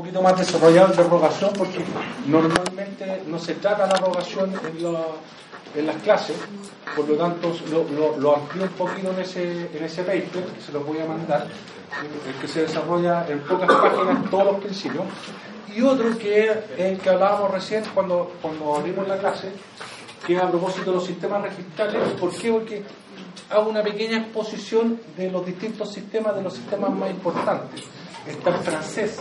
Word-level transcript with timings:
Poquito 0.00 0.22
más 0.22 0.38
desarrollado 0.38 0.94
de 0.94 1.02
rogación 1.02 1.52
porque 1.58 1.84
normalmente 2.26 3.22
no 3.26 3.38
se 3.38 3.54
trata 3.54 3.86
la 3.86 3.96
rogación 3.96 4.50
en, 4.64 5.78
en 5.78 5.86
las 5.86 5.96
clases, 5.96 6.36
por 6.96 7.06
lo 7.06 7.16
tanto 7.16 7.52
lo, 7.70 7.84
lo, 7.84 8.16
lo 8.16 8.34
un 8.34 8.68
poquito 8.78 9.10
en 9.12 9.20
ese, 9.20 9.68
en 9.76 9.84
ese 9.84 10.02
paper, 10.02 10.44
que 10.44 10.62
se 10.64 10.72
lo 10.72 10.80
voy 10.80 11.00
a 11.00 11.04
mandar, 11.04 11.46
el 12.26 12.34
que 12.40 12.48
se 12.48 12.62
desarrolla 12.62 13.26
en 13.28 13.40
pocas 13.40 13.68
páginas 13.68 14.30
todos 14.30 14.44
los 14.46 14.56
principios, 14.62 15.04
y 15.68 15.82
otro 15.82 16.16
que 16.16 16.46
es 16.46 16.56
el 16.78 16.98
que 16.98 17.10
hablábamos 17.10 17.50
recién 17.50 17.84
cuando, 17.94 18.32
cuando 18.40 18.76
abrimos 18.76 19.06
la 19.06 19.18
clase, 19.18 19.52
que 20.26 20.34
es 20.34 20.42
a 20.42 20.48
propósito 20.48 20.92
de 20.92 20.96
los 20.96 21.04
sistemas 21.04 21.42
registrales. 21.42 22.08
¿Por 22.18 22.34
qué? 22.34 22.50
Porque 22.50 22.82
hago 23.50 23.68
una 23.68 23.82
pequeña 23.82 24.18
exposición 24.18 24.98
de 25.16 25.30
los 25.30 25.44
distintos 25.44 25.92
sistemas, 25.92 26.34
de 26.36 26.42
los 26.42 26.54
sistemas 26.54 26.90
más 26.90 27.10
importantes. 27.10 27.82
Está 28.26 28.50
el 28.50 28.56
francés, 28.56 29.20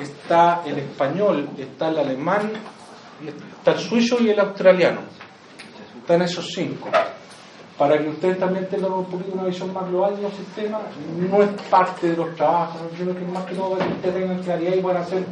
está 0.00 0.62
el 0.64 0.78
español, 0.78 1.48
está 1.58 1.88
el 1.88 1.98
alemán, 1.98 2.52
está 3.58 3.72
el 3.72 3.78
suizo 3.78 4.20
y 4.20 4.30
el 4.30 4.40
australiano. 4.40 5.00
Están 6.00 6.22
esos 6.22 6.46
cinco. 6.54 6.88
Para 7.78 7.98
que 7.98 8.08
ustedes 8.08 8.38
también 8.38 8.66
tengan 8.68 8.92
un 8.92 9.04
poquito 9.04 9.32
una 9.34 9.44
visión 9.44 9.72
más 9.72 9.88
global 9.88 10.16
de 10.16 10.22
los 10.22 10.32
sistemas, 10.34 10.82
no 11.18 11.42
es 11.42 11.50
parte 11.68 12.10
de 12.10 12.16
los 12.16 12.34
trabajos, 12.34 12.80
creo 12.96 13.14
que 13.14 13.24
más 13.26 13.44
que 13.44 13.54
todo 13.54 13.70
para 13.72 13.86
que 13.86 13.92
ustedes 13.92 14.14
tengan 14.14 14.42
claridad 14.42 14.74
y 14.76 14.80
puedan 14.80 15.02
hacer 15.02 15.24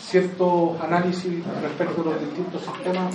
ciertos 0.00 0.80
análisis 0.80 1.44
respecto 1.60 2.00
a 2.00 2.04
los 2.04 2.20
distintos 2.20 2.62
sistemas. 2.62 3.14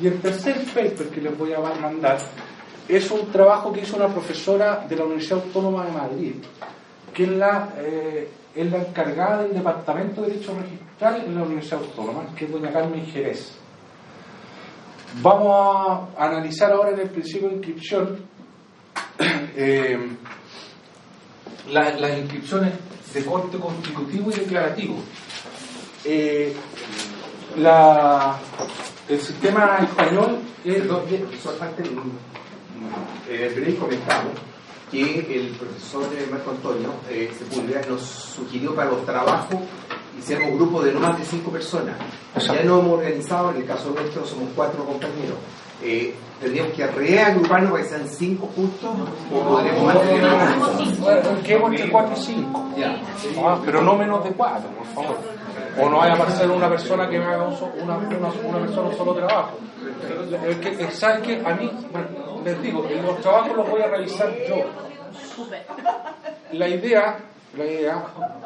Y 0.00 0.06
el 0.06 0.20
tercer 0.20 0.64
paper 0.66 1.08
que 1.08 1.20
les 1.20 1.36
voy 1.38 1.52
a 1.52 1.60
mandar 1.80 2.18
es 2.88 3.10
un 3.10 3.30
trabajo 3.30 3.72
que 3.72 3.80
hizo 3.80 3.96
una 3.96 4.08
profesora 4.08 4.84
de 4.88 4.96
la 4.96 5.04
Universidad 5.04 5.40
Autónoma 5.44 5.84
de 5.84 5.92
Madrid, 5.92 6.34
que 7.12 7.24
es 7.24 7.30
la, 7.30 7.74
eh, 7.76 8.30
es 8.60 8.70
la 8.72 8.78
encargada 8.78 9.42
del 9.42 9.54
Departamento 9.54 10.22
de 10.22 10.28
Derecho 10.30 10.54
Registral 10.60 11.22
en 11.24 11.34
la 11.36 11.42
Universidad 11.42 11.80
Autónoma, 11.80 12.34
que 12.34 12.44
es 12.46 12.52
doña 12.52 12.72
Carmen 12.72 13.06
Jerez. 13.06 13.52
Vamos 15.22 16.08
a 16.18 16.24
analizar 16.24 16.72
ahora 16.72 16.90
en 16.90 17.00
el 17.00 17.10
principio 17.10 17.48
de 17.48 17.54
inscripción 17.56 18.18
eh, 19.56 19.98
la- 21.70 21.90
las 21.98 22.18
inscripciones 22.18 22.72
de 23.14 23.24
corte 23.24 23.58
constitutivo 23.58 24.30
y 24.30 24.34
declarativo. 24.34 24.96
Eh, 26.04 26.54
el 29.08 29.20
sistema 29.20 29.78
español 29.82 30.38
es... 30.64 30.76
En 33.28 33.42
el 33.42 33.54
break 33.54 33.78
comentamos 33.78 34.32
que 34.90 35.36
el 35.40 35.48
profesor 35.50 36.02
Marco 36.30 36.50
Antonio 36.50 36.90
eh, 37.10 37.30
Sepúlveda 37.38 37.80
nos 37.88 38.00
sugirió 38.02 38.74
para 38.74 38.90
los 38.90 39.04
trabajos 39.04 39.56
hiciéramos 40.18 40.56
grupos 40.56 40.84
de 40.84 40.92
no 40.92 41.00
más 41.00 41.16
de 41.18 41.24
cinco 41.24 41.50
personas. 41.50 41.94
Ya 42.36 42.62
nos 42.64 42.80
hemos 42.80 42.98
organizado, 42.98 43.50
en 43.50 43.58
el 43.58 43.64
caso 43.66 43.90
nuestro 43.90 44.26
somos 44.26 44.48
cuatro 44.56 44.84
compañeros. 44.84 45.36
Eh, 45.82 46.12
tendríamos 46.40 46.72
que 46.72 46.86
reagruparnos 46.88 47.70
para 47.70 47.82
que 47.84 47.88
sean 47.88 48.08
cinco 48.08 48.48
justos 48.56 48.90
o 49.32 49.40
podremos 49.40 49.84
mantenernos 49.84 50.98
Bueno, 50.98 51.30
entre 51.68 51.90
4 51.90 52.14
y 52.16 52.20
5. 52.20 52.68
Ah, 53.44 53.58
pero 53.64 53.80
no 53.82 53.94
menos 53.96 54.24
de 54.24 54.30
4, 54.32 54.68
por 54.70 54.86
favor. 54.86 55.18
O 55.80 55.88
no 55.88 55.98
vaya 55.98 56.12
a 56.12 56.16
aparecer 56.16 56.50
una 56.50 56.68
persona 56.68 57.08
que 57.08 57.18
me 57.20 57.24
haga 57.24 57.44
un 57.46 57.56
so- 57.56 57.70
una, 57.80 57.96
una, 57.98 58.16
una 58.16 58.58
persona 58.58 58.88
un 58.88 58.96
solo 58.96 59.14
trabajo. 59.14 59.58
Es 60.48 60.56
que, 60.56 60.84
es- 60.84 60.94
¿saben 60.98 61.22
qué? 61.22 61.40
A 61.46 61.54
mí, 61.54 61.70
bueno, 61.92 62.08
les 62.44 62.62
digo, 62.62 62.86
los 63.04 63.20
trabajos 63.20 63.56
los 63.56 63.70
voy 63.70 63.82
a 63.82 63.86
realizar 63.86 64.32
yo. 64.48 64.64
La 66.52 66.68
idea, 66.68 67.18
la 67.56 67.64
idea 67.64 68.04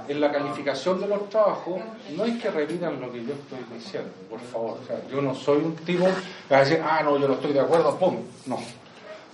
en 0.09 0.21
la 0.21 0.33
calificación 0.33 1.01
de 1.01 1.07
los 1.07 1.29
trabajos 1.29 1.81
no 2.17 2.25
es 2.25 2.41
que 2.43 2.51
repitan 2.51 3.01
lo 3.01 3.11
que 3.13 3.25
yo 3.25 3.35
estoy 3.35 3.59
diciendo, 3.73 4.11
por 4.29 4.41
favor. 4.41 4.79
O 4.83 4.87
sea, 4.87 4.97
yo 5.11 5.21
no 5.21 5.35
soy 5.35 5.59
un 5.59 5.77
tipo 5.77 6.05
que 6.05 6.55
va 6.55 6.59
a 6.59 6.65
decir, 6.65 6.83
ah, 6.85 7.03
no, 7.03 7.19
yo 7.19 7.29
no 7.29 7.35
estoy 7.35 7.53
de 7.53 7.61
acuerdo, 7.61 7.97
pum. 7.99 8.19
No. 8.47 8.59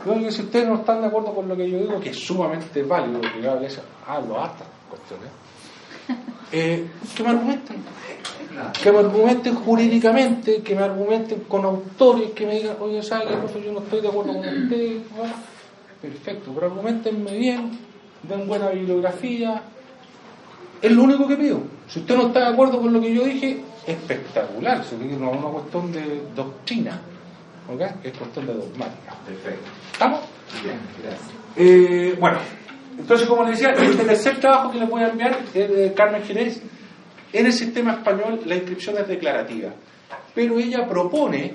Yo 0.04 0.30
si 0.30 0.42
ustedes 0.42 0.68
no 0.68 0.76
están 0.76 1.00
de 1.00 1.08
acuerdo 1.08 1.34
con 1.34 1.48
lo 1.48 1.56
que 1.56 1.68
yo 1.68 1.78
digo, 1.78 1.98
que 1.98 2.10
es 2.10 2.18
sumamente 2.18 2.82
válido, 2.82 3.20
que 3.20 3.42
yo 3.42 3.50
a 3.50 3.56
veces 3.56 3.82
hablo 4.06 4.40
hasta 4.40 4.64
cuestiones, 4.88 5.28
eh, 6.52 6.86
que 7.16 7.22
me 7.22 7.30
argumenten. 7.30 7.76
Que 8.82 8.92
me 8.92 8.98
argumenten 8.98 9.54
jurídicamente, 9.54 10.62
que 10.62 10.74
me 10.74 10.82
argumenten 10.82 11.40
con 11.40 11.64
autores, 11.64 12.30
que 12.32 12.46
me 12.46 12.56
digan, 12.56 12.76
oye, 12.80 13.02
¿sabe 13.02 13.26
qué? 13.26 13.64
Yo 13.64 13.72
no 13.72 13.80
estoy 13.80 14.00
de 14.00 14.08
acuerdo 14.08 14.32
con 14.34 14.46
usted. 14.46 14.98
Bueno, 15.16 15.34
perfecto, 16.00 16.52
pero 16.54 16.66
argumentenme 16.66 17.36
bien, 17.36 17.78
den 18.22 18.46
buena 18.46 18.68
bibliografía. 18.70 19.62
Es 20.80 20.92
lo 20.92 21.02
único 21.02 21.26
que 21.26 21.36
pido. 21.36 21.60
Si 21.88 22.00
usted 22.00 22.16
no 22.16 22.28
está 22.28 22.40
de 22.40 22.46
acuerdo 22.46 22.80
con 22.80 22.92
lo 22.92 23.00
que 23.00 23.14
yo 23.14 23.24
dije, 23.24 23.62
espectacular. 23.86 24.84
Si 24.84 24.94
no 24.96 25.32
es 25.32 25.38
una 25.38 25.48
cuestión 25.48 25.92
de 25.92 26.22
doctrina, 26.34 27.00
¿ok? 27.72 27.80
Es 28.04 28.16
cuestión 28.16 28.46
de 28.46 28.54
dogmática. 28.54 29.14
Perfecto. 29.26 29.68
¿Estamos? 29.92 30.20
Bien, 30.62 30.78
gracias. 31.02 31.30
Eh, 31.56 32.16
bueno, 32.20 32.38
entonces 32.98 33.26
como 33.26 33.42
les 33.44 33.58
decía, 33.58 33.70
este 33.72 34.04
tercer 34.04 34.38
trabajo 34.40 34.70
que 34.70 34.78
les 34.78 34.88
voy 34.88 35.02
a 35.02 35.08
enviar 35.08 35.38
es 35.54 35.68
de 35.70 35.92
Carmen 35.94 36.22
Jerez. 36.22 36.62
En 37.32 37.46
el 37.46 37.52
sistema 37.52 37.92
español 37.92 38.40
la 38.46 38.56
inscripción 38.56 38.96
es 38.98 39.08
declarativa, 39.08 39.70
pero 40.34 40.58
ella 40.58 40.86
propone 40.86 41.52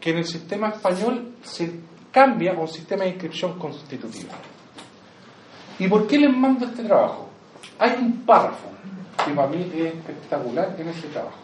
que 0.00 0.10
en 0.10 0.18
el 0.18 0.26
sistema 0.26 0.68
español 0.68 1.32
se 1.42 1.70
cambia 2.10 2.52
a 2.52 2.58
un 2.58 2.68
sistema 2.68 3.04
de 3.04 3.10
inscripción 3.10 3.58
constitutiva. 3.58 4.34
¿Y 5.78 5.88
por 5.88 6.06
qué 6.06 6.18
les 6.18 6.36
mando 6.36 6.66
este 6.66 6.84
trabajo? 6.84 7.28
Hay 7.78 7.96
un 7.98 8.24
párrafo 8.26 8.68
que 9.24 9.32
para 9.32 9.48
mí 9.48 9.70
es 9.74 9.94
espectacular 9.94 10.74
en 10.78 10.88
ese 10.88 11.08
trabajo. 11.08 11.38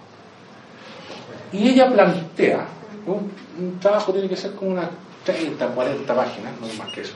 Y 1.52 1.68
ella 1.68 1.90
plantea, 1.90 2.66
un, 3.06 3.78
trabajo 3.80 4.12
tiene 4.12 4.28
que 4.28 4.36
ser 4.36 4.54
como 4.54 4.72
unas 4.72 4.88
30, 5.24 5.66
40 5.68 6.14
páginas, 6.14 6.52
no 6.60 6.66
más 6.82 6.92
que 6.92 7.02
eso. 7.02 7.14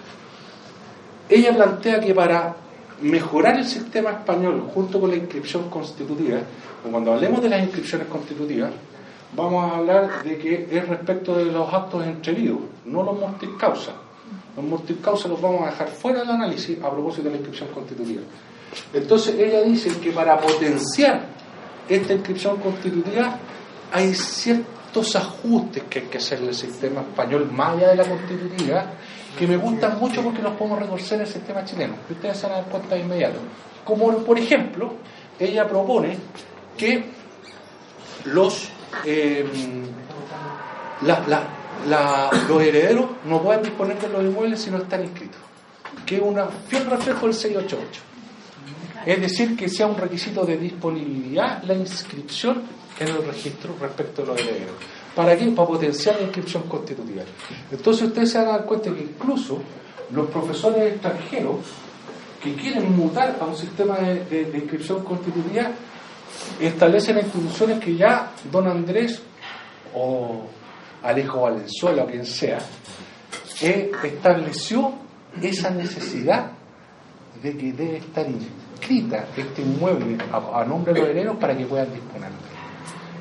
Ella 1.28 1.54
plantea 1.54 2.00
que 2.00 2.14
para 2.14 2.56
mejorar 3.02 3.58
el 3.58 3.66
sistema 3.66 4.10
español 4.10 4.68
junto 4.74 5.00
con 5.00 5.10
la 5.10 5.16
inscripción 5.16 5.68
constitutiva, 5.70 6.38
cuando 6.90 7.12
hablemos 7.12 7.42
de 7.42 7.48
las 7.48 7.62
inscripciones 7.62 8.08
constitutivas, 8.08 8.70
vamos 9.34 9.70
a 9.70 9.76
hablar 9.76 10.22
de 10.22 10.38
que 10.38 10.68
es 10.70 10.88
respecto 10.88 11.34
de 11.36 11.46
los 11.46 11.72
actos 11.72 12.04
entrevidos, 12.06 12.58
no 12.84 13.02
los 13.02 13.18
mortis 13.18 13.50
causa. 13.58 13.92
Los 14.56 14.64
mortis 14.64 14.96
causa 15.02 15.28
los 15.28 15.40
vamos 15.40 15.62
a 15.62 15.70
dejar 15.70 15.88
fuera 15.88 16.20
del 16.20 16.30
análisis 16.30 16.78
a 16.82 16.90
propósito 16.90 17.24
de 17.24 17.30
la 17.30 17.36
inscripción 17.36 17.68
constitutiva. 17.70 18.22
Entonces 18.92 19.34
ella 19.38 19.62
dice 19.62 19.90
que 20.00 20.12
para 20.12 20.38
potenciar 20.38 21.26
esta 21.88 22.12
inscripción 22.12 22.56
constitutiva 22.58 23.36
hay 23.92 24.14
ciertos 24.14 25.16
ajustes 25.16 25.84
que 25.88 26.00
hay 26.00 26.04
que 26.06 26.18
hacer 26.18 26.40
en 26.40 26.48
el 26.48 26.54
sistema 26.54 27.00
español 27.00 27.50
más 27.50 27.76
allá 27.76 27.88
de 27.88 27.96
la 27.96 28.04
constitutiva 28.04 28.86
que 29.38 29.46
me 29.46 29.56
gustan 29.56 29.98
mucho 29.98 30.22
porque 30.22 30.42
los 30.42 30.54
podemos 30.54 30.80
retorcer 30.80 31.20
en 31.20 31.26
el 31.26 31.32
sistema 31.32 31.64
chileno 31.64 31.94
que 32.06 32.14
ustedes 32.14 32.36
se 32.36 32.46
van 32.46 32.52
a 32.52 32.60
dar 32.62 32.70
cuenta 32.70 32.94
de 32.94 33.00
inmediato 33.02 33.38
como 33.84 34.12
por 34.18 34.38
ejemplo 34.38 34.94
ella 35.38 35.66
propone 35.66 36.16
que 36.76 37.04
los 38.24 38.68
eh, 39.04 39.46
los 42.48 42.62
herederos 42.62 43.06
no 43.24 43.42
pueden 43.42 43.62
disponer 43.62 43.98
de 43.98 44.08
los 44.08 44.22
inmuebles 44.22 44.60
si 44.60 44.70
no 44.70 44.78
están 44.78 45.02
inscritos 45.02 45.40
que 46.04 46.16
es 46.16 46.22
un 46.22 46.38
fiel 46.68 46.86
reflejo 46.86 47.26
del 47.26 47.34
688 47.34 48.10
es 49.06 49.20
decir, 49.20 49.56
que 49.56 49.68
sea 49.68 49.86
un 49.86 49.96
requisito 49.96 50.44
de 50.44 50.56
disponibilidad 50.58 51.62
la 51.62 51.74
inscripción 51.74 52.62
en 52.98 53.08
el 53.08 53.24
registro 53.24 53.74
respecto 53.80 54.22
a 54.22 54.26
los 54.26 54.40
herederos. 54.40 54.76
¿Para 55.14 55.36
qué? 55.36 55.46
Para 55.48 55.68
potenciar 55.68 56.16
la 56.16 56.22
inscripción 56.22 56.62
constitutiva. 56.64 57.22
Entonces 57.70 58.08
ustedes 58.08 58.30
se 58.30 58.38
a 58.38 58.44
dar 58.44 58.64
cuenta 58.64 58.92
que 58.94 59.02
incluso 59.02 59.58
los 60.12 60.28
profesores 60.30 60.92
extranjeros 60.94 61.56
que 62.42 62.54
quieren 62.54 62.96
mutar 62.96 63.36
a 63.40 63.44
un 63.44 63.56
sistema 63.56 63.98
de, 63.98 64.50
inscripción 64.54 65.04
constitutiva 65.04 65.70
establecen 66.60 67.18
instituciones 67.18 67.80
que 67.80 67.96
ya 67.96 68.30
don 68.50 68.66
Andrés 68.68 69.20
o 69.94 70.42
Alejo 71.02 71.42
Valenzuela 71.42 72.04
o 72.04 72.06
quien 72.06 72.24
sea 72.24 72.58
eh, 73.60 73.90
estableció 74.04 74.92
esa 75.42 75.70
necesidad 75.70 76.52
de 77.42 77.56
que 77.56 77.72
debe 77.72 77.96
estar 77.98 78.26
in- 78.26 78.48
inscrita 78.80 79.26
este 79.36 79.60
inmueble 79.62 80.16
a, 80.32 80.64
nombre 80.64 80.94
de 80.94 81.00
los 81.00 81.08
herederos 81.10 81.36
para 81.36 81.54
que 81.56 81.66
puedan 81.66 81.92
disponer. 81.92 82.30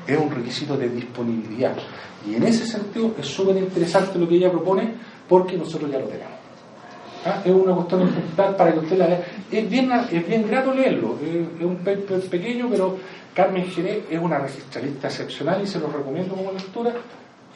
Es 0.06 0.18
un 0.18 0.30
requisito 0.30 0.76
de 0.76 0.88
disponibilidad. 0.88 1.74
Y 2.26 2.34
en 2.34 2.42
ese 2.44 2.66
sentido 2.66 3.14
es 3.18 3.26
súper 3.26 3.56
interesante 3.56 4.18
lo 4.18 4.28
que 4.28 4.36
ella 4.36 4.50
propone 4.50 4.94
porque 5.28 5.56
nosotros 5.56 5.90
ya 5.90 5.98
lo 5.98 6.06
tenemos. 6.06 6.40
¿Ah? 7.24 7.42
Es 7.44 7.52
una 7.52 7.74
cuestión 7.74 8.02
importante 8.02 8.56
para 8.56 8.72
que 8.72 8.78
usted 8.78 8.98
la 8.98 9.08
lea. 9.08 9.24
Es 9.50 9.68
bien, 9.68 9.90
es 9.92 10.26
bien 10.26 10.48
grato 10.48 10.72
leerlo. 10.72 11.18
Es, 11.22 11.64
un 11.64 11.76
paper 11.76 12.20
pequeño, 12.20 12.68
pero 12.70 12.96
Carmen 13.34 13.66
Jerez 13.66 14.04
es 14.10 14.20
una 14.20 14.38
registralista 14.38 15.08
excepcional 15.08 15.62
y 15.62 15.66
se 15.66 15.78
lo 15.78 15.88
recomiendo 15.88 16.34
como 16.34 16.52
lectura 16.52 16.94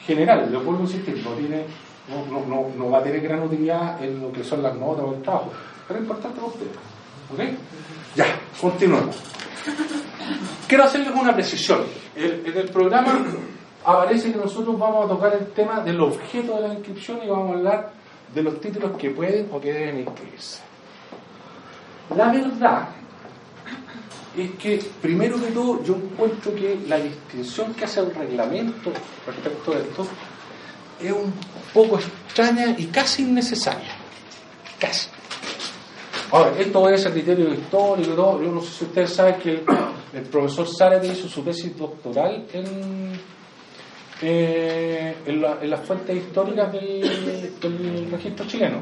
general. 0.07 0.51
Le 0.51 0.59
vuelvo 0.59 0.81
a 0.81 0.83
insistir, 0.83 1.23
no, 1.25 1.31
tiene, 1.33 1.65
no, 2.09 2.47
no, 2.47 2.69
no, 2.77 2.91
va 2.91 2.99
a 2.99 3.03
tener 3.03 3.21
gran 3.21 3.43
utilidad 3.43 4.03
en 4.03 4.21
lo 4.21 4.31
que 4.31 4.45
son 4.45 4.63
las 4.63 4.75
notas 4.77 5.05
o 5.05 5.15
el 5.15 5.23
trabajo, 5.23 5.51
pero 5.89 5.99
es 5.99 6.05
importante 6.05 6.37
para 6.37 6.53
usted. 6.53 6.67
Ya, 8.15 8.27
continuemos. 8.61 9.17
Quiero 10.69 10.85
hacerles 10.85 11.13
una 11.15 11.35
precisión. 11.35 11.83
en 12.17 12.57
el 12.57 12.69
programa 12.71 13.25
aparece 13.85 14.33
que 14.33 14.39
nosotros 14.39 14.79
vamos 14.79 15.05
a 15.05 15.09
tocar 15.09 15.35
el 15.35 15.47
tema 15.49 15.81
del 15.81 16.01
objeto 16.01 16.57
de 16.57 16.69
la 16.69 16.75
inscripción 16.75 17.21
y 17.25 17.29
vamos 17.29 17.51
a 17.51 17.59
hablar 17.59 17.93
de 18.35 18.43
los 18.43 18.61
títulos 18.61 18.97
que 18.97 19.11
pueden 19.11 19.49
o 19.53 19.61
que 19.61 19.73
deben 19.73 20.01
inscribirse. 20.01 20.61
La 22.17 22.31
verdad 22.31 22.89
es 24.37 24.51
que, 24.53 24.83
primero 25.01 25.41
que 25.41 25.53
todo, 25.53 25.83
yo 25.85 25.95
encuentro 25.95 26.55
que 26.55 26.79
la 26.89 26.99
distinción 26.99 27.73
que 27.75 27.85
hace 27.85 28.01
el 28.01 28.15
reglamento 28.15 28.93
respecto 29.27 29.71
de 29.73 29.81
esto 29.83 30.07
es 31.01 31.13
un 31.13 31.33
poco 31.73 31.99
extraña 31.99 32.75
y 32.77 32.87
casi 32.87 33.23
innecesaria. 33.23 33.93
Casi. 34.79 35.09
Ahora, 36.35 36.53
esto 36.59 36.89
es 36.89 37.07
el 37.07 37.13
criterio 37.13 37.55
histórico 37.55 38.41
y. 38.41 38.45
Yo 38.45 38.51
no 38.51 38.61
sé 38.61 38.73
si 38.73 38.85
ustedes 38.87 39.13
saben 39.13 39.37
que 39.37 39.51
el, 39.53 40.23
profesor 40.23 40.67
Zárate 40.67 41.07
hizo 41.07 41.29
su 41.29 41.43
tesis 41.43 41.79
doctoral 41.79 42.45
en, 42.53 43.13
eh, 44.21 45.15
en, 45.27 45.71
las 45.71 45.81
fuentes 45.87 46.17
históricas 46.17 46.73
del 46.73 48.09
registro 48.11 48.47
chileno. 48.49 48.79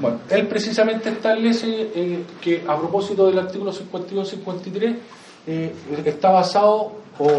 Bueno, 0.00 0.18
él 0.30 0.48
precisamente 0.48 1.10
establece 1.10 1.92
eh, 1.94 2.24
que 2.40 2.64
a 2.66 2.76
propósito 2.76 3.28
del 3.28 3.38
artículo 3.38 3.72
52-53 3.72 4.96
eh, 5.46 5.72
está 6.04 6.32
basado 6.32 6.92
o 7.20 7.38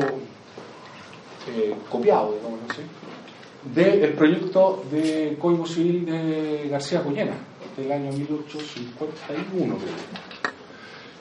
copiado, 1.89 2.35
digamos 2.35 2.59
así, 2.69 2.83
del 3.75 4.13
proyecto 4.13 4.85
de 4.89 5.35
Código 5.37 5.65
Civil 5.65 6.05
de 6.05 6.69
García 6.69 7.03
Collena, 7.03 7.35
del 7.77 7.91
año 7.91 8.11
1851, 8.11 9.77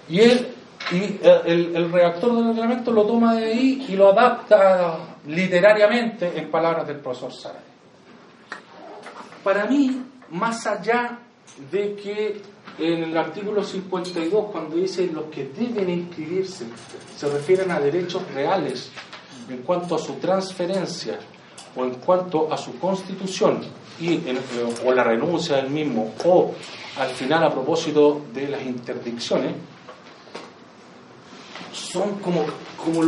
Y 0.09 0.21
él 0.21 0.49
y 0.91 1.19
el, 1.23 1.77
el, 1.77 1.93
redactor 1.93 2.35
del 2.37 2.49
reglamento 2.49 2.91
lo 2.91 3.05
toma 3.05 3.35
de 3.37 3.47
ahí 3.47 3.87
y 3.89 3.97
lo 3.97 4.11
adapta 4.11 4.99
literariamente 5.27 6.33
en 6.37 6.51
palabras 6.51 6.87
del 6.87 6.99
profesor 6.99 7.33
Sara. 7.33 7.63
Para 9.43 9.67
mí, 9.67 10.03
más 10.31 10.67
allá 10.67 11.19
de 11.71 11.95
que 11.95 12.43
en 12.79 13.05
el 13.05 13.17
artículo 13.17 13.63
52, 13.63 14.51
cuando 14.51 14.77
dice 14.77 15.07
los 15.07 15.25
que 15.27 15.47
deben 15.47 15.89
inscribirse, 15.89 16.67
se 17.17 17.29
refieren 17.29 17.71
a 17.71 17.81
derechos 17.81 18.23
reales 18.33 18.91
en 19.49 19.59
cuanto 19.59 19.95
a 19.95 19.99
su 19.99 20.15
transferencia 20.15 21.19
o 21.77 21.85
en 21.85 21.95
cuanto 21.97 22.53
a 22.53 22.57
su 22.57 22.79
constitución 22.79 23.61
y 24.03 24.23
o 24.85 24.93
la 24.93 25.05
renuncia 25.05 25.57
del 25.57 25.71
mismo 25.71 26.15
o 26.25 26.55
al 26.99 27.11
final 27.11 27.45
a 27.45 27.51
propósito 27.51 28.23
de 28.35 28.49
las 28.49 28.63
interdicciones, 28.63 29.55
son 31.73 32.19
como, 32.19 32.45
como 32.77 33.03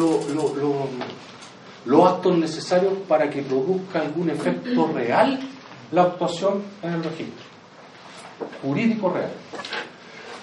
los 1.85 2.07
actos 2.07 2.39
necesarios 2.39 2.95
para 3.09 3.29
que 3.29 3.43
produzca 3.43 4.01
algún 4.01 4.31
efecto 4.31 4.87
real 4.95 5.41
la 5.93 6.03
actuación 6.03 6.63
en 6.83 6.93
el 6.95 7.05
registro 7.05 7.55
jurídico 8.63 9.11
real. 9.11 9.31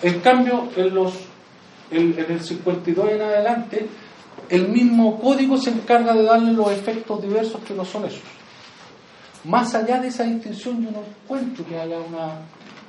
En 0.02 0.20
cambio, 0.20 0.70
en, 0.76 0.94
los, 0.94 1.14
en, 1.92 2.16
el 2.18 2.42
52 2.42 3.12
en 3.12 3.22
adelante, 3.22 3.88
el 4.50 4.68
mismo 4.70 5.20
código 5.20 5.58
se 5.58 5.72
encarga 5.72 6.14
de 6.14 6.24
darle 6.24 6.54
los 6.54 6.72
efectos 6.72 7.22
diversos 7.22 7.62
que 7.64 7.74
no 7.74 7.86
son 7.86 8.06
esos. 8.06 8.22
Más 9.44 9.74
allá 9.74 10.00
de 10.00 10.10
esa 10.10 10.24
distinción, 10.24 10.84
yo 10.84 10.92
no 10.92 11.00
encuentro 11.00 11.66
que 11.66 11.80
haya 11.80 12.00
una, 12.00 12.42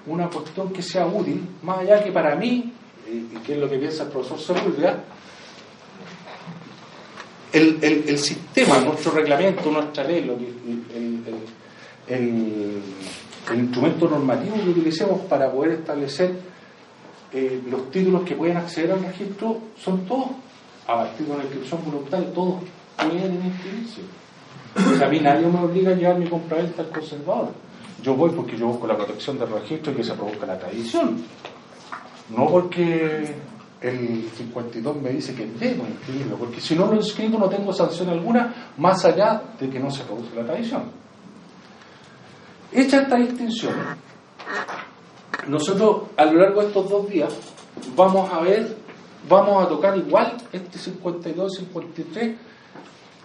una 0.06 0.28
cuestión 0.28 0.72
que 0.72 0.82
sea 0.82 1.06
útil, 1.06 1.46
más 1.62 1.78
allá 1.78 2.02
que 2.02 2.12
para 2.12 2.34
mí, 2.36 2.72
y 3.08 3.36
que 3.38 3.54
es 3.54 3.58
lo 3.58 3.68
que 3.68 3.78
piensa 3.78 4.04
el 4.04 4.10
profesor 4.10 4.38
Sepúlveda, 4.38 5.04
el, 7.52 7.78
el, 7.82 8.08
el, 8.08 8.18
sistema, 8.18 8.78
nuestro 8.78 9.12
reglamento, 9.12 9.70
nuestra 9.70 10.04
ley, 10.04 10.24
lo 10.24 10.36
el, 12.08 12.82
el 13.50 13.58
instrumento 13.58 14.08
normativo 14.08 14.56
que 14.56 14.70
utilicemos 14.70 15.20
para 15.22 15.50
poder 15.50 15.72
establecer 15.72 16.32
eh, 17.32 17.62
los 17.68 17.90
títulos 17.90 18.22
que 18.24 18.34
pueden 18.34 18.56
acceder 18.58 18.92
al 18.92 19.04
registro 19.04 19.58
son 19.82 20.04
todos, 20.06 20.28
a 20.86 20.96
partir 20.96 21.26
de 21.26 21.32
una 21.32 21.44
inscripción 21.44 21.84
voluntaria, 21.84 22.32
todos 22.32 22.62
pueden 22.96 23.44
inscribirse. 23.44 24.02
A 24.74 25.08
mí 25.08 25.20
nadie 25.20 25.46
me 25.46 25.60
obliga 25.60 25.92
a 25.92 25.94
llevar 25.94 26.18
mi 26.18 26.26
compraventa 26.26 26.82
al 26.82 26.88
conservador. 26.88 27.50
Yo 28.02 28.14
voy 28.14 28.30
porque 28.30 28.56
yo 28.56 28.68
busco 28.68 28.86
la 28.86 28.96
protección 28.96 29.38
del 29.38 29.48
registro 29.50 29.92
y 29.92 29.96
que 29.96 30.04
se 30.04 30.14
produzca 30.14 30.46
la 30.46 30.58
tradición. 30.58 31.22
No 32.30 32.46
porque 32.48 33.34
el 33.80 34.30
52 34.36 34.96
me 35.02 35.10
dice 35.10 35.34
que 35.34 35.46
debo 35.46 35.86
inscribirlo, 35.86 36.36
porque 36.36 36.60
si 36.60 36.74
no 36.74 36.86
lo 36.86 36.94
inscribo 36.94 37.38
no 37.38 37.48
tengo 37.48 37.72
sanción 37.72 38.08
alguna 38.08 38.72
más 38.78 39.04
allá 39.04 39.42
de 39.58 39.68
que 39.68 39.80
no 39.80 39.90
se 39.90 40.04
produzca 40.04 40.40
la 40.40 40.46
tradición. 40.46 40.82
Hecha 42.72 43.02
esta 43.02 43.16
distinción, 43.16 43.74
nosotros 45.48 46.04
a 46.16 46.24
lo 46.24 46.40
largo 46.40 46.62
de 46.62 46.68
estos 46.68 46.88
dos 46.88 47.08
días 47.08 47.34
vamos 47.96 48.32
a 48.32 48.40
ver, 48.40 48.76
vamos 49.28 49.64
a 49.64 49.68
tocar 49.68 49.96
igual 49.98 50.36
este 50.52 50.78
52 50.78 51.52
y 51.52 51.56
53 51.64 52.36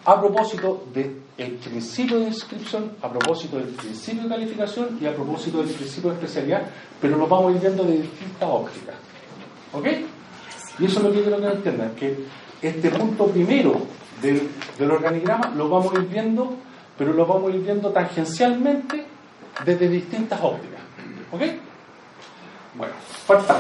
a 0.08 0.22
propósito 0.22 0.86
del 0.94 1.58
principio 1.58 2.20
de 2.20 2.28
inscripción, 2.28 2.94
a 3.02 3.10
propósito 3.10 3.58
del 3.58 3.68
principio 3.68 4.24
de 4.24 4.30
calificación 4.30 4.98
y 5.02 5.06
a 5.06 5.14
propósito 5.14 5.58
del 5.58 5.70
principio 5.70 6.12
de 6.12 6.16
especialidad, 6.16 6.62
pero 7.02 7.18
lo 7.18 7.28
vamos 7.28 7.52
a 7.52 7.56
ir 7.56 7.62
viendo 7.62 7.84
de 7.84 7.98
distintas 8.04 8.50
ópticas. 8.50 8.96
¿Ok? 9.74 9.86
Y 10.80 10.86
eso 10.86 11.00
es 11.00 11.04
lo 11.04 11.12
que 11.12 11.22
quiero 11.24 11.42
que 11.42 11.48
entiendan, 11.48 11.96
que 11.96 12.24
este 12.62 12.90
punto 12.90 13.28
primero 13.28 13.82
del, 14.22 14.48
del 14.80 14.92
organigrama 14.92 15.50
lo 15.50 15.68
vamos 15.68 15.94
a 15.94 16.00
ir 16.00 16.08
viendo, 16.08 16.56
pero 16.98 17.12
lo 17.12 17.26
vamos 17.26 17.52
a 17.52 17.56
ir 17.56 17.64
viendo 17.64 17.90
tangencialmente 17.92 19.06
desde 19.66 19.90
distintas 19.90 20.40
ópticas. 20.42 20.80
¿Ok? 21.34 21.42
Bueno, 22.76 22.94
falta. 23.26 23.58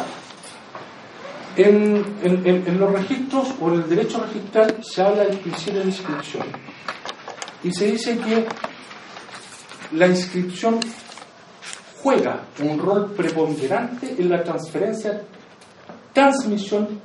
En, 1.57 2.77
los 2.77 2.91
registros 2.91 3.55
o 3.59 3.69
en 3.69 3.81
el 3.81 3.89
derecho 3.89 4.23
registral 4.23 4.77
se 4.83 5.01
habla 5.01 5.23
del 5.23 5.39
principio 5.39 5.79
de 5.79 5.87
inscripción 5.87 6.45
y 7.63 7.71
se 7.73 7.91
dice 7.91 8.15
que 8.19 8.45
la 9.93 10.05
inscripción 10.05 10.79
juega 12.03 12.43
un 12.61 12.77
rol 12.77 13.11
preponderante 13.13 14.15
en 14.19 14.29
la 14.29 14.43
transferencia, 14.43 15.23
transmisión, 16.13 17.01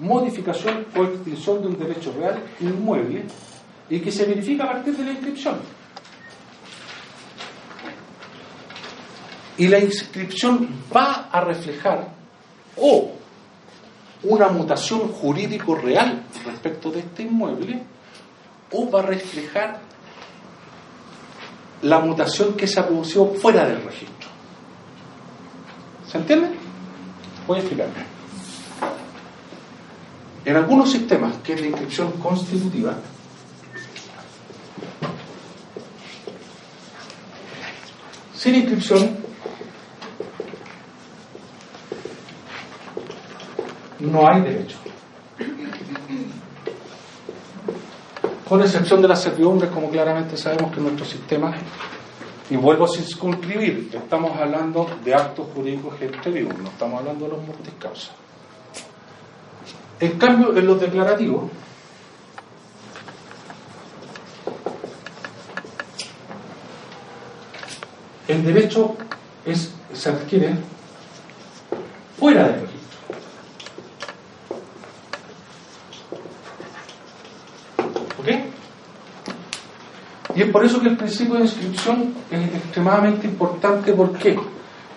modificación 0.00 0.84
o 0.94 1.04
extinción 1.04 1.62
de 1.62 1.68
un 1.68 1.78
derecho 1.78 2.14
real 2.18 2.42
inmueble 2.60 3.24
y 3.88 4.00
que 4.00 4.12
se 4.12 4.26
verifica 4.26 4.64
a 4.64 4.72
partir 4.72 4.98
de 4.98 5.04
la 5.04 5.12
inscripción. 5.12 5.60
Y 9.56 9.68
la 9.68 9.78
inscripción 9.78 10.68
va 10.94 11.30
a 11.32 11.40
reflejar 11.40 12.08
o 12.76 13.23
una 14.24 14.48
mutación 14.48 15.08
jurídico 15.08 15.74
real 15.74 16.24
respecto 16.44 16.90
de 16.90 17.00
este 17.00 17.22
inmueble 17.22 17.82
o 18.72 18.90
va 18.90 19.00
a 19.00 19.02
reflejar 19.02 19.80
la 21.82 22.00
mutación 22.00 22.54
que 22.54 22.66
se 22.66 22.80
ha 22.80 22.86
producido 22.86 23.34
fuera 23.34 23.66
del 23.66 23.82
registro. 23.82 24.28
¿Se 26.10 26.18
entiende? 26.18 26.48
Voy 27.46 27.58
a 27.58 27.60
explicarme. 27.60 28.14
En 30.44 30.56
algunos 30.56 30.90
sistemas, 30.90 31.36
que 31.42 31.54
es 31.54 31.60
la 31.60 31.66
inscripción 31.68 32.12
constitutiva, 32.12 32.94
sin 38.34 38.54
inscripción 38.54 39.23
no 44.14 44.28
hay 44.28 44.40
derecho. 44.42 44.76
Con 48.48 48.60
excepción 48.60 49.02
de 49.02 49.08
las 49.08 49.20
servidumbres, 49.22 49.70
como 49.70 49.90
claramente 49.90 50.36
sabemos 50.36 50.72
que 50.72 50.80
nuestro 50.80 51.04
sistema, 51.04 51.52
y 52.48 52.56
vuelvo 52.56 52.84
a 52.84 52.88
circunscribir, 52.88 53.90
estamos 53.92 54.38
hablando 54.38 54.88
de 55.04 55.14
actos 55.14 55.48
jurídicos 55.54 56.00
exteriores, 56.00 56.56
no 56.58 56.68
estamos 56.68 57.00
hablando 57.00 57.24
de 57.24 57.30
los 57.32 57.44
mortis 57.44 57.74
causa. 57.78 58.12
En 59.98 60.18
cambio, 60.18 60.56
en 60.56 60.66
los 60.66 60.80
declarativos, 60.80 61.50
el 68.28 68.44
derecho 68.44 68.96
es, 69.44 69.72
se 69.92 70.08
adquiere 70.10 70.54
fuera 72.18 72.44
del 72.44 72.60
registro. 72.60 72.74
¿Ok? 78.18 78.28
Y 80.34 80.42
es 80.42 80.50
por 80.50 80.64
eso 80.64 80.80
que 80.80 80.88
el 80.88 80.96
principio 80.96 81.34
de 81.34 81.42
inscripción 81.42 82.14
es 82.30 82.54
extremadamente 82.54 83.26
importante. 83.26 83.92
¿Por 83.92 84.12
qué? 84.18 84.38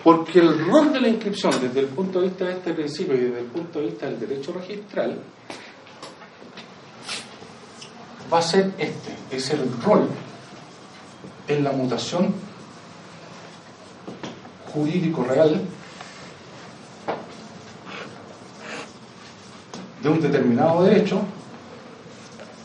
Porque 0.02 0.40
el 0.40 0.66
rol 0.66 0.92
de 0.92 1.00
la 1.00 1.08
inscripción 1.08 1.52
desde 1.60 1.80
el 1.80 1.86
punto 1.86 2.20
de 2.20 2.28
vista 2.28 2.44
de 2.44 2.52
este 2.52 2.72
principio 2.72 3.14
y 3.14 3.20
desde 3.20 3.40
el 3.40 3.46
punto 3.46 3.78
de 3.80 3.86
vista 3.86 4.06
del 4.06 4.20
derecho 4.20 4.52
registral 4.52 5.18
va 8.32 8.38
a 8.38 8.42
ser 8.42 8.72
este, 8.78 9.16
es 9.30 9.50
el 9.50 9.70
rol 9.82 10.08
en 11.46 11.64
la 11.64 11.72
mutación 11.72 12.34
jurídico 14.72 15.24
real 15.24 15.60
de 20.02 20.08
un 20.08 20.20
determinado 20.20 20.84
derecho 20.84 21.22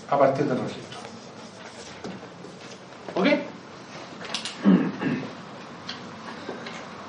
a 0.09 0.19
partir 0.19 0.45
del 0.45 0.59
registro. 0.59 0.99
¿Ok? 3.15 3.27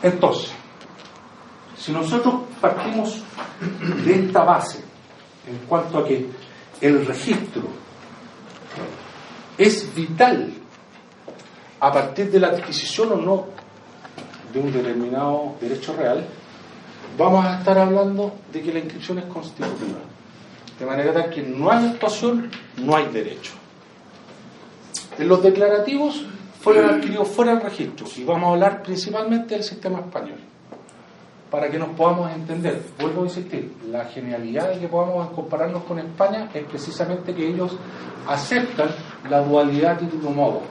Entonces, 0.04 0.50
si 1.78 1.90
nosotros 1.90 2.34
partimos 2.60 3.22
de 4.04 4.26
esta 4.26 4.44
base 4.44 4.80
en 5.48 5.56
cuanto 5.66 5.96
a 5.96 6.04
que 6.04 6.26
el 6.82 7.06
registro 7.06 7.62
es 9.56 9.94
vital 9.94 10.52
a 11.80 11.90
partir 11.90 12.30
de 12.30 12.38
la 12.38 12.48
adquisición 12.48 13.12
o 13.12 13.16
no 13.16 13.46
de 14.52 14.60
un 14.60 14.70
determinado 14.70 15.54
derecho 15.58 15.96
real, 15.96 16.26
vamos 17.16 17.46
a 17.46 17.60
estar 17.60 17.78
hablando 17.78 18.34
de 18.52 18.60
que 18.60 18.74
la 18.74 18.80
inscripción 18.80 19.20
es 19.20 19.24
constitutiva. 19.24 20.00
De 20.78 20.84
manera 20.84 21.14
tal 21.14 21.30
que 21.30 21.40
no 21.40 21.70
hay 21.70 21.86
actuación, 21.86 22.50
no 22.76 22.94
hay 22.94 23.06
derecho. 23.06 23.52
En 25.18 25.28
los 25.28 25.42
declarativos 25.42 26.26
fueron 26.64 26.94
adquiridos 26.94 27.28
fuera 27.28 27.52
del 27.52 27.62
registro 27.62 28.06
y 28.16 28.24
vamos 28.24 28.48
a 28.48 28.52
hablar 28.52 28.82
principalmente 28.82 29.54
del 29.54 29.62
sistema 29.62 30.00
español. 30.00 30.38
Para 31.50 31.70
que 31.70 31.78
nos 31.78 31.90
podamos 31.90 32.32
entender, 32.32 32.82
vuelvo 32.98 33.20
a 33.20 33.24
insistir, 33.26 33.70
la 33.90 34.06
genialidad 34.06 34.70
de 34.70 34.80
que 34.80 34.88
podamos 34.88 35.30
compararnos 35.32 35.84
con 35.84 35.98
España 35.98 36.48
es 36.54 36.64
precisamente 36.64 37.34
que 37.34 37.46
ellos 37.46 37.76
aceptan 38.26 38.88
la 39.28 39.42
dualidad 39.42 39.98
título-modo. 39.98 40.62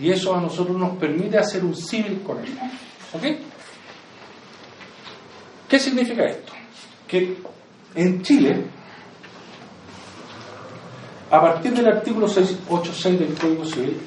Y 0.00 0.10
eso 0.10 0.34
a 0.34 0.40
nosotros 0.40 0.74
nos 0.78 0.96
permite 0.96 1.36
hacer 1.36 1.62
un 1.62 1.76
símil 1.76 2.22
con 2.22 2.38
ellos. 2.38 2.56
¿Ok? 3.12 3.22
¿Qué 5.68 5.78
significa 5.78 6.24
esto? 6.24 6.52
Que 7.06 7.36
en 7.94 8.22
Chile 8.22 8.64
a 11.30 11.40
partir 11.40 11.74
del 11.74 11.88
artículo 11.88 12.26
686 12.26 13.18
del 13.18 13.34
Código 13.34 13.64
Civil, 13.66 14.00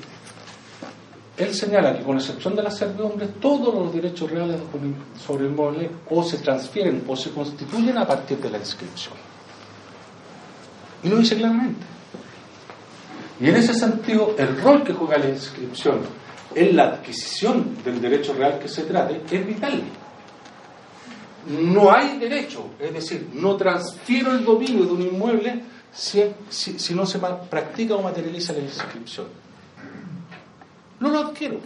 él 1.37 1.53
señala 1.53 1.95
que 1.95 2.03
con 2.03 2.17
excepción 2.17 2.55
de 2.55 2.63
la 2.63 2.71
servidumbre, 2.71 3.27
todos 3.39 3.73
los 3.73 3.93
derechos 3.93 4.29
reales 4.29 4.59
sobre 5.23 5.45
el 5.45 5.51
inmueble 5.51 5.89
o 6.09 6.23
se 6.23 6.39
transfieren 6.39 7.03
o 7.07 7.15
se 7.15 7.29
constituyen 7.29 7.97
a 7.97 8.07
partir 8.07 8.39
de 8.39 8.49
la 8.49 8.57
inscripción. 8.57 9.13
Y 11.03 11.09
lo 11.09 11.17
dice 11.17 11.35
claramente. 11.35 11.85
Y 13.39 13.49
en 13.49 13.55
ese 13.55 13.75
sentido, 13.75 14.35
el 14.37 14.59
rol 14.59 14.83
que 14.83 14.93
juega 14.93 15.19
la 15.19 15.29
inscripción 15.29 15.99
en 16.55 16.75
la 16.75 16.85
adquisición 16.85 17.77
del 17.83 18.01
derecho 18.01 18.33
real 18.33 18.57
que 18.57 18.67
se 18.67 18.83
trate 18.83 19.21
es 19.29 19.45
vital. 19.45 19.83
No 21.47 21.91
hay 21.91 22.17
derecho, 22.17 22.71
es 22.79 22.93
decir, 22.93 23.29
no 23.33 23.55
transfiero 23.55 24.31
el 24.31 24.43
dominio 24.43 24.85
de 24.85 24.91
un 24.91 25.01
inmueble 25.03 25.61
si, 25.93 26.23
si, 26.49 26.93
no 26.95 27.05
se 27.05 27.19
practica 27.19 27.95
o 27.95 28.01
materializa 28.01 28.53
la 28.53 28.59
inscripción. 28.59 29.27
No 30.99 31.09
lo 31.09 31.19
adquiero. 31.19 31.59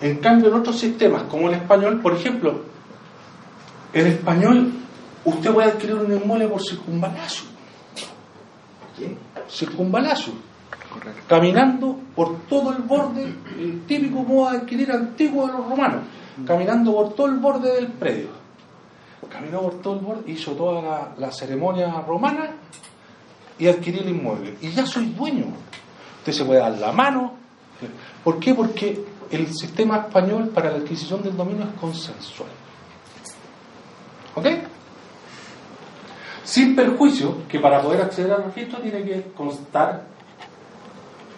En 0.00 0.18
cambio, 0.18 0.48
en 0.48 0.54
otros 0.54 0.78
sistemas, 0.78 1.24
como 1.24 1.48
el 1.48 1.54
español, 1.54 2.00
por 2.00 2.14
ejemplo, 2.14 2.62
en 3.92 4.06
español 4.06 4.72
usted 5.24 5.52
puede 5.52 5.72
adquirir 5.72 5.96
un 5.96 6.12
inmueble 6.12 6.48
por 6.48 6.62
circunvalación. 6.62 7.48
¿Qué? 8.96 9.16
Circunvalación. 9.48 10.36
Caminando 11.28 11.98
por 12.14 12.40
todo 12.42 12.72
el 12.72 12.82
borde, 12.82 13.24
el 13.58 13.82
típico 13.86 14.22
modo 14.22 14.50
de 14.50 14.58
adquirir 14.58 14.90
antiguo 14.92 15.46
de 15.46 15.52
los 15.52 15.68
romanos, 15.68 16.02
caminando 16.46 16.92
por 16.92 17.14
todo 17.14 17.26
el 17.26 17.38
borde 17.38 17.74
del 17.74 17.88
predio 17.88 18.38
caminó 19.28 19.62
por 19.62 19.80
todo 19.80 19.94
el 19.94 20.00
borde, 20.00 20.32
hizo 20.32 20.52
toda 20.52 21.14
la, 21.16 21.32
ceremonia 21.32 22.00
romana 22.06 22.50
y 23.58 23.66
adquirí 23.66 23.98
el 23.98 24.10
inmueble. 24.10 24.56
Y 24.60 24.70
ya 24.70 24.86
soy 24.86 25.06
dueño. 25.06 25.46
Usted 26.28 26.42
se 26.42 26.44
puede 26.44 26.60
dar 26.60 26.76
la 26.76 26.92
mano. 26.92 27.32
¿Por 28.22 28.38
qué? 28.38 28.52
Porque 28.52 29.02
el 29.30 29.46
sistema 29.54 29.96
español 29.96 30.50
para 30.50 30.70
la 30.70 30.76
adquisición 30.76 31.22
del 31.22 31.34
dominio 31.34 31.64
es 31.64 31.80
consensual. 31.80 32.50
¿Ok? 34.34 34.46
Sin 36.44 36.76
perjuicio 36.76 37.48
que 37.48 37.58
para 37.60 37.80
poder 37.80 38.02
acceder 38.02 38.32
al 38.32 38.44
registro 38.44 38.78
tiene 38.80 39.04
que 39.04 39.30
constar 39.34 40.04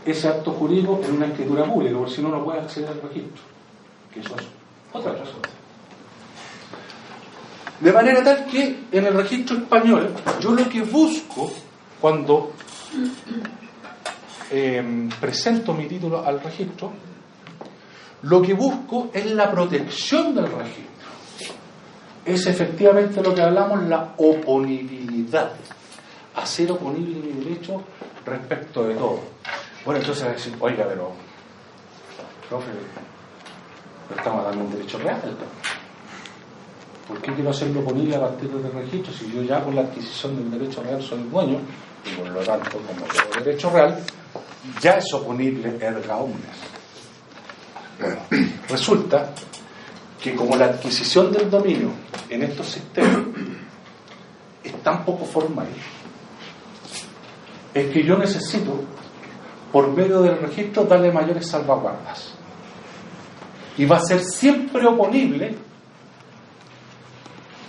ese 0.04 0.26
acto 0.26 0.50
jurídico 0.54 1.00
en 1.04 1.14
una 1.14 1.26
escritura 1.26 1.64
pública, 1.66 1.96
porque 1.96 2.12
si 2.12 2.22
no, 2.22 2.30
no 2.30 2.42
puede 2.42 2.58
acceder 2.58 2.88
al 2.88 3.00
registro. 3.00 3.42
Que 4.12 4.20
eso 4.20 4.34
es 4.36 4.46
otra 4.92 5.12
cosa. 5.12 5.34
De 7.78 7.92
manera 7.92 8.24
tal 8.24 8.44
que 8.46 8.80
en 8.90 9.06
el 9.06 9.14
registro 9.14 9.56
español 9.56 10.12
yo 10.40 10.50
lo 10.50 10.68
que 10.68 10.82
busco 10.82 11.48
cuando 12.00 12.52
em, 14.50 15.08
presento 15.08 15.72
mi 15.72 15.86
título 15.86 16.24
al 16.24 16.40
registro, 16.40 16.92
lo 18.22 18.42
que 18.42 18.54
busco 18.54 19.10
es 19.12 19.26
la 19.26 19.50
protección 19.50 20.34
del 20.34 20.44
registro. 20.44 20.90
Es 22.24 22.46
efectivamente 22.46 23.22
lo 23.22 23.34
que 23.34 23.42
hablamos, 23.42 23.82
la 23.84 24.14
oponibilidad. 24.18 25.52
Hacer 26.36 26.70
oponible 26.70 27.16
mi 27.16 27.44
derecho 27.44 27.82
respecto 28.24 28.84
de 28.84 28.94
todo. 28.94 29.20
Bueno, 29.84 30.00
entonces 30.00 30.28
decir, 30.28 30.54
oiga, 30.60 30.84
pero, 30.86 31.12
profe, 32.48 32.70
estamos 34.16 34.44
dando 34.44 34.64
un 34.64 34.72
derecho 34.72 34.98
real. 34.98 35.20
¿Por 37.08 37.20
qué 37.22 37.32
quiero 37.32 37.50
hacerlo 37.50 37.80
oponible 37.80 38.14
a 38.16 38.20
partir 38.20 38.50
del 38.50 38.70
registro 38.70 39.12
si 39.12 39.32
yo 39.32 39.42
ya 39.42 39.64
con 39.64 39.74
la 39.74 39.82
adquisición 39.82 40.36
del 40.36 40.60
derecho 40.60 40.82
real 40.82 41.02
soy 41.02 41.22
dueño 41.24 41.58
y 42.04 42.14
por 42.14 42.28
lo 42.28 42.40
tanto 42.40 42.70
como 42.70 42.84
tengo 42.86 43.44
derecho 43.44 43.70
real 43.70 43.98
ya 44.80 44.92
es 44.92 45.12
oponible 45.12 45.76
erga 45.80 46.16
omnes? 46.16 46.56
Resulta 48.68 49.32
que 50.22 50.34
como 50.34 50.56
la 50.56 50.66
adquisición 50.66 51.32
del 51.32 51.50
dominio 51.50 51.90
en 52.28 52.42
estos 52.42 52.66
sistemas 52.68 53.22
es 54.62 54.82
tan 54.82 55.04
poco 55.04 55.24
formal, 55.24 55.68
es 57.72 57.90
que 57.92 58.04
yo 58.04 58.16
necesito, 58.18 58.82
por 59.72 59.88
medio 59.92 60.22
del 60.22 60.38
registro, 60.38 60.84
darle 60.84 61.12
mayores 61.12 61.46
salvaguardas. 61.46 62.34
Y 63.78 63.86
va 63.86 63.96
a 63.96 64.00
ser 64.00 64.20
siempre 64.22 64.84
oponible 64.86 65.54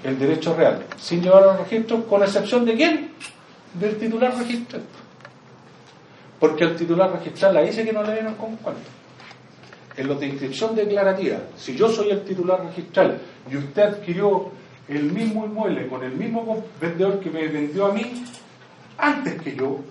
el 0.04 0.18
derecho 0.18 0.56
real, 0.56 0.84
sin 0.98 1.22
llevar 1.22 1.44
al 1.44 1.60
registro, 1.60 2.06
con 2.06 2.24
excepción 2.24 2.66
de 2.66 2.76
quién? 2.76 3.12
Del 3.76 3.98
titular 3.98 4.36
registral. 4.36 4.82
Porque 6.42 6.64
el 6.64 6.76
titular 6.76 7.12
registral 7.12 7.54
la 7.54 7.62
dice 7.62 7.86
que 7.86 7.94
no 7.94 8.02
le 8.02 8.14
vienen 8.14 8.34
con 8.34 8.56
cuánto. 8.56 8.82
En 9.96 10.08
los 10.08 10.20
de 10.20 10.26
inscripción 10.26 10.76
declarativa, 10.76 11.38
si 11.56 11.76
yo 11.76 11.88
soy 11.88 12.10
el 12.10 12.24
titular 12.24 12.66
registral 12.66 13.22
y 13.50 13.58
usted 13.58 13.84
adquirió 13.84 14.50
el 14.88 15.04
mismo 15.04 15.46
inmueble 15.46 15.88
con 15.88 16.04
el 16.04 16.14
mismo 16.14 16.66
vendedor 16.82 17.20
que 17.20 17.30
me 17.30 17.48
vendió 17.48 17.86
a 17.86 17.94
mí, 17.94 18.26
antes 18.98 19.40
que 19.40 19.56
yo, 19.56 19.82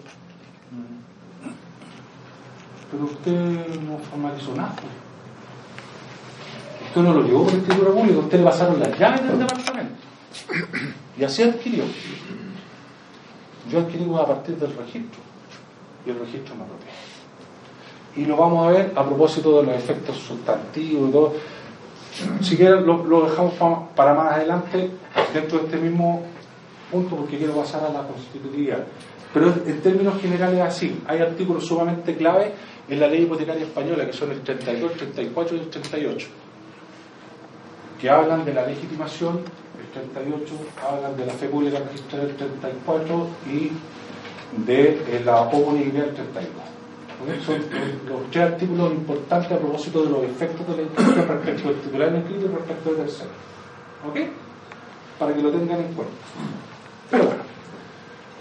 pero 2.91 3.05
usted 3.05 3.81
no 3.83 3.99
formalizó 3.99 4.53
nada. 4.57 4.75
Usted 6.89 7.01
no 7.01 7.15
lo 7.15 7.23
llevó 7.23 7.45
por 7.45 7.55
el 7.55 7.63
título 7.63 7.95
público, 7.95 8.21
usted 8.21 8.39
le 8.39 8.45
pasaron 8.45 8.81
las 8.81 8.99
llaves 8.99 9.23
del 9.23 9.39
departamento. 9.39 9.95
Y 11.17 11.23
así 11.23 11.45
adquirió. 11.45 11.85
Yo 13.71 13.79
adquirí 13.79 14.05
a 14.13 14.27
partir 14.27 14.57
del 14.57 14.77
registro 14.77 15.30
y 16.07 16.11
el 16.11 16.19
registro 16.19 16.55
me 16.55 16.65
protege. 16.65 17.21
Y 18.17 18.25
lo 18.25 18.37
vamos 18.37 18.67
a 18.67 18.71
ver 18.71 18.93
a 18.97 19.05
propósito 19.05 19.61
de 19.61 19.67
los 19.67 19.77
efectos 19.77 20.17
sustantivos 20.17 21.09
y 21.09 21.13
todo. 21.13 21.35
Si 22.43 22.57
quieren, 22.57 22.85
lo, 22.87 23.23
dejamos 23.23 23.55
para 23.95 24.15
más 24.15 24.33
adelante 24.33 24.91
dentro 25.33 25.59
de 25.59 25.65
este 25.67 25.77
mismo 25.79 26.23
punto 26.91 27.17
porque 27.17 27.39
quiero 27.39 27.55
pasar 27.55 27.85
a 27.85 27.93
la 27.93 28.03
constitutividad. 28.03 28.85
Pero 29.33 29.55
en 29.65 29.81
términos 29.81 30.21
generales 30.21 30.61
así, 30.61 31.01
hay 31.07 31.21
artículos 31.21 31.65
sumamente 31.65 32.17
clave 32.17 32.53
en 32.89 32.99
la 32.99 33.07
ley 33.07 33.23
hipotecaria 33.23 33.63
española, 33.63 34.05
que 34.05 34.13
son 34.13 34.33
el 34.33 34.41
32, 34.41 34.93
el 34.93 34.99
34 34.99 35.57
y 35.57 35.61
el 35.61 35.71
38, 35.71 36.29
que 38.01 38.11
hablan 38.11 38.45
de 38.45 38.55
la 38.55 38.67
legitimación, 38.67 39.41
el 39.79 40.13
38 40.13 40.55
hablan 40.91 41.17
de 41.17 41.27
la 41.27 41.33
fe 41.33 41.47
pública 41.47 41.79
registrada 41.79 42.25
del 42.25 42.35
34 42.35 43.27
y 43.53 43.71
de 44.57 45.23
la 45.25 45.43
oponibilidad 45.43 46.07
del 46.07 46.15
32. 46.15 46.71
Son 47.45 47.59
los 48.09 48.31
tres 48.31 48.45
artículos 48.45 48.93
importantes 48.93 49.53
a 49.53 49.59
propósito 49.59 50.03
de 50.05 50.11
los 50.11 50.25
efectos 50.25 50.67
de 50.69 50.77
la 50.77 50.83
inscripción 50.83 51.29
respecto 51.29 51.69
del 51.69 51.81
titular 51.81 52.15
inscrito 52.15 52.47
y 52.47 52.49
respecto 52.49 52.91
del 52.91 52.99
tercero. 53.01 53.31
¿Ok? 54.09 54.17
Para 55.19 55.35
que 55.35 55.43
lo 55.43 55.51
tengan 55.51 55.81
en 55.81 55.93
cuenta. 55.93 56.15
Pero 57.11 57.25
bueno. 57.25 57.43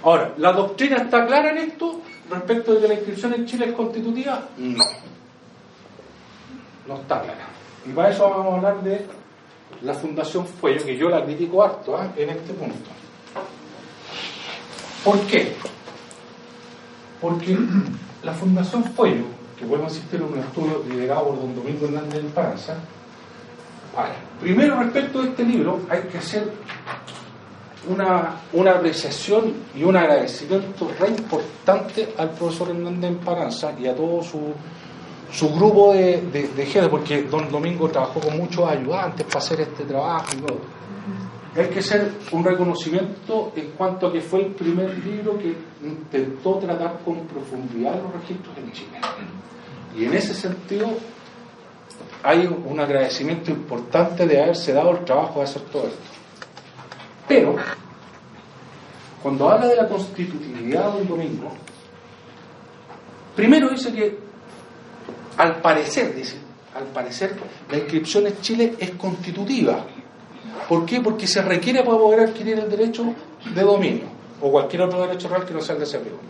Ahora, 0.01 0.33
¿la 0.37 0.53
doctrina 0.53 0.95
está 0.97 1.25
clara 1.25 1.51
en 1.51 1.57
esto 1.57 1.99
respecto 2.29 2.73
de 2.73 2.81
que 2.81 2.87
la 2.87 2.93
inscripción 2.93 3.33
en 3.33 3.45
Chile 3.45 3.65
es 3.65 3.73
constitutiva? 3.73 4.47
No. 4.57 4.83
No 6.87 6.95
está 6.95 7.21
clara. 7.21 7.47
Y 7.85 7.91
para 7.91 8.09
eso 8.11 8.29
vamos 8.29 8.53
a 8.53 8.55
hablar 8.55 8.81
de 8.81 9.05
la 9.81 9.93
Fundación 9.93 10.45
Fuello, 10.45 10.85
que 10.85 10.97
yo 10.97 11.09
la 11.09 11.23
critico 11.25 11.61
harto 11.63 12.01
¿eh? 12.01 12.23
en 12.23 12.29
este 12.29 12.53
punto. 12.53 12.89
¿Por 15.03 15.19
qué? 15.27 15.55
Porque 17.21 17.57
la 18.23 18.33
Fundación 18.33 18.83
Fuello, 18.83 19.25
que 19.57 19.65
vuelvo 19.65 19.85
a 19.85 19.89
insistir 19.89 20.21
en 20.21 20.33
un 20.33 20.39
estudio 20.39 20.83
liderado 20.89 21.29
por 21.29 21.39
don 21.39 21.55
Domingo 21.55 21.85
Hernández 21.85 22.23
de 22.23 22.29
primero 24.39 24.79
respecto 24.79 25.21
de 25.21 25.29
este 25.29 25.43
libro 25.43 25.81
hay 25.89 26.01
que 26.03 26.17
hacer 26.19 26.49
una, 27.89 28.35
una 28.53 28.71
apreciación 28.71 29.53
y 29.75 29.83
un 29.83 29.95
agradecimiento 29.95 30.89
re 30.99 31.09
importante 31.09 32.13
al 32.17 32.31
profesor 32.31 32.69
Hernández 32.69 33.17
Paranza 33.23 33.73
y 33.79 33.87
a 33.87 33.95
todo 33.95 34.21
su, 34.23 34.53
su 35.31 35.53
grupo 35.53 35.93
de, 35.93 36.21
de, 36.55 36.65
gente, 36.65 36.89
porque 36.89 37.23
don 37.23 37.49
Domingo 37.51 37.89
trabajó 37.89 38.19
con 38.19 38.37
muchos 38.37 38.69
ayudantes 38.69 39.25
para 39.25 39.39
hacer 39.39 39.61
este 39.61 39.83
trabajo 39.85 40.27
y 40.37 40.41
todo. 40.41 40.59
Hay 41.59 41.67
que 41.67 41.79
hacer 41.79 42.09
un 42.31 42.41
reconocimiento 42.41 43.51
en 43.53 43.71
cuanto 43.71 44.07
a 44.07 44.13
que 44.13 44.21
fue 44.21 44.45
el 44.45 44.53
primer 44.53 44.97
libro 44.99 45.37
que 45.37 45.53
intentó 45.83 46.57
tratar 46.57 46.99
con 47.03 47.27
profundidad 47.27 48.01
los 48.01 48.13
registros 48.13 48.57
en 48.57 48.71
Chile. 48.71 49.01
Y 49.97 50.05
en 50.05 50.13
ese 50.13 50.33
sentido 50.33 50.87
hay 52.23 52.47
un 52.47 52.79
agradecimiento 52.79 53.51
importante 53.51 54.25
de 54.25 54.41
haberse 54.41 54.71
dado 54.71 54.91
el 54.91 55.03
trabajo 55.03 55.39
de 55.39 55.43
hacer 55.43 55.63
todo 55.63 55.87
esto. 55.87 55.99
Pero, 57.27 57.57
cuando 59.21 59.49
habla 59.49 59.67
de 59.67 59.75
la 59.75 59.87
constitutividad 59.89 60.93
de 60.93 61.01
un 61.01 61.07
domingo, 61.09 61.51
primero 63.35 63.69
dice 63.69 63.91
que, 63.91 64.17
al 65.35 65.57
parecer, 65.57 66.15
dice, 66.15 66.37
al 66.73 66.85
parecer, 66.85 67.35
la 67.69 67.79
inscripción 67.79 68.27
en 68.27 68.39
Chile 68.39 68.75
es 68.79 68.91
constitutiva. 68.91 69.85
¿Por 70.67 70.85
qué? 70.85 71.01
Porque 71.01 71.27
se 71.27 71.41
requiere 71.41 71.83
para 71.83 71.97
poder 71.97 72.21
adquirir 72.21 72.59
el 72.59 72.69
derecho 72.69 73.13
de 73.53 73.61
dominio, 73.61 74.05
o 74.41 74.51
cualquier 74.51 74.83
otro 74.83 75.01
derecho 75.01 75.27
real 75.27 75.45
que 75.45 75.53
no 75.53 75.61
sea 75.61 75.75
el 75.75 75.81
de 75.81 75.87
servidumbre. 75.87 76.27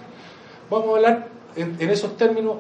Vamos 0.69 0.89
a 0.89 0.95
hablar 0.95 1.27
en, 1.55 1.89
esos 1.89 2.15
términos 2.15 2.57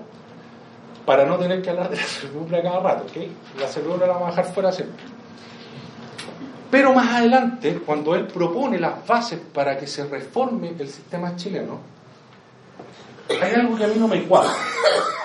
para 1.05 1.25
no 1.25 1.37
tener 1.37 1.61
que 1.61 1.69
hablar 1.69 1.89
de 1.89 1.97
la 1.97 2.03
servidumbre 2.03 2.61
cada 2.61 2.79
rato, 2.79 3.05
¿ok? 3.05 3.59
La 3.59 3.67
servidumbre 3.67 4.07
la 4.07 4.13
vamos 4.13 4.27
a 4.27 4.31
dejar 4.31 4.53
fuera 4.53 4.71
siempre. 4.71 5.03
Pero 6.69 6.93
más 6.93 7.15
adelante, 7.15 7.81
cuando 7.85 8.13
él 8.13 8.27
propone 8.27 8.79
las 8.79 9.05
bases 9.07 9.39
para 9.53 9.77
que 9.77 9.87
se 9.87 10.05
reforme 10.05 10.73
el 10.77 10.87
sistema 10.87 11.35
chileno, 11.35 11.79
hay 13.41 13.53
algo 13.53 13.75
que 13.75 13.85
a 13.85 13.87
mí 13.87 13.95
no 13.97 14.07
me 14.07 14.23
cuadra. 14.23 14.53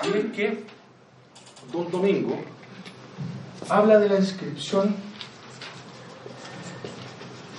Y 0.03 0.17
es 0.17 0.25
que 0.35 0.63
Don 1.71 1.91
Domingo 1.91 2.35
habla 3.69 3.99
de 3.99 4.09
la 4.09 4.15
inscripción, 4.17 4.95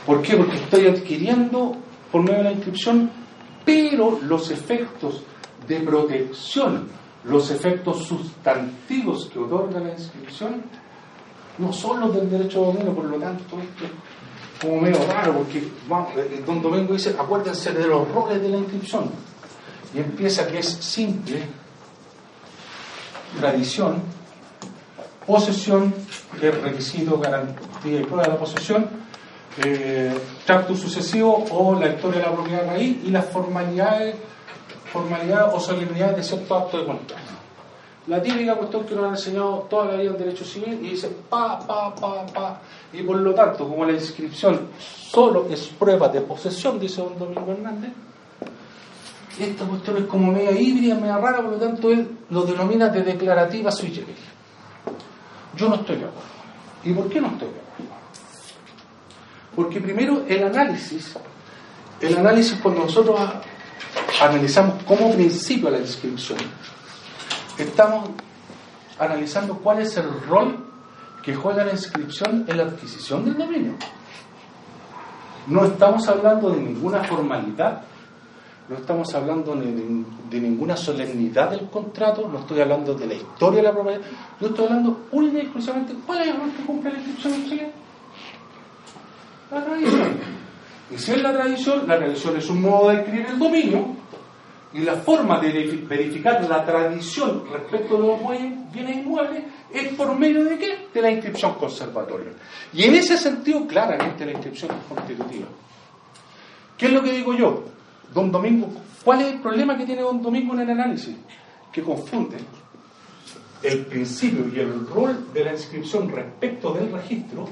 ¿Por 0.05 0.21
qué? 0.21 0.35
Porque 0.35 0.57
estoy 0.57 0.87
adquiriendo 0.87 1.75
por 2.11 2.23
medio 2.23 2.39
de 2.39 2.43
la 2.45 2.51
inscripción 2.51 3.11
pero 3.69 4.19
los 4.23 4.49
efectos 4.49 5.21
de 5.67 5.79
protección, 5.81 6.87
los 7.25 7.51
efectos 7.51 8.03
sustantivos 8.03 9.29
que 9.31 9.37
otorga 9.37 9.79
la 9.79 9.91
inscripción, 9.91 10.63
no 11.59 11.71
son 11.71 11.99
los 11.99 12.15
del 12.15 12.31
derecho 12.31 12.61
de 12.61 12.65
dominio, 12.65 12.95
por 12.95 13.05
lo 13.05 13.17
tanto, 13.17 13.43
esto 13.43 13.85
es 13.85 13.91
como 14.61 14.81
medio 14.81 14.99
raro, 15.07 15.33
porque 15.33 15.59
eh, 15.59 16.43
don 16.45 16.61
Domingo 16.61 16.93
dice, 16.93 17.15
acuérdense 17.17 17.71
de 17.71 17.87
los 17.87 18.07
roles 18.09 18.41
de 18.41 18.49
la 18.49 18.57
inscripción, 18.57 19.09
y 19.93 19.99
empieza 19.99 20.47
que 20.47 20.59
es 20.59 20.67
simple, 20.67 21.43
tradición, 23.39 24.01
posesión, 25.25 25.93
que 26.39 26.49
es 26.49 26.61
requisito, 26.61 27.19
garantía 27.19 28.01
y 28.01 28.03
prueba 28.03 28.23
de 28.23 28.29
la 28.29 28.37
posesión, 28.37 28.89
eh, 29.63 30.17
tracto 30.45 30.75
sucesivo 30.75 31.45
o 31.51 31.79
la 31.79 31.89
historia 31.89 32.19
de 32.19 32.25
la 32.25 32.33
propiedad 32.33 32.67
raíz 32.67 32.97
y 33.03 33.11
las 33.11 33.25
formalidades, 33.25 34.15
formalidades 34.91 35.53
o 35.53 35.59
solemnidades 35.59 36.17
de 36.17 36.23
ciertos 36.23 36.63
actos 36.63 36.81
de 36.81 36.87
contrato. 36.87 37.28
La 38.09 38.19
típica 38.23 38.55
cuestión 38.55 38.85
que 38.85 38.95
nos 38.95 39.05
han 39.05 39.11
enseñado 39.11 39.67
toda 39.69 39.85
la 39.85 39.97
vida 39.97 40.09
en 40.09 40.17
derecho 40.17 40.43
civil 40.43 40.79
y 40.81 40.89
dice 40.89 41.09
pa, 41.29 41.59
pa, 41.59 41.93
pa, 41.93 42.25
pa. 42.25 42.59
Y 42.91 43.03
por 43.03 43.17
lo 43.17 43.35
tanto, 43.35 43.69
como 43.69 43.85
la 43.85 43.93
inscripción 43.93 44.67
solo 44.79 45.45
es 45.47 45.67
prueba 45.67 46.09
de 46.09 46.21
posesión, 46.21 46.79
dice 46.79 47.03
don 47.03 47.19
Domingo 47.19 47.51
Hernández, 47.51 47.91
esta 49.39 49.63
cuestión 49.63 49.97
es 49.97 50.03
como 50.05 50.31
media 50.31 50.51
híbrida, 50.51 50.95
media 50.95 51.17
rara, 51.19 51.43
por 51.43 51.51
lo 51.51 51.57
tanto 51.57 51.91
él 51.91 52.17
lo 52.31 52.41
denomina 52.45 52.89
de 52.89 53.03
declarativa 53.03 53.71
sui. 53.71 54.03
Yo 55.55 55.69
no 55.69 55.75
estoy 55.75 55.97
de 55.97 56.05
acuerdo. 56.05 56.29
¿Y 56.83 56.93
por 56.93 57.09
qué 57.09 57.21
no 57.21 57.27
estoy 57.27 57.49
de 57.49 57.59
acuerdo? 57.59 57.93
Porque 59.55 59.81
primero 59.81 60.23
el 60.27 60.43
análisis, 60.45 61.15
el 62.01 62.17
análisis 62.17 62.57
cuando 62.59 62.85
nosotros 62.85 63.19
analizamos 64.19 64.83
como 64.83 65.13
principio 65.13 65.69
la 65.69 65.77
inscripción, 65.77 66.39
estamos 67.63 68.09
analizando 68.97 69.57
cuál 69.57 69.79
es 69.79 69.95
el 69.97 70.09
rol 70.27 70.65
que 71.23 71.35
juega 71.35 71.63
la 71.63 71.71
inscripción 71.71 72.45
en 72.47 72.57
la 72.57 72.63
adquisición 72.63 73.25
del 73.25 73.37
dominio. 73.37 73.73
No 75.47 75.65
estamos 75.65 76.07
hablando 76.07 76.51
de 76.51 76.61
ninguna 76.61 77.03
formalidad, 77.03 77.81
no 78.67 78.75
estamos 78.75 79.13
hablando 79.15 79.55
de, 79.55 80.39
ninguna 80.39 80.77
solemnidad 80.77 81.49
del 81.49 81.69
contrato, 81.69 82.27
no 82.27 82.39
estoy 82.39 82.61
hablando 82.61 82.93
de 82.93 83.07
la 83.07 83.13
historia 83.15 83.57
de 83.57 83.63
la 83.63 83.73
propiedad, 83.73 84.01
yo 84.39 84.47
estoy 84.47 84.65
hablando 84.65 85.07
única 85.11 85.37
y 85.37 85.41
exclusivamente 85.41 85.95
cuál 86.05 86.21
es 86.21 86.27
el 86.27 86.37
rol 86.37 86.51
que 86.51 86.63
cumple 86.65 86.91
la 86.91 86.99
inscripción 86.99 87.33
en 87.33 87.49
Chile 87.49 87.71
la 89.51 89.65
tradición. 89.65 90.19
Y 90.91 90.97
si 90.97 91.11
es 91.11 91.21
la 91.21 91.33
tradición, 91.33 91.87
la 91.87 91.97
tradición 91.97 92.37
es 92.37 92.49
un 92.49 92.61
modo 92.61 92.89
de 92.89 92.97
adquirir 92.97 93.25
el 93.25 93.39
dominio 93.39 93.98
y 94.73 94.79
la 94.81 94.97
forma 94.97 95.39
de 95.39 95.81
verificar 95.87 96.47
la 96.47 96.63
tradición 96.63 97.43
respecto 97.51 97.97
de 97.97 98.07
los 98.07 98.71
bienes 98.71 98.97
inmuebles 98.97 99.43
es 99.73 99.93
por 99.93 100.17
medio 100.17 100.43
de 100.43 100.57
qué? 100.57 100.87
De 100.93 101.01
la 101.01 101.11
inscripción 101.11 101.55
conservatoria. 101.55 102.31
Y 102.73 102.83
en 102.83 102.95
ese 102.95 103.17
sentido, 103.17 103.65
claramente 103.65 104.25
la 104.25 104.33
inscripción 104.33 104.71
es 104.71 104.95
constitutiva. 104.95 105.47
¿Qué 106.77 106.85
es 106.85 106.93
lo 106.93 107.01
que 107.01 107.11
digo 107.11 107.33
yo? 107.33 107.63
Don 108.13 108.31
Domingo, 108.31 108.69
¿cuál 109.03 109.21
es 109.21 109.33
el 109.33 109.39
problema 109.39 109.75
que 109.75 109.85
tiene 109.85 110.01
Don 110.01 110.21
Domingo 110.21 110.53
en 110.53 110.61
el 110.61 110.69
análisis? 110.69 111.15
Que 111.71 111.81
confunde 111.81 112.37
el 113.63 113.85
principio 113.85 114.47
y 114.53 114.59
el 114.59 114.87
rol 114.87 115.33
de 115.33 115.45
la 115.45 115.53
inscripción 115.53 116.09
respecto 116.09 116.73
del 116.73 116.91
registro 116.91 117.49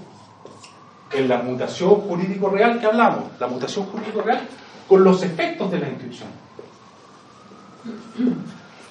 en 1.11 1.27
la 1.27 1.39
mutación 1.39 1.95
jurídico 2.01 2.49
real 2.49 2.79
que 2.79 2.85
hablamos, 2.85 3.23
la 3.39 3.47
mutación 3.47 3.85
jurídico 3.87 4.21
real, 4.21 4.41
con 4.87 5.03
los 5.03 5.23
efectos 5.23 5.71
de 5.71 5.79
la 5.79 5.89
inscripción. 5.89 6.29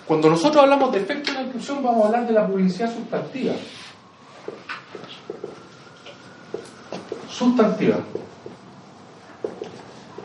Cuando 0.07 0.31
nosotros 0.31 0.63
hablamos 0.63 0.93
de 0.93 1.01
efecto 1.01 1.33
de 1.33 1.39
la 1.39 1.43
inscripción, 1.43 1.83
vamos 1.83 2.05
a 2.05 2.07
hablar 2.07 2.27
de 2.27 2.33
la 2.33 2.47
publicidad 2.47 2.95
sustantiva. 2.95 3.55
Sustantiva. 7.29 7.97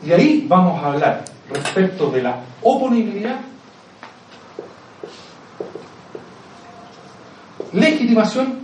Y 0.03 0.11
ahí 0.11 0.45
vamos 0.47 0.83
a 0.83 0.87
hablar 0.87 1.25
respecto 1.49 2.09
de 2.11 2.21
la 2.23 2.39
oponibilidad, 2.61 3.39
legitimación 7.73 8.59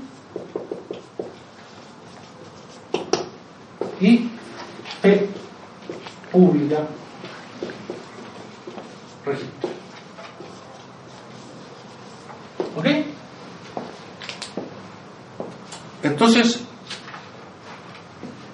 y 4.00 4.30
fe 5.02 5.30
pública 6.32 6.82
registro. 9.26 9.77
¿Ok? 12.78 12.86
Entonces, 16.04 16.64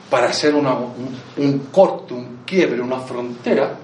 para 0.10 0.28
hacer 0.28 0.56
un, 0.56 0.66
un 0.66 1.60
corte, 1.72 2.14
un 2.14 2.40
quiebre, 2.46 2.82
una 2.82 3.00
frontera, 3.00 3.76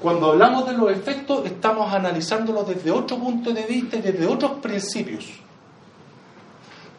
cuando 0.00 0.30
hablamos 0.30 0.68
de 0.68 0.74
los 0.74 0.92
efectos 0.92 1.44
estamos 1.44 1.92
analizándolos 1.92 2.68
desde 2.68 2.92
otro 2.92 3.18
punto 3.18 3.50
de 3.52 3.64
vista 3.64 3.96
y 3.96 4.02
desde 4.02 4.26
otros 4.26 4.60
principios. 4.60 5.26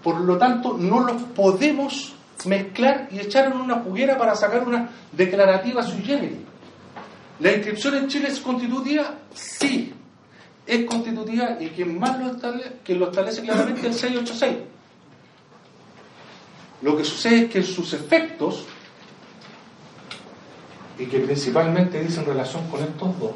Por 0.03 0.19
lo 0.19 0.37
tanto, 0.37 0.77
no 0.77 0.99
los 0.99 1.21
podemos 1.33 2.13
mezclar 2.45 3.07
y 3.09 3.19
echar 3.19 3.45
en 3.45 3.53
una 3.53 3.79
juguera 3.79 4.17
para 4.17 4.35
sacar 4.35 4.67
una 4.67 4.89
declarativa 5.13 5.81
sui 5.83 6.01
generis. 6.01 6.39
¿La 7.39 7.53
inscripción 7.53 7.95
en 7.95 8.07
Chile 8.09 8.27
es 8.27 8.41
constitutiva? 8.41 9.15
Sí, 9.33 9.93
es 10.69 10.85
constitutiva 10.85 11.57
y 11.59 11.69
quien 11.69 11.99
más 11.99 12.19
lo 12.19 12.27
establece, 12.31 12.73
quien 12.85 12.99
lo 12.99 13.09
establece 13.09 13.41
claramente 13.41 13.87
el 13.87 13.93
686. 13.93 14.57
Lo 16.83 16.95
que 16.95 17.03
sucede 17.03 17.45
es 17.45 17.51
que 17.51 17.57
en 17.57 17.65
sus 17.65 17.91
efectos, 17.93 18.65
y 20.99 21.05
que 21.07 21.19
principalmente 21.19 21.99
dice 22.03 22.19
en 22.19 22.27
relación 22.27 22.69
con 22.69 22.81
estos 22.81 23.19
dos, 23.19 23.31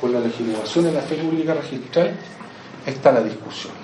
con 0.00 0.14
la 0.14 0.20
legitimación 0.20 0.86
de 0.86 0.92
la 0.92 1.02
fe 1.02 1.16
pública 1.16 1.54
registral, 1.54 2.16
está 2.86 3.12
la 3.12 3.22
discusión. 3.22 3.74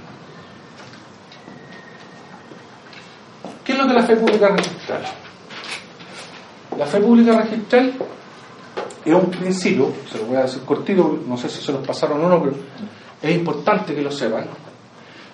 ¿Qué 3.64 3.72
es 3.72 3.78
lo 3.78 3.86
que 3.86 3.92
la 3.92 4.02
fe 4.02 4.16
pública 4.16 4.48
registral? 4.48 5.02
La 6.78 6.86
fe 6.86 7.00
pública 7.00 7.42
registral 7.42 7.92
es 9.04 9.14
un 9.14 9.30
principio, 9.30 9.92
se 10.10 10.18
lo 10.18 10.26
voy 10.26 10.36
a 10.36 10.42
decir 10.42 10.62
cortito, 10.62 11.20
no 11.26 11.36
sé 11.36 11.48
si 11.48 11.64
se 11.64 11.72
los 11.72 11.86
pasaron 11.86 12.24
o 12.24 12.28
no, 12.28 12.42
pero 12.42 12.56
es 13.22 13.36
importante 13.36 13.94
que 13.94 14.02
lo 14.02 14.10
sepan. 14.10 14.46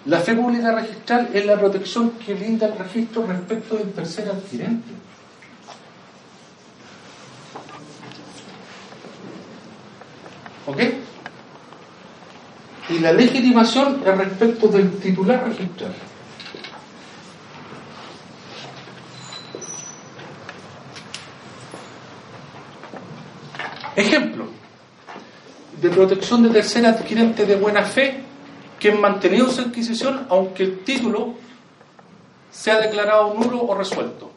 La 0.06 0.20
fe 0.20 0.34
pública 0.34 0.72
registral 0.72 1.30
es 1.32 1.46
la 1.46 1.58
protección 1.58 2.10
que 2.10 2.34
brinda 2.34 2.66
el 2.66 2.78
registro 2.78 3.26
respecto 3.26 3.76
del 3.76 3.92
tercer 3.92 4.28
adquirente. 4.28 4.92
¿Ok? 10.66 10.78
Y 12.90 12.98
la 12.98 13.12
legitimación 13.12 14.02
es 14.04 14.18
respecto 14.18 14.68
del 14.68 14.90
titular 14.98 15.44
registral. 15.48 15.94
Ejemplo 23.96 24.46
de 25.80 25.90
protección 25.90 26.42
de 26.42 26.50
tercer 26.50 26.86
adquirente 26.86 27.46
de 27.46 27.56
buena 27.56 27.82
fe 27.82 28.20
que 28.78 28.90
han 28.90 29.00
mantenido 29.00 29.48
su 29.50 29.60
adquisición 29.60 30.26
aunque 30.30 30.62
el 30.62 30.78
título 30.80 31.34
sea 32.50 32.80
declarado 32.80 33.34
nulo 33.34 33.64
o 33.64 33.74
resuelto. 33.74 34.30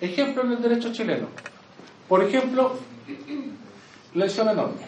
Ejemplo 0.00 0.42
en 0.42 0.52
el 0.52 0.62
derecho 0.62 0.92
chileno. 0.92 1.26
Por 2.08 2.24
ejemplo, 2.24 2.74
lesión 4.14 4.48
enorme. 4.48 4.80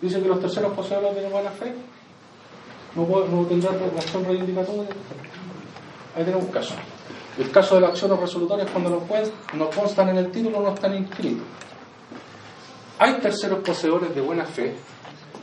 Dice 0.00 0.20
que 0.20 0.28
los 0.28 0.40
terceros 0.40 0.72
poseedores 0.72 1.14
de 1.14 1.28
buena 1.28 1.50
fe 1.50 1.74
no, 2.94 3.06
no 3.26 3.46
tendrán 3.46 3.74
acción 3.98 4.24
reivindicatoria. 4.24 4.90
Ahí 6.16 6.24
tenemos 6.24 6.44
un 6.44 6.52
caso. 6.52 6.74
El 7.38 7.50
caso 7.50 7.76
de 7.76 7.80
las 7.80 7.90
acciones 7.90 8.18
resolutorias 8.18 8.70
cuando 8.70 8.90
no, 8.90 8.98
pueden, 9.00 9.30
no 9.54 9.70
constan 9.70 10.10
en 10.10 10.18
el 10.18 10.30
título 10.30 10.60
no 10.60 10.74
están 10.74 10.94
inscritos. 10.94 11.46
Hay 13.02 13.14
terceros 13.14 13.64
poseedores 13.64 14.14
de 14.14 14.20
buena 14.20 14.44
fe 14.44 14.74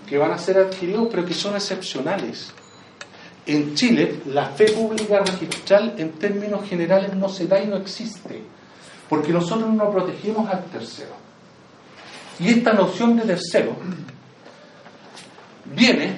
que 0.07 0.17
van 0.17 0.31
a 0.31 0.37
ser 0.37 0.59
adquiridos, 0.59 1.09
pero 1.11 1.25
que 1.25 1.33
son 1.33 1.55
excepcionales. 1.55 2.53
En 3.45 3.75
Chile, 3.75 4.21
la 4.27 4.45
fe 4.45 4.71
pública 4.71 5.19
registral 5.19 5.93
en 5.97 6.13
términos 6.13 6.65
generales 6.69 7.13
no 7.13 7.27
se 7.27 7.47
da 7.47 7.61
y 7.61 7.67
no 7.67 7.75
existe, 7.75 8.41
porque 9.09 9.33
nosotros 9.33 9.73
no 9.73 9.91
protegemos 9.91 10.49
al 10.49 10.63
tercero. 10.67 11.11
Y 12.39 12.47
esta 12.47 12.71
noción 12.71 13.17
de 13.17 13.23
tercero 13.23 13.75
viene 15.65 16.13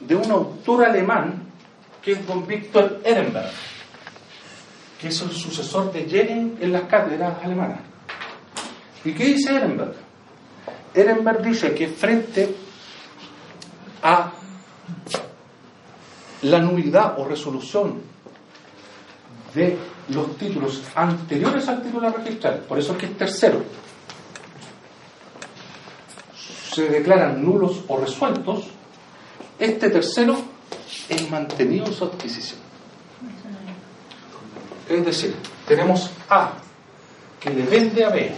de 0.00 0.16
un 0.16 0.28
autor 0.28 0.86
alemán 0.86 1.44
que 2.02 2.14
es 2.14 2.26
don 2.26 2.44
Víctor 2.48 3.00
Ehrenberg, 3.04 3.52
que 5.00 5.06
es 5.06 5.22
el 5.22 5.30
sucesor 5.30 5.92
de 5.92 6.04
Jering 6.04 6.58
en 6.60 6.72
las 6.72 6.82
cátedras 6.82 7.44
alemanas. 7.44 7.78
¿Y 9.04 9.12
qué 9.12 9.24
dice 9.24 9.54
Ehrenberg? 9.54 10.07
Ehrenberg 10.94 11.42
dice 11.42 11.74
que 11.74 11.88
frente 11.88 12.54
a 14.02 14.32
la 16.42 16.58
nulidad 16.60 17.18
o 17.18 17.24
resolución 17.24 18.00
de 19.54 19.76
los 20.08 20.36
títulos 20.36 20.82
anteriores 20.94 21.66
al 21.68 21.82
título 21.82 22.10
registral, 22.10 22.64
por 22.68 22.78
eso 22.78 22.92
es 22.92 22.98
que 22.98 23.06
es 23.06 23.18
tercero, 23.18 23.62
se 26.72 26.88
declaran 26.88 27.44
nulos 27.44 27.82
o 27.88 27.98
resueltos, 27.98 28.68
este 29.58 29.90
tercero 29.90 30.36
es 31.08 31.30
mantenido 31.30 31.86
en 31.86 31.92
su 31.92 32.04
adquisición. 32.04 32.60
Es 34.88 35.04
decir, 35.04 35.34
tenemos 35.66 36.10
A 36.30 36.52
que 37.40 37.50
le 37.50 37.64
vende 37.64 38.04
a 38.04 38.10
B, 38.10 38.32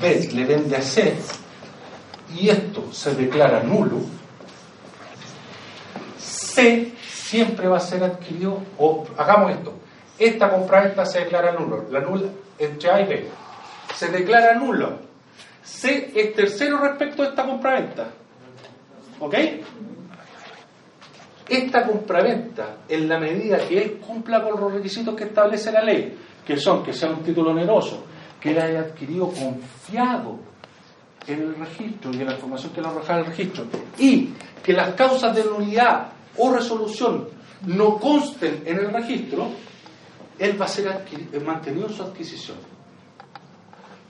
B 0.00 0.28
le 0.32 0.44
vende 0.44 0.76
a 0.76 0.82
C, 0.82 1.14
y 2.36 2.48
esto 2.48 2.92
se 2.92 3.14
declara 3.14 3.62
nulo, 3.62 3.98
C 6.18 6.92
siempre 7.02 7.68
va 7.68 7.76
a 7.76 7.80
ser 7.80 8.02
adquirido, 8.04 8.62
o 8.78 9.06
hagamos 9.16 9.52
esto, 9.52 9.74
esta 10.18 10.50
compraventa 10.50 11.04
se 11.06 11.20
declara 11.20 11.52
nulo, 11.52 11.86
la 11.90 12.00
nula 12.00 12.28
entre 12.58 12.90
A 12.90 13.00
y 13.00 13.06
B, 13.06 13.28
se 13.94 14.08
declara 14.08 14.54
nulo, 14.54 14.98
C 15.62 16.12
es 16.14 16.34
tercero 16.34 16.78
respecto 16.78 17.22
a 17.22 17.26
esta 17.26 17.44
compraventa, 17.44 18.08
¿ok? 19.20 19.34
Esta 21.48 21.86
compraventa, 21.86 22.78
en 22.88 23.08
la 23.08 23.18
medida 23.18 23.58
que 23.68 23.78
él 23.82 23.92
cumpla 23.98 24.42
con 24.42 24.60
los 24.60 24.72
requisitos 24.72 25.14
que 25.14 25.24
establece 25.24 25.70
la 25.70 25.82
ley, 25.82 26.16
que 26.44 26.56
son 26.56 26.82
que 26.82 26.92
sea 26.92 27.10
un 27.10 27.22
título 27.22 27.50
oneroso, 27.50 28.04
que 28.44 28.50
él 28.50 28.60
haya 28.60 28.80
adquirido 28.80 29.30
confiado 29.30 30.38
en 31.26 31.40
el 31.40 31.54
registro 31.56 32.12
y 32.12 32.16
en 32.16 32.26
la 32.26 32.34
información 32.34 32.74
que 32.74 32.82
le 32.82 32.88
arroja 32.88 33.18
el 33.20 33.24
registro, 33.24 33.64
y 33.98 34.34
que 34.62 34.74
las 34.74 34.92
causas 34.92 35.34
de 35.34 35.44
nulidad 35.44 36.08
o 36.36 36.52
resolución 36.52 37.26
no 37.64 37.96
consten 37.96 38.62
en 38.66 38.80
el 38.80 38.92
registro, 38.92 39.48
él 40.38 40.60
va 40.60 40.66
a 40.66 40.68
ser 40.68 41.06
mantenido 41.42 41.86
en 41.86 41.94
su 41.94 42.02
adquisición. 42.02 42.58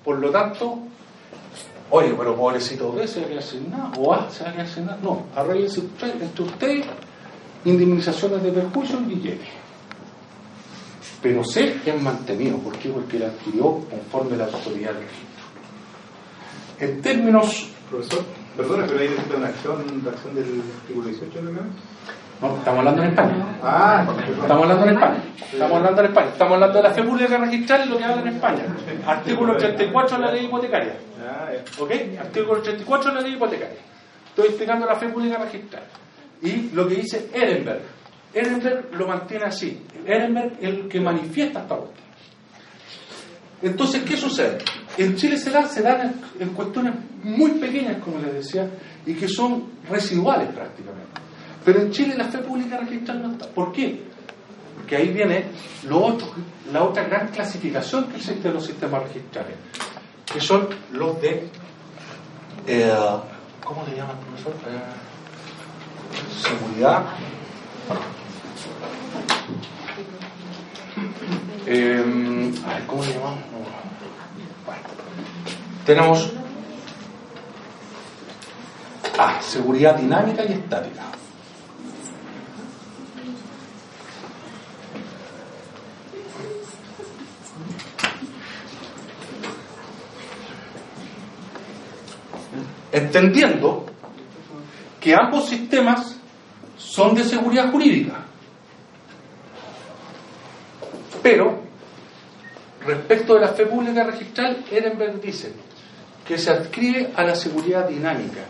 Por 0.04 0.18
lo 0.18 0.30
tanto, 0.32 0.80
oye, 1.90 2.12
pero 2.18 2.34
pobrecito 2.34 2.92
B 2.92 3.06
se 3.06 3.20
va 3.20 3.26
a 3.40 3.98
o 4.00 4.12
A 4.12 4.28
se 4.30 4.42
va 4.42 4.50
a. 4.50 4.96
No, 4.96 5.26
arreglense 5.36 5.78
usted, 5.78 6.20
entre 6.20 6.42
ustedes 6.42 6.86
indemnizaciones 7.64 8.42
de 8.42 8.50
perjuicio 8.50 8.98
y 8.98 9.14
billetes. 9.14 9.63
Pero 11.24 11.42
C 11.42 11.74
es 11.86 12.02
mantenido, 12.02 12.58
¿por 12.58 12.76
qué? 12.76 12.90
Porque 12.90 13.18
la 13.18 13.28
adquirió 13.28 13.80
conforme 13.88 14.36
la 14.36 14.44
autoridad 14.44 14.92
del 14.92 15.04
registro. 15.04 15.44
En 16.80 17.00
términos. 17.00 17.70
Profesor, 17.88 18.24
perdona, 18.54 18.84
pero 18.86 19.00
ahí 19.00 19.08
necesita 19.08 19.36
una 19.38 19.46
acción, 19.46 20.02
la 20.04 20.10
acción 20.10 20.34
del 20.34 20.62
artículo 20.82 21.08
18 21.08 21.42
¿no? 21.42 21.50
No, 22.42 22.58
estamos 22.58 22.78
hablando 22.78 23.02
en 23.02 23.08
España. 23.08 23.58
Ah, 23.62 24.06
Estamos 24.42 24.62
hablando 24.64 24.84
en 24.86 24.92
España. 24.92 25.24
Estamos 25.50 25.76
hablando 25.78 26.00
en 26.02 26.06
España. 26.08 26.28
Estamos 26.28 26.52
hablando 26.52 26.76
de 26.76 26.82
la 26.82 26.90
fe 26.90 27.02
pública 27.02 27.38
registral 27.38 27.88
lo 27.88 27.96
que 27.96 28.04
habla 28.04 28.20
en 28.20 28.28
España. 28.28 28.64
Artículo 29.06 29.56
34 29.56 30.16
de 30.18 30.22
la 30.26 30.30
ley 30.30 30.44
hipotecaria. 30.44 30.96
¿Ok? 31.78 31.90
Artículo 32.20 32.60
34 32.60 33.08
de 33.08 33.14
la 33.14 33.20
ley 33.22 33.32
hipotecaria. 33.32 33.78
Estoy 34.28 34.48
explicando 34.48 34.84
la 34.84 34.96
fe 34.96 35.08
pública 35.08 35.38
registral. 35.38 35.84
Y 36.42 36.70
lo 36.74 36.86
que 36.86 36.96
dice 36.96 37.30
Ehrenberg. 37.32 37.93
Ehrenberg 38.34 38.92
lo 38.94 39.06
mantiene 39.06 39.44
así. 39.44 39.80
Ehrenberg 40.06 40.52
es 40.60 40.68
el 40.68 40.88
que 40.88 41.00
manifiesta 41.00 41.60
esta 41.62 41.76
cuestión. 41.76 42.04
Entonces, 43.62 44.02
¿qué 44.02 44.16
sucede? 44.16 44.58
En 44.98 45.16
Chile 45.16 45.38
se 45.38 45.50
dan, 45.50 45.68
se 45.68 45.82
dan 45.82 46.00
en, 46.38 46.42
en 46.42 46.48
cuestiones 46.50 46.94
muy 47.22 47.52
pequeñas, 47.52 48.02
como 48.02 48.18
les 48.18 48.34
decía, 48.34 48.68
y 49.06 49.14
que 49.14 49.26
son 49.28 49.70
residuales 49.88 50.48
prácticamente. 50.50 51.08
Pero 51.64 51.80
en 51.80 51.90
Chile 51.90 52.14
la 52.16 52.24
fe 52.24 52.38
pública 52.38 52.76
registral 52.78 53.22
no 53.22 53.32
está. 53.32 53.46
¿Por 53.48 53.72
qué? 53.72 54.02
Porque 54.76 54.96
ahí 54.96 55.08
viene 55.08 55.46
lo 55.88 56.04
otro, 56.04 56.26
la 56.72 56.82
otra 56.82 57.04
gran 57.04 57.28
clasificación 57.28 58.08
que 58.08 58.16
existe 58.16 58.48
de 58.48 58.54
los 58.54 58.66
sistemas 58.66 59.02
registrales, 59.04 59.56
que 60.30 60.40
son 60.40 60.68
los 60.92 61.20
de. 61.22 61.48
eh, 62.66 62.92
¿Cómo 63.64 63.82
le 63.88 63.96
llaman, 63.96 64.16
profesor? 64.18 64.52
Eh, 64.68 64.80
seguridad. 66.42 67.04
Eh, 71.66 72.52
a 72.66 72.86
¿cómo 72.86 73.02
le? 73.04 73.12
Bueno, 73.12 73.38
tenemos 75.86 76.30
Ah, 79.16 79.40
seguridad 79.40 79.96
dinámica 79.96 80.44
y 80.44 80.52
estática. 80.54 81.02
Entendiendo 92.90 93.86
que 95.00 95.14
ambos 95.14 95.48
sistemas 95.48 96.16
son 96.76 97.14
de 97.14 97.24
seguridad 97.24 97.70
jurídica. 97.70 98.24
Pero, 101.24 101.58
respecto 102.84 103.34
de 103.34 103.40
la 103.40 103.48
fe 103.48 103.64
pública 103.64 104.04
registral, 104.04 104.62
Ehrenberg 104.70 105.22
dice 105.22 105.54
que 106.28 106.36
se 106.36 106.50
adscribe 106.50 107.12
a 107.16 107.24
la 107.24 107.34
seguridad 107.34 107.88
dinámica. 107.88 108.42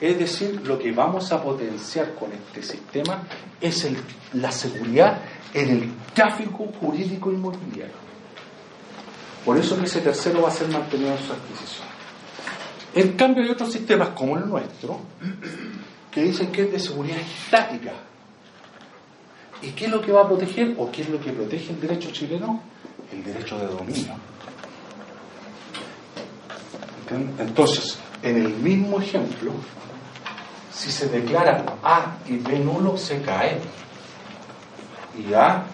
Es 0.00 0.18
decir, 0.18 0.62
lo 0.66 0.78
que 0.78 0.92
vamos 0.92 1.30
a 1.30 1.42
potenciar 1.42 2.14
con 2.14 2.32
este 2.32 2.62
sistema 2.62 3.22
es 3.60 3.86
la 4.32 4.50
seguridad 4.50 5.18
en 5.52 5.68
el 5.68 5.92
tráfico 6.14 6.72
jurídico 6.80 7.30
inmobiliario. 7.30 8.00
Por 9.44 9.58
eso 9.58 9.78
que 9.78 9.84
ese 9.84 10.00
tercero 10.00 10.40
va 10.40 10.48
a 10.48 10.52
ser 10.52 10.68
mantenido 10.68 11.12
en 11.12 11.18
su 11.18 11.34
adquisición. 11.34 11.86
En 12.94 13.12
cambio 13.12 13.44
hay 13.44 13.50
otros 13.50 13.70
sistemas 13.70 14.08
como 14.10 14.38
el 14.38 14.48
nuestro 14.48 15.00
que 16.10 16.22
dicen 16.22 16.50
que 16.50 16.62
es 16.62 16.72
de 16.72 16.78
seguridad 16.78 17.18
estática. 17.18 17.92
¿Y 19.62 19.70
qué 19.70 19.86
es 19.86 19.90
lo 19.90 20.00
que 20.00 20.10
va 20.10 20.22
a 20.22 20.26
proteger 20.28 20.74
o 20.76 20.90
qué 20.90 21.02
es 21.02 21.08
lo 21.08 21.20
que 21.20 21.30
protege 21.32 21.72
el 21.72 21.80
derecho 21.80 22.10
chileno? 22.10 22.60
El 23.12 23.22
derecho 23.22 23.58
de 23.58 23.66
dominio. 23.66 24.14
Entonces, 27.38 27.98
en 28.22 28.36
el 28.36 28.48
mismo 28.48 29.00
ejemplo, 29.00 29.52
si 30.72 30.90
se 30.90 31.08
declara 31.08 31.64
A 31.82 32.16
y 32.26 32.38
B 32.38 32.58
nulo, 32.58 32.96
se 32.96 33.20
cae. 33.20 33.58
Y 35.16 35.32
A, 35.34 35.64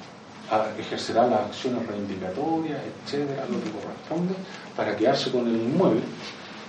A 0.50 0.66
ejercerá 0.78 1.26
las 1.26 1.46
acciones 1.46 1.86
reivindicatorias, 1.86 2.80
etcétera, 3.04 3.46
lo 3.48 3.62
que 3.62 3.70
corresponde, 3.70 4.34
para 4.76 4.96
quedarse 4.96 5.30
con 5.30 5.46
el 5.46 5.56
inmueble. 5.56 6.02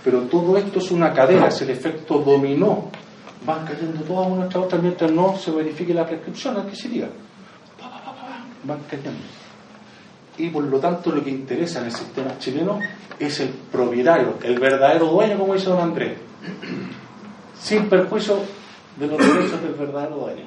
Pero 0.04 0.22
todo 0.22 0.58
esto 0.58 0.80
es 0.80 0.92
una 0.92 1.14
cadena, 1.14 1.48
es 1.48 1.62
el 1.62 1.72
efecto 1.72 2.20
dominó. 2.20 2.90
Van 3.46 3.66
cayendo 3.66 4.02
todas 4.04 4.28
una 4.28 4.50
tras 4.50 4.66
otra 4.66 4.80
mientras 4.80 5.12
no 5.12 5.38
se 5.38 5.52
verifique 5.52 5.94
la 5.94 6.06
prescripción 6.06 6.58
adquisitiva. 6.58 7.08
Van 8.64 8.80
cayendo. 8.90 9.20
Y 10.38 10.50
por 10.50 10.64
lo 10.64 10.80
tanto 10.80 11.12
lo 11.12 11.24
que 11.24 11.30
interesa 11.30 11.80
en 11.80 11.86
el 11.86 11.92
sistema 11.92 12.38
chileno 12.38 12.80
es 13.18 13.40
el 13.40 13.50
propietario, 13.50 14.36
el 14.44 14.58
verdadero 14.60 15.08
dueño, 15.08 15.38
como 15.38 15.54
dice 15.54 15.70
don 15.70 15.82
Andrés 15.82 16.18
sin 17.60 17.90
perjuicio 17.90 18.40
de 18.98 19.08
los 19.08 19.18
derechos 19.18 19.62
del 19.62 19.74
verdadero 19.74 20.16
dueño. 20.16 20.44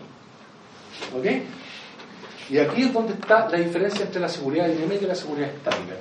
¿Ok? 1.16 1.26
Y 2.50 2.59
aquí 2.59 2.83
es 2.83 2.92
donde 2.92 3.12
está 3.12 3.48
la 3.50 3.59
diferencia 3.59 4.05
entre 4.07 4.20
la 4.20 4.28
seguridad 4.28 4.66
dinámica 4.68 5.05
y 5.05 5.09
la 5.09 5.14
seguridad 5.14 5.48
estática. 5.50 5.94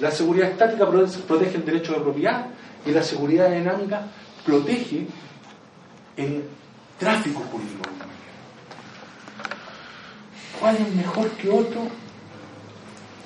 La 0.00 0.10
seguridad 0.10 0.50
estática 0.50 0.88
pro- 0.88 1.06
protege 1.26 1.56
el 1.56 1.64
derecho 1.64 1.92
de 1.94 2.00
propiedad 2.00 2.46
y 2.84 2.90
la 2.90 3.02
seguridad 3.02 3.50
dinámica 3.50 4.02
protege 4.44 5.06
el 6.18 6.44
tráfico 6.98 7.40
jurídico. 7.50 7.84
¿Cuál 10.60 10.76
es 10.76 10.94
mejor 10.94 11.28
que 11.30 11.48
otro? 11.48 11.82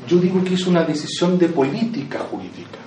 Yo 0.07 0.19
digo 0.19 0.45
que 0.45 0.55
es 0.55 0.67
una 0.67 0.85
decisión 0.85 1.39
de 1.39 1.49
política 1.49 2.21
jurídica. 2.21 2.79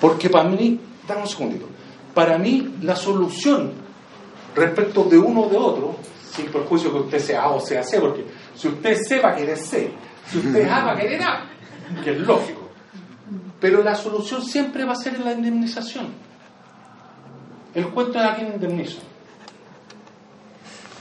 Porque 0.00 0.28
para 0.28 0.48
mí, 0.48 0.80
dame 1.06 1.22
un 1.22 1.28
segundito, 1.28 1.68
para 2.12 2.36
mí 2.36 2.74
la 2.82 2.96
solución 2.96 3.72
respecto 4.54 5.04
de 5.04 5.18
uno 5.18 5.42
o 5.42 5.48
de 5.48 5.56
otro, 5.56 5.96
sin 6.32 6.46
perjuicio 6.46 6.92
que 6.92 6.98
usted 6.98 7.18
sea 7.20 7.42
A 7.42 7.50
o 7.50 7.60
sea 7.60 7.82
C, 7.84 8.00
porque 8.00 8.24
si 8.56 8.68
usted 8.68 8.96
C 8.96 9.20
va 9.20 9.30
a 9.30 9.36
querer 9.36 9.56
C, 9.56 9.92
si 10.26 10.38
usted 10.38 10.62
es 10.62 10.70
A 10.70 10.84
va 10.84 10.92
a 10.92 10.96
querer 10.96 11.22
A, 11.22 11.50
que 12.02 12.10
es 12.10 12.18
lógico. 12.18 12.68
Pero 13.60 13.82
la 13.82 13.94
solución 13.94 14.42
siempre 14.42 14.84
va 14.84 14.92
a 14.92 14.96
ser 14.96 15.18
la 15.20 15.32
indemnización. 15.32 16.08
El 17.74 17.88
cuento 17.88 18.18
de 18.18 18.24
a 18.24 18.34
quién 18.36 18.52
indemnizo. 18.54 18.98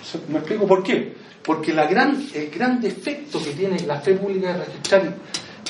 ¿Se- 0.03 0.19
¿Me 0.31 0.39
explico 0.39 0.65
por 0.67 0.83
qué? 0.83 1.15
Porque 1.43 1.71
el 1.71 2.49
gran 2.49 2.79
defecto 2.81 3.41
que 3.43 3.51
tiene 3.51 3.79
la 3.81 3.99
fe 3.99 4.13
pública 4.15 4.53
registral 4.53 5.15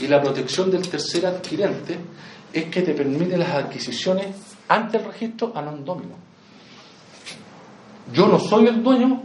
y 0.02 0.08
la 0.08 0.22
protección 0.22 0.70
del 0.72 0.88
tercer 0.88 1.26
adquirente 1.26 1.98
es 2.54 2.66
que 2.66 2.82
te 2.84 2.94
permite 2.94 3.38
las 3.38 3.50
adquisiciones 3.50 4.28
ante 4.68 4.98
el 4.98 5.06
registro 5.06 5.52
a 5.56 5.62
non 5.62 5.84
domino. 5.84 6.16
Yo 8.13 8.28
no 8.28 8.38
soy 8.39 8.68
el 8.68 8.84
dueño, 8.84 9.24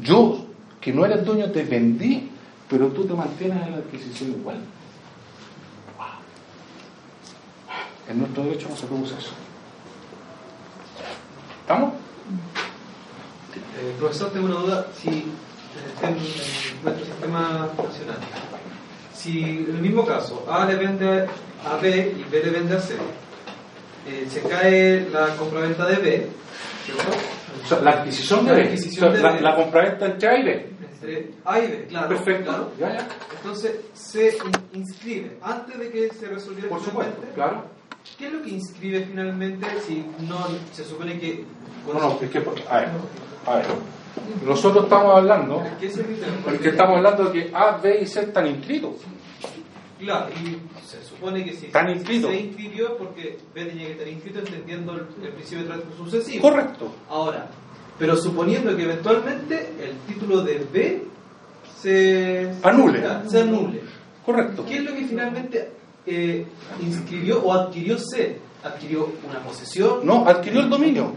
yo 0.00 0.46
que 0.80 0.92
no 0.92 1.04
eres 1.04 1.24
dueño 1.24 1.50
te 1.50 1.64
vendí, 1.64 2.30
pero 2.68 2.88
tú 2.88 3.04
te 3.04 3.14
mantienes 3.14 3.62
en 3.66 3.72
la 3.72 3.78
adquisición 3.78 4.30
igual. 4.30 4.58
En 8.08 8.18
nuestro 8.18 8.44
derecho 8.44 8.68
no 8.70 8.76
se 8.76 8.86
produce 8.86 9.14
eso. 9.18 9.32
¿Estamos? 11.66 11.94
Eh, 13.54 13.94
profesor, 13.98 14.30
tengo 14.30 14.46
una 14.46 14.54
duda. 14.60 14.86
Si 14.96 15.08
eh, 15.08 15.24
en, 16.02 16.08
en 16.08 16.14
nuestro 16.84 17.04
sistema 17.04 17.68
nacional, 17.76 18.18
si 19.12 19.40
en 19.40 19.66
el 19.76 19.82
mismo 19.82 20.06
caso 20.06 20.46
A 20.48 20.64
le 20.66 20.76
vende 20.76 21.26
a 21.64 21.76
B 21.80 22.14
y 22.18 22.22
B 22.30 22.42
le 22.44 22.50
vende 22.50 22.76
a 22.76 22.80
C, 22.80 22.94
eh, 24.06 24.26
se 24.30 24.42
cae 24.42 25.08
la 25.12 25.34
compraventa 25.36 25.86
de 25.86 25.96
B, 25.96 26.28
¿cierto? 26.84 27.02
O 27.64 27.68
sea, 27.68 27.80
la 27.80 27.90
adquisición 27.92 28.46
de 28.46 28.52
La 28.56 28.62
adquisición 28.64 29.12
de 29.12 29.18
la, 29.20 29.32
B. 29.32 29.40
la 29.40 29.56
compraventa 29.56 30.06
entre 30.06 30.28
A 30.28 30.38
y 30.38 30.42
B. 30.44 30.70
Entre 30.92 31.30
A 31.44 31.58
y 31.58 31.66
B, 31.66 31.86
claro. 31.88 32.08
Perfecto. 32.10 32.44
claro. 32.44 32.72
Ya, 32.78 32.92
ya. 32.98 33.08
Entonces 33.38 33.72
se 33.92 34.36
in- 34.36 34.80
inscribe 34.82 35.36
antes 35.42 35.76
de 35.78 35.90
que 35.90 36.10
se 36.14 36.26
resolviera 36.28 36.68
Por 36.68 36.80
supuesto, 36.84 37.20
claro. 37.34 37.64
¿Qué 38.18 38.26
es 38.26 38.32
lo 38.32 38.42
que 38.42 38.50
inscribe 38.50 39.04
finalmente 39.04 39.66
si 39.86 40.04
no 40.26 40.46
se 40.72 40.84
supone 40.84 41.18
que... 41.18 41.44
No, 41.86 42.00
no, 42.00 42.18
es 42.20 42.30
que, 42.30 42.38
a 42.38 42.78
ver, 42.78 42.88
a 43.46 43.56
ver. 43.56 43.66
Nosotros 44.44 44.84
estamos 44.84 45.14
hablando, 45.16 45.62
porque 46.44 46.68
estamos 46.70 46.96
hablando 46.96 47.24
de 47.24 47.32
que 47.32 47.54
A, 47.54 47.76
B 47.76 48.00
y 48.02 48.06
C 48.06 48.20
están 48.20 48.46
inscritos. 48.46 48.94
Claro, 49.98 50.28
y 50.30 50.58
se 50.86 51.02
supone 51.04 51.44
que 51.44 51.52
si 51.54 51.66
Están 51.66 51.90
inscritos. 51.90 52.30
se 52.30 52.40
inscribió 52.40 52.96
porque 52.96 53.38
B 53.54 53.64
tenía 53.64 53.86
que 53.86 53.92
estar 53.92 54.08
inscrito 54.08 54.38
entendiendo 54.40 54.92
el, 54.92 55.06
el 55.22 55.32
principio 55.32 55.64
de 55.64 55.70
trato 55.70 55.96
sucesivo. 55.96 56.50
Correcto. 56.50 56.92
Ahora, 57.08 57.46
pero 57.98 58.16
suponiendo 58.16 58.76
que 58.76 58.82
eventualmente 58.82 59.70
el 59.80 59.96
título 60.12 60.42
de 60.42 60.66
B 60.72 61.02
se 61.80 62.52
Anule. 62.62 63.02
se 63.28 63.40
anule. 63.42 63.80
Correcto. 64.24 64.64
¿Qué 64.66 64.76
es 64.78 64.84
lo 64.84 64.94
que 64.94 65.04
finalmente 65.04 65.70
eh, 66.06 66.46
inscribió 66.80 67.42
o 67.42 67.52
adquirió 67.52 67.98
C? 67.98 68.38
¿Adquirió 68.64 69.12
una 69.28 69.38
posesión? 69.40 70.00
No, 70.04 70.26
adquirió 70.26 70.60
el 70.60 70.70
dominio. 70.70 71.12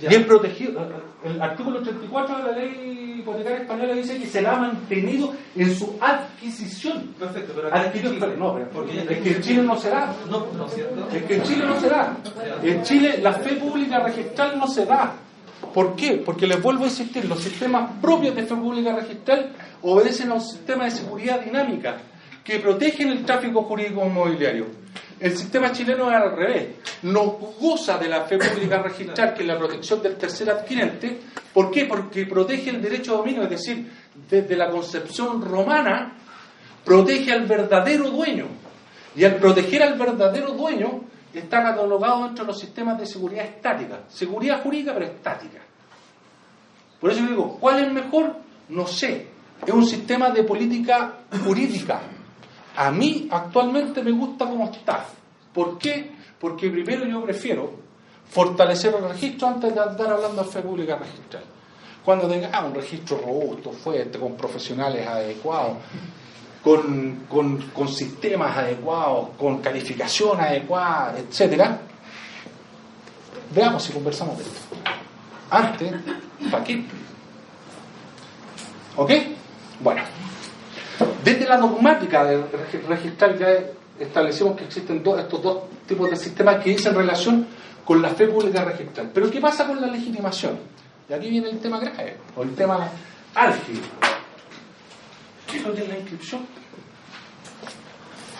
Ya. 0.00 0.08
Bien 0.10 0.26
protegido. 0.26 0.80
El 1.24 1.40
artículo 1.40 1.80
34 1.82 2.36
de 2.38 2.42
la 2.42 2.52
ley 2.58 3.16
hipotecaria 3.20 3.58
española 3.58 3.94
dice 3.94 4.18
que 4.18 4.26
se 4.26 4.42
la 4.42 4.52
ha 4.52 4.56
mantenido 4.60 5.32
en 5.56 5.74
su 5.74 5.96
adquisición. 6.00 7.14
Perfecto, 7.18 7.52
pero 7.56 7.74
Adquirió, 7.74 8.10
Chile- 8.10 8.20
pero 8.26 8.36
no, 8.36 8.54
pero 8.54 8.68
porque 8.70 8.98
es 9.00 9.18
que 9.20 9.30
en 9.36 9.42
Chile 9.42 9.62
no 9.62 9.76
se 9.78 9.90
da. 9.90 10.14
No, 10.30 10.46
no 10.56 10.66
es 10.66 10.74
cierto. 10.74 11.08
Es 11.12 11.22
que 11.24 11.34
en 11.36 11.42
Chile 11.42 11.64
no 11.66 11.80
se 11.80 11.88
da. 11.88 12.16
En 12.62 12.82
Chile 12.82 13.18
la 13.22 13.32
fe 13.32 13.54
pública 13.56 13.98
registral 14.00 14.58
no 14.58 14.68
se 14.68 14.84
da. 14.86 15.14
¿Por 15.72 15.96
qué? 15.96 16.22
Porque 16.24 16.46
les 16.46 16.62
vuelvo 16.62 16.84
a 16.84 16.88
insistir, 16.88 17.24
los 17.24 17.40
sistemas 17.42 17.90
propios 18.00 18.34
de 18.36 18.44
fe 18.44 18.54
pública 18.54 18.94
registral 18.94 19.52
obedecen 19.82 20.30
a 20.30 20.34
un 20.34 20.40
sistema 20.42 20.84
de 20.84 20.90
seguridad 20.90 21.40
dinámica 21.40 21.96
que 22.46 22.60
protegen 22.60 23.08
el 23.10 23.24
tráfico 23.24 23.64
jurídico 23.64 24.06
inmobiliario. 24.06 24.66
El 25.18 25.36
sistema 25.36 25.72
chileno 25.72 26.08
es 26.10 26.16
al 26.16 26.36
revés. 26.36 26.68
No 27.02 27.22
goza 27.60 27.98
de 27.98 28.08
la 28.08 28.22
fe 28.22 28.38
pública 28.38 28.80
registral, 28.80 29.34
que 29.34 29.42
es 29.42 29.48
la 29.48 29.58
protección 29.58 30.00
del 30.00 30.16
tercer 30.16 30.50
adquirente. 30.50 31.18
¿Por 31.52 31.72
qué? 31.72 31.86
Porque 31.86 32.24
protege 32.26 32.70
el 32.70 32.80
derecho 32.80 33.14
a 33.14 33.16
dominio, 33.18 33.42
es 33.42 33.50
decir, 33.50 33.90
desde 34.30 34.54
la 34.56 34.70
concepción 34.70 35.42
romana, 35.42 36.12
protege 36.84 37.32
al 37.32 37.46
verdadero 37.46 38.10
dueño. 38.10 38.46
Y 39.16 39.24
al 39.24 39.36
proteger 39.36 39.82
al 39.82 39.98
verdadero 39.98 40.52
dueño, 40.52 41.00
está 41.34 41.62
catalogado 41.62 42.24
dentro 42.24 42.44
de 42.44 42.52
los 42.52 42.60
sistemas 42.60 42.96
de 42.98 43.06
seguridad 43.06 43.44
estática. 43.44 44.02
Seguridad 44.08 44.62
jurídica, 44.62 44.94
pero 44.94 45.06
estática. 45.06 45.58
Por 47.00 47.10
eso 47.10 47.26
digo, 47.26 47.58
¿cuál 47.58 47.84
es 47.84 47.92
mejor? 47.92 48.36
No 48.68 48.86
sé. 48.86 49.26
Es 49.66 49.72
un 49.72 49.84
sistema 49.84 50.30
de 50.30 50.44
política 50.44 51.14
jurídica. 51.44 52.02
A 52.76 52.90
mí 52.90 53.28
actualmente 53.30 54.02
me 54.02 54.12
gusta 54.12 54.46
como 54.46 54.70
está. 54.70 55.04
¿Por 55.52 55.78
qué? 55.78 56.12
Porque 56.38 56.68
primero 56.70 57.06
yo 57.06 57.24
prefiero 57.24 57.70
fortalecer 58.30 58.94
el 58.94 59.08
registro 59.08 59.48
antes 59.48 59.74
de 59.74 59.80
andar 59.80 60.12
hablando 60.12 60.42
de 60.42 60.50
fe 60.50 60.60
pública 60.60 60.96
registral. 60.96 61.44
Cuando 62.04 62.28
tenga 62.28 62.50
ah, 62.52 62.64
un 62.64 62.74
registro 62.74 63.18
robusto, 63.18 63.72
fuerte, 63.72 64.18
con 64.18 64.36
profesionales 64.36 65.06
adecuados, 65.06 65.78
con, 66.62 67.24
con, 67.28 67.58
con 67.70 67.88
sistemas 67.88 68.56
adecuados, 68.56 69.30
con 69.38 69.58
calificación 69.58 70.40
adecuada, 70.40 71.18
etcétera, 71.18 71.80
veamos 73.54 73.82
si 73.82 73.92
conversamos 73.92 74.36
de 74.38 74.44
esto. 74.44 74.76
Antes, 75.50 75.94
¿para 76.50 76.64
qué? 76.64 76.84
¿Ok? 78.96 79.10
Bueno, 79.80 80.02
desde 81.24 81.46
la 81.46 81.56
dogmática 81.56 82.24
del 82.24 82.44
registral 82.88 83.38
ya 83.38 83.48
establecimos 83.98 84.56
que 84.56 84.64
existen 84.64 85.02
estos 85.18 85.42
dos 85.42 85.58
tipos 85.86 86.10
de 86.10 86.16
sistemas 86.16 86.62
que 86.62 86.70
dicen 86.70 86.94
relación 86.94 87.46
con 87.84 88.02
la 88.02 88.10
fe 88.10 88.26
pública 88.26 88.64
registral. 88.64 89.10
Pero 89.12 89.30
¿qué 89.30 89.40
pasa 89.40 89.66
con 89.66 89.80
la 89.80 89.86
legitimación? 89.86 90.58
Y 91.08 91.12
aquí 91.12 91.30
viene 91.30 91.50
el 91.50 91.58
tema 91.60 91.78
grave, 91.78 92.16
o 92.36 92.42
el 92.42 92.54
tema 92.54 92.88
álgido. 93.34 93.80
¿Qué 95.50 95.58
es 95.58 95.64
lo 95.64 95.74
que 95.74 95.86
la 95.86 95.98
inscripción? 95.98 96.46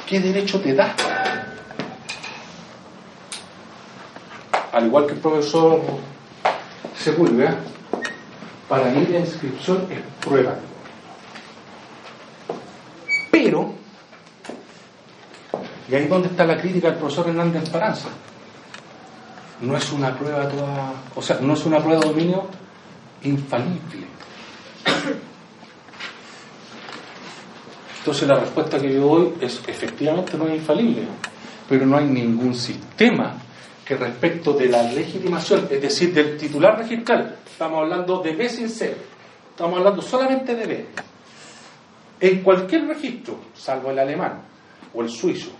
¿Qué 0.06 0.20
derecho 0.20 0.60
te 0.60 0.74
da? 0.74 0.94
Al 4.72 4.86
igual 4.86 5.06
que 5.06 5.12
el 5.12 5.20
profesor 5.20 5.80
Sepúlveda, 6.96 7.56
para 8.68 8.86
mí 8.86 9.06
la 9.10 9.20
inscripción 9.20 9.86
es 9.90 10.00
prueba. 10.24 10.56
Pero, 13.46 13.72
y 15.88 15.94
ahí 15.94 16.02
es 16.02 16.10
donde 16.10 16.26
está 16.26 16.44
la 16.44 16.60
crítica 16.60 16.90
del 16.90 16.98
profesor 16.98 17.28
Hernández 17.28 17.62
Esperanza, 17.62 18.08
no 19.60 19.76
es 19.76 19.92
una 19.92 20.18
prueba 20.18 20.48
toda, 20.48 20.94
o 21.14 21.22
sea, 21.22 21.38
no 21.40 21.54
es 21.54 21.64
una 21.64 21.78
prueba 21.78 22.00
de 22.00 22.08
dominio 22.08 22.48
infalible. 23.22 24.08
Entonces 27.98 28.26
la 28.26 28.40
respuesta 28.40 28.80
que 28.80 28.92
yo 28.92 29.00
doy 29.02 29.34
es 29.40 29.62
efectivamente 29.68 30.36
no 30.36 30.48
es 30.48 30.56
infalible, 30.56 31.02
pero 31.68 31.86
no 31.86 31.98
hay 31.98 32.06
ningún 32.06 32.52
sistema 32.52 33.36
que 33.84 33.94
respecto 33.94 34.54
de 34.54 34.68
la 34.68 34.82
legitimación, 34.82 35.68
es 35.70 35.80
decir, 35.80 36.12
del 36.12 36.36
titular 36.36 36.78
registral, 36.78 37.36
estamos 37.48 37.78
hablando 37.78 38.20
de 38.22 38.34
B 38.34 38.48
sin 38.48 38.68
C, 38.68 38.96
estamos 39.50 39.78
hablando 39.78 40.02
solamente 40.02 40.56
de 40.56 40.66
B, 40.66 40.86
en 42.20 42.42
cualquier 42.42 42.86
registro, 42.86 43.38
salvo 43.54 43.90
el 43.90 43.98
alemán, 43.98 44.42
o 44.94 45.02
el 45.02 45.10
suizo, 45.10 45.50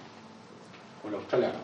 o 1.05 1.09
el 1.09 1.15
australiano, 1.15 1.59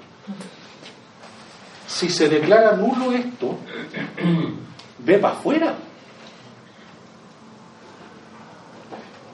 si 1.87 2.09
se 2.09 2.29
declara 2.29 2.77
nulo 2.77 3.13
esto, 3.13 3.59
ve 4.99 5.19
para 5.19 5.35
afuera. 5.35 5.77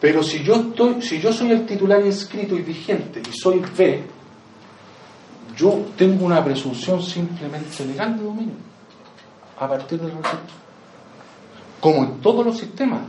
Pero 0.01 0.23
si 0.23 0.43
yo 0.43 0.55
estoy, 0.55 1.03
si 1.03 1.21
yo 1.21 1.33
soy 1.33 1.51
el 1.53 1.67
titular 1.67 2.05
inscrito 2.05 2.57
y 2.57 2.63
vigente 2.63 3.21
y 3.21 3.37
soy 3.37 3.63
B, 3.77 4.03
yo 5.57 5.87
tengo 5.97 6.25
una 6.25 6.45
presunción 6.45 7.03
simplemente 7.03 7.85
legal 7.85 8.17
de 8.17 8.25
dominio 8.25 8.55
a 9.59 9.69
partir 9.69 10.01
del 10.01 10.11
registro. 10.11 10.57
Como 11.81 12.05
en 12.05 12.21
todos 12.21 12.45
los 12.45 12.59
sistemas. 12.59 13.01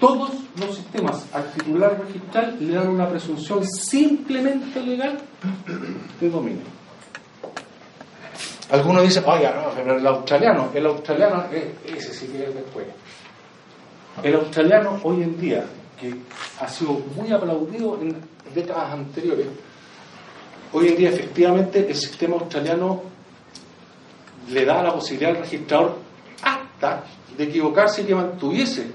Todos 0.00 0.30
los 0.60 0.76
sistemas 0.76 1.26
al 1.32 1.50
titular 1.52 1.98
registral 2.00 2.56
le 2.60 2.74
dan 2.74 2.88
una 2.88 3.08
presunción 3.08 3.64
simplemente 3.64 4.80
legal 4.80 5.18
de 6.20 6.30
dominio. 6.30 6.62
Algunos 8.70 9.02
dicen, 9.02 9.24
oye, 9.26 9.50
no, 9.50 9.70
pero 9.74 9.96
el 9.96 10.06
australiano, 10.06 10.68
el 10.74 10.86
australiano, 10.86 11.44
eh, 11.50 11.74
ese 11.86 12.12
sí 12.12 12.26
que 12.26 12.44
es 12.44 12.54
después. 12.54 12.86
El 14.22 14.34
australiano 14.34 15.00
hoy 15.02 15.22
en 15.22 15.40
día, 15.40 15.64
que 15.98 16.14
ha 16.60 16.68
sido 16.68 17.00
muy 17.16 17.32
aplaudido 17.32 17.98
en 18.00 18.16
décadas 18.54 18.92
anteriores, 18.92 19.46
hoy 20.72 20.88
en 20.88 20.96
día 20.96 21.08
efectivamente 21.08 21.88
el 21.88 21.96
sistema 21.96 22.36
australiano 22.36 23.02
le 24.50 24.64
da 24.64 24.82
la 24.82 24.92
posibilidad 24.92 25.30
al 25.30 25.38
registrador 25.38 25.96
hasta 26.42 27.04
de 27.36 27.44
equivocarse 27.44 28.02
y 28.02 28.04
que 28.04 28.14
mantuviese 28.14 28.92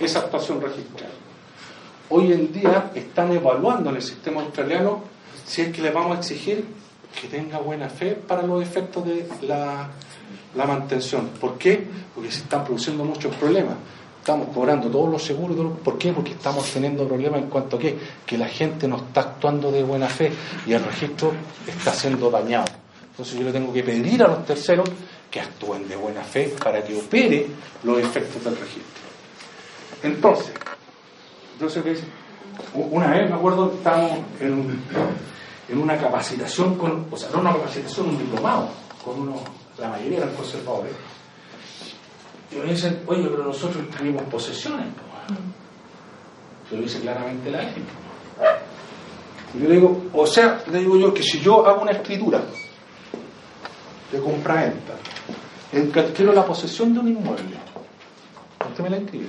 esa 0.00 0.20
actuación 0.20 0.60
registral. 0.60 1.10
Hoy 2.08 2.32
en 2.32 2.52
día 2.52 2.90
están 2.94 3.32
evaluando 3.32 3.90
en 3.90 3.96
el 3.96 4.02
sistema 4.02 4.40
australiano 4.40 5.02
si 5.46 5.62
es 5.62 5.72
que 5.72 5.82
le 5.82 5.90
vamos 5.90 6.16
a 6.16 6.20
exigir 6.20 6.64
que 7.20 7.28
tenga 7.28 7.58
buena 7.58 7.88
fe 7.88 8.12
para 8.14 8.42
los 8.42 8.62
efectos 8.62 9.04
de 9.04 9.26
la, 9.42 9.90
mantención. 10.54 11.28
¿Por 11.40 11.58
qué? 11.58 11.86
Porque 12.14 12.30
se 12.30 12.42
están 12.42 12.64
produciendo 12.64 13.04
muchos 13.04 13.34
problemas. 13.36 13.74
Estamos 14.18 14.48
cobrando 14.54 14.88
todos 14.88 15.10
los 15.10 15.22
seguros. 15.22 15.78
¿Por 15.82 15.98
qué? 15.98 16.12
Porque 16.12 16.32
estamos 16.32 16.68
teniendo 16.70 17.06
problemas 17.06 17.42
en 17.42 17.48
cuanto 17.48 17.76
a 17.76 17.78
qué? 17.80 17.96
Que 18.26 18.38
la 18.38 18.48
gente 18.48 18.86
no 18.86 18.96
está 18.96 19.20
actuando 19.20 19.70
de 19.70 19.82
buena 19.82 20.08
fe 20.08 20.32
y 20.66 20.72
el 20.72 20.84
registro 20.84 21.32
está 21.66 21.92
siendo 21.92 22.30
dañado. 22.30 22.66
Entonces 23.10 23.38
yo 23.38 23.44
le 23.44 23.52
tengo 23.52 23.72
que 23.72 23.82
pedir 23.82 24.22
a 24.22 24.28
los 24.28 24.44
terceros 24.44 24.88
que 25.30 25.40
actúen 25.40 25.88
de 25.88 25.96
buena 25.96 26.22
fe 26.22 26.54
para 26.62 26.82
que 26.82 26.96
opere 26.96 27.46
los 27.84 27.98
efectos 27.98 28.42
del 28.44 28.56
registro. 28.56 28.99
Entonces, 30.02 30.52
entonces 31.52 32.04
una 32.74 33.10
vez 33.10 33.28
me 33.30 33.36
acuerdo, 33.36 33.72
estábamos 33.74 34.20
en 34.40 34.52
un, 34.52 34.82
en 35.68 35.78
una 35.78 35.96
capacitación, 35.96 36.76
con, 36.76 37.06
o 37.10 37.16
sea, 37.16 37.30
no 37.30 37.40
una 37.40 37.52
capacitación, 37.52 38.08
un 38.10 38.18
diplomado, 38.18 38.68
con 39.04 39.20
uno, 39.20 39.36
la 39.78 39.88
mayoría 39.88 40.18
eran 40.18 40.34
conservadores. 40.34 40.92
Y 42.50 42.56
me 42.56 42.72
dicen, 42.72 43.02
oye, 43.06 43.28
pero 43.28 43.44
nosotros 43.44 43.84
tuvimos 43.96 44.22
posesiones. 44.24 44.86
Yo 46.70 46.76
lo 46.76 46.82
dice 46.82 47.00
claramente 47.00 47.50
la 47.50 47.62
ley. 47.62 47.84
Y 49.54 49.62
yo 49.62 49.68
le 49.68 49.74
digo, 49.76 50.02
o 50.12 50.26
sea, 50.26 50.62
le 50.70 50.78
digo 50.78 50.96
yo 50.96 51.12
que 51.12 51.22
si 51.22 51.40
yo 51.40 51.66
hago 51.66 51.82
una 51.82 51.92
escritura 51.92 52.40
de 54.12 54.20
compra-venta, 54.20 54.94
en 55.72 55.92
que 55.92 56.00
adquiero 56.00 56.32
la 56.32 56.44
posesión 56.44 56.92
de 56.92 57.00
un 57.00 57.08
inmueble, 57.08 57.56
usted 58.68 58.84
me 58.84 58.90
la 58.90 58.96
escribe. 58.96 59.28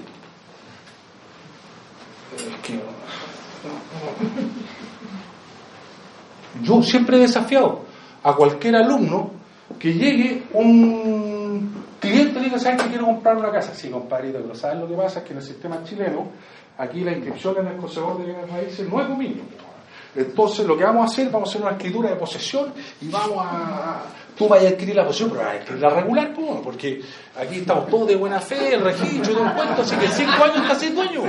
Yo 6.62 6.82
siempre 6.84 7.18
he 7.18 7.22
desafiado 7.22 7.86
a 8.24 8.36
cualquier 8.36 8.76
alumno 8.76 9.32
que 9.80 9.94
llegue 9.94 10.44
un 10.54 11.86
cliente 12.00 12.40
y 12.40 12.44
diga, 12.44 12.60
¿sabes 12.60 12.84
que 12.84 12.90
quiero 12.90 13.06
comprar 13.06 13.38
una 13.38 13.52
casa? 13.52 13.74
Sí, 13.74 13.90
compadrito, 13.90 14.40
pero 14.42 14.56
¿sabes 14.56 14.80
lo 14.80 14.88
que 14.88 14.96
pasa? 14.96 15.20
Es 15.20 15.26
que 15.26 15.32
en 15.32 15.40
el 15.40 15.46
sistema 15.46 15.84
chileno, 15.84 16.28
aquí 16.78 17.02
la 17.02 17.14
inscripción 17.14 17.56
en 17.60 17.68
el 17.68 17.78
conservador 17.78 18.20
de 18.20 18.26
bienes 18.26 18.50
raíces 18.50 18.90
no 18.90 19.02
es 19.02 19.08
dominio. 19.08 19.44
Entonces 20.16 20.68
lo 20.68 20.78
que 20.78 20.84
vamos 20.84 21.04
a 21.04 21.14
hacer, 21.14 21.30
vamos 21.30 21.48
a 21.48 21.52
hacer 21.52 21.62
una 21.62 21.72
escritura 21.72 22.10
de 22.10 22.16
posesión 22.18 22.74
y 23.00 23.08
vamos 23.08 23.38
a... 23.40 24.04
Tú 24.38 24.48
vas 24.48 24.64
a 24.64 24.68
adquirir 24.68 24.96
la 24.96 25.06
posesión, 25.06 25.30
pero 25.30 25.44
vas 25.44 25.54
a 25.54 25.58
adquirir 25.58 25.82
la 25.82 25.90
regular, 25.90 26.34
porque 26.64 27.02
aquí 27.36 27.58
estamos 27.58 27.88
todos 27.90 28.08
de 28.08 28.16
buena 28.16 28.40
fe, 28.40 28.74
el 28.76 28.82
registro 28.82 29.34
todo 29.34 29.46
el 29.46 29.54
cuento, 29.54 29.82
así 29.82 29.96
que 29.96 30.08
cinco 30.08 30.44
años 30.44 30.58
está 30.58 30.76
sin 30.76 30.96
dueño. 30.96 31.24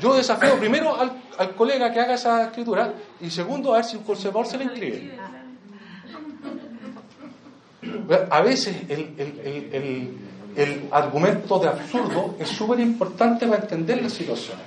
Yo 0.00 0.14
desafío 0.14 0.58
primero 0.58 0.98
al, 0.98 1.12
al, 1.38 1.54
colega 1.54 1.92
que 1.92 2.00
haga 2.00 2.14
esa 2.14 2.44
escritura 2.44 2.92
y 3.20 3.30
segundo 3.30 3.72
a 3.72 3.76
ver 3.76 3.84
si 3.84 3.96
un 3.96 4.02
conservador 4.02 4.46
se 4.46 4.58
le 4.58 4.64
inscribe. 4.64 5.18
A 8.30 8.40
veces 8.42 8.76
el, 8.88 9.14
el, 9.18 9.70
el, 9.72 10.18
el 10.56 10.88
argumento 10.90 11.58
de 11.58 11.68
absurdo 11.68 12.36
es 12.38 12.48
súper 12.48 12.80
importante 12.80 13.46
para 13.46 13.62
entender 13.62 14.02
la 14.02 14.08
situación. 14.08 14.58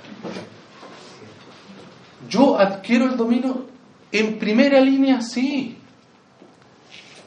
Yo 2.28 2.58
adquiero 2.58 3.06
el 3.06 3.16
dominio 3.16 3.66
en 4.12 4.38
primera 4.38 4.80
línea, 4.80 5.20
sí. 5.20 5.76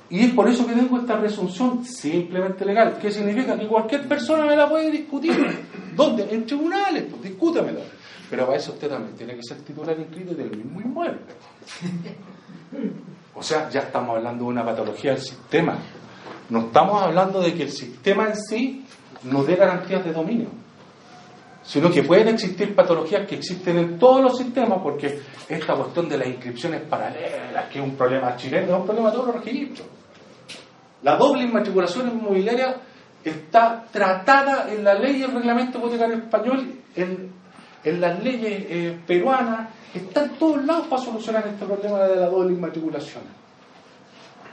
Y 0.10 0.20
es 0.26 0.34
por 0.34 0.50
eso 0.50 0.68
que 0.68 0.74
tengo 0.74 0.98
esta 0.98 1.20
presunción 1.20 1.86
simplemente 1.86 2.66
legal. 2.66 2.98
¿Qué 3.02 3.12
significa? 3.12 3.58
Que 3.58 3.68
cualquier 3.68 4.08
persona 4.08 4.46
me 4.46 4.56
la 4.56 4.68
puede 4.70 4.92
discutir. 4.92 5.34
¿Dónde? 5.96 6.28
En 6.32 6.46
tribunales, 6.46 7.06
pues 7.10 7.22
discútamelo. 7.22 7.80
Pero 8.30 8.46
para 8.46 8.58
eso 8.58 8.74
usted 8.74 8.90
también 8.90 9.16
tiene 9.16 9.36
que 9.36 9.44
ser 9.44 9.58
titular 9.62 9.98
inscrito 9.98 10.34
del 10.34 10.56
mismo 10.56 10.82
inmueble. 10.82 11.20
O 13.36 13.44
sea, 13.44 13.70
ya 13.70 13.82
estamos 13.82 14.18
hablando 14.18 14.46
de 14.46 14.50
una 14.50 14.66
patología 14.66 15.12
del 15.12 15.22
sistema. 15.22 15.78
No 16.50 16.60
estamos 16.60 17.02
hablando 17.02 17.42
de 17.42 17.54
que 17.54 17.64
el 17.64 17.72
sistema 17.72 18.28
en 18.28 18.36
sí 18.36 18.86
nos 19.24 19.48
dé 19.48 19.56
garantías 19.56 20.04
de 20.04 20.12
dominio. 20.12 20.61
Sino 21.64 21.92
que 21.92 22.04
pueden 22.04 22.30
existir 22.30 22.74
patologías 22.74 23.28
que 23.28 23.36
existen 23.36 23.78
en 23.78 24.00
todos 24.00 24.22
los 24.22 24.38
sistemas, 24.38 24.80
porque 24.82 25.20
esta 25.48 25.76
cuestión 25.76 26.10
de 26.10 26.18
las 26.18 26.28
inscripciones 26.28 26.82
paralelas, 26.82 27.66
que 27.72 27.80
es 27.80 27.86
un 27.86 27.96
problema 27.96 28.36
chileno, 28.36 28.74
es 28.74 28.80
un 28.80 28.86
problema 28.86 29.12
de 29.12 29.16
todos 29.18 29.36
los 29.36 29.44
registros. 29.44 29.88
La 31.04 31.16
doble 31.18 31.44
inmatriculación 31.44 32.10
inmobiliaria 32.10 32.76
está 33.24 33.86
tratada 33.92 34.72
en 34.72 34.84
la 34.84 34.96
ley 34.96 35.18
y 35.18 35.24
el 35.24 35.32
reglamento 35.32 35.78
hipotecario 35.78 36.16
español, 36.16 36.80
en, 36.96 37.32
en 37.84 38.02
las 38.02 38.24
leyes 38.24 38.66
eh, 38.70 39.00
peruanas, 39.06 39.70
está 39.94 40.24
en 40.24 40.32
todos 40.32 40.64
lados 40.66 40.88
para 40.88 41.02
solucionar 41.02 41.48
este 41.48 41.66
problema 41.66 42.00
de 42.08 42.16
la 42.16 42.28
doble 42.28 42.54
inmatriculación. 42.54 43.24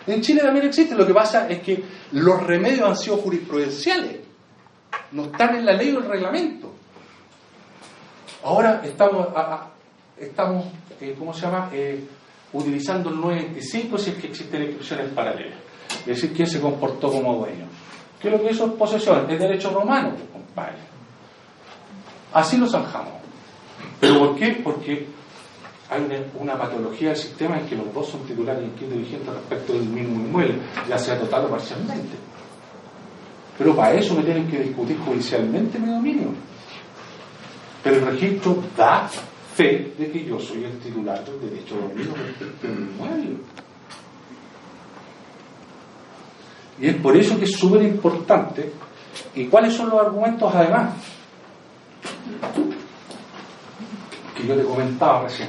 En 0.07 0.23
Chile 0.23 0.41
también 0.41 0.67
existe, 0.67 0.95
lo 0.95 1.07
que 1.07 1.13
pasa 1.13 1.49
es 1.49 1.61
que 1.61 1.83
los 2.13 2.43
remedios 2.43 2.89
han 2.89 2.97
sido 2.97 3.19
jurisprudenciales, 3.19 4.21
no 5.13 5.25
están 5.25 5.57
en 5.57 5.67
la 5.67 5.73
ley 5.73 5.93
o 5.93 5.99
el 5.99 6.07
reglamento. 6.07 6.78
Ahora 8.49 8.81
estamos, 8.83 9.27
estamos 10.17 10.65
eh, 11.03 11.15
¿cómo 11.19 11.35
se 11.35 11.43
llama?, 11.43 11.69
eh, 11.71 12.03
utilizando 12.55 13.11
el 13.11 13.21
925 13.21 13.99
si 13.99 14.11
es 14.11 14.17
que 14.17 14.27
existen 14.29 14.63
inscripciones 14.63 15.13
paralelas. 15.13 15.59
Es 16.01 16.07
decir, 16.07 16.33
quién 16.33 16.49
se 16.49 16.59
comportó 16.59 17.13
como 17.13 17.35
dueño. 17.41 17.67
¿Qué 18.19 18.29
es 18.29 18.35
lo 18.35 18.43
que 18.43 18.53
hizo 18.53 18.75
posesión? 18.75 19.31
Es 19.31 19.39
derecho 19.39 19.71
romano, 19.71 20.13
pues, 20.15 20.31
compadre. 20.33 20.79
Así 22.33 22.57
lo 22.57 22.67
zanjamos. 22.67 23.13
¿Pero 24.01 24.19
por 24.19 24.37
qué? 24.37 24.59
Porque 24.65 25.07
hay 25.91 26.27
una, 26.41 26.57
patología 26.57 27.09
del 27.09 27.19
sistema 27.19 27.59
en 27.59 27.67
que 27.67 27.77
los 27.77 27.93
dos 27.93 28.09
son 28.09 28.23
titulares 28.23 28.65
vigentes 28.65 29.27
respecto 29.27 29.75
del 29.75 29.85
mismo 29.85 30.25
inmueble, 30.25 30.55
ya 30.89 30.99
sea 30.99 31.21
total 31.21 31.45
o 31.45 31.49
parcialmente. 31.51 32.17
Pero 33.59 33.77
para 33.77 33.93
eso 33.93 34.15
me 34.15 34.23
tienen 34.23 34.51
que 34.51 34.59
discutir 34.61 34.99
judicialmente 35.01 35.79
mi 35.79 35.93
dominio. 35.93 36.48
Pero 37.83 37.97
el 37.97 38.07
registro 38.07 38.63
da 38.77 39.09
fe 39.55 39.93
de 39.99 40.11
que 40.11 40.25
yo 40.25 40.39
soy 40.39 40.65
el 40.65 40.79
titular 40.79 41.25
del 41.25 41.41
derecho 41.41 41.75
de 41.77 41.81
dominio 41.83 42.15
del 42.63 42.71
inmueble. 42.71 43.37
Y 46.81 46.87
es 46.89 46.97
por 46.97 47.17
eso 47.17 47.39
que 47.39 47.45
es 47.45 47.57
súper 47.57 47.83
importante. 47.83 48.73
¿Y 49.35 49.47
cuáles 49.47 49.75
son 49.75 49.91
los 49.91 50.01
argumentos 50.01 50.53
además? 50.55 50.95
Que 54.37 54.47
yo 54.47 54.55
te 54.55 54.63
comentaba 54.63 55.23
recién. 55.23 55.49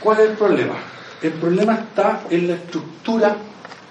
¿Cuál 0.00 0.20
es 0.20 0.30
el 0.30 0.36
problema? 0.36 0.74
El 1.20 1.32
problema 1.32 1.74
está 1.74 2.22
en 2.30 2.48
la 2.48 2.54
estructura 2.54 3.36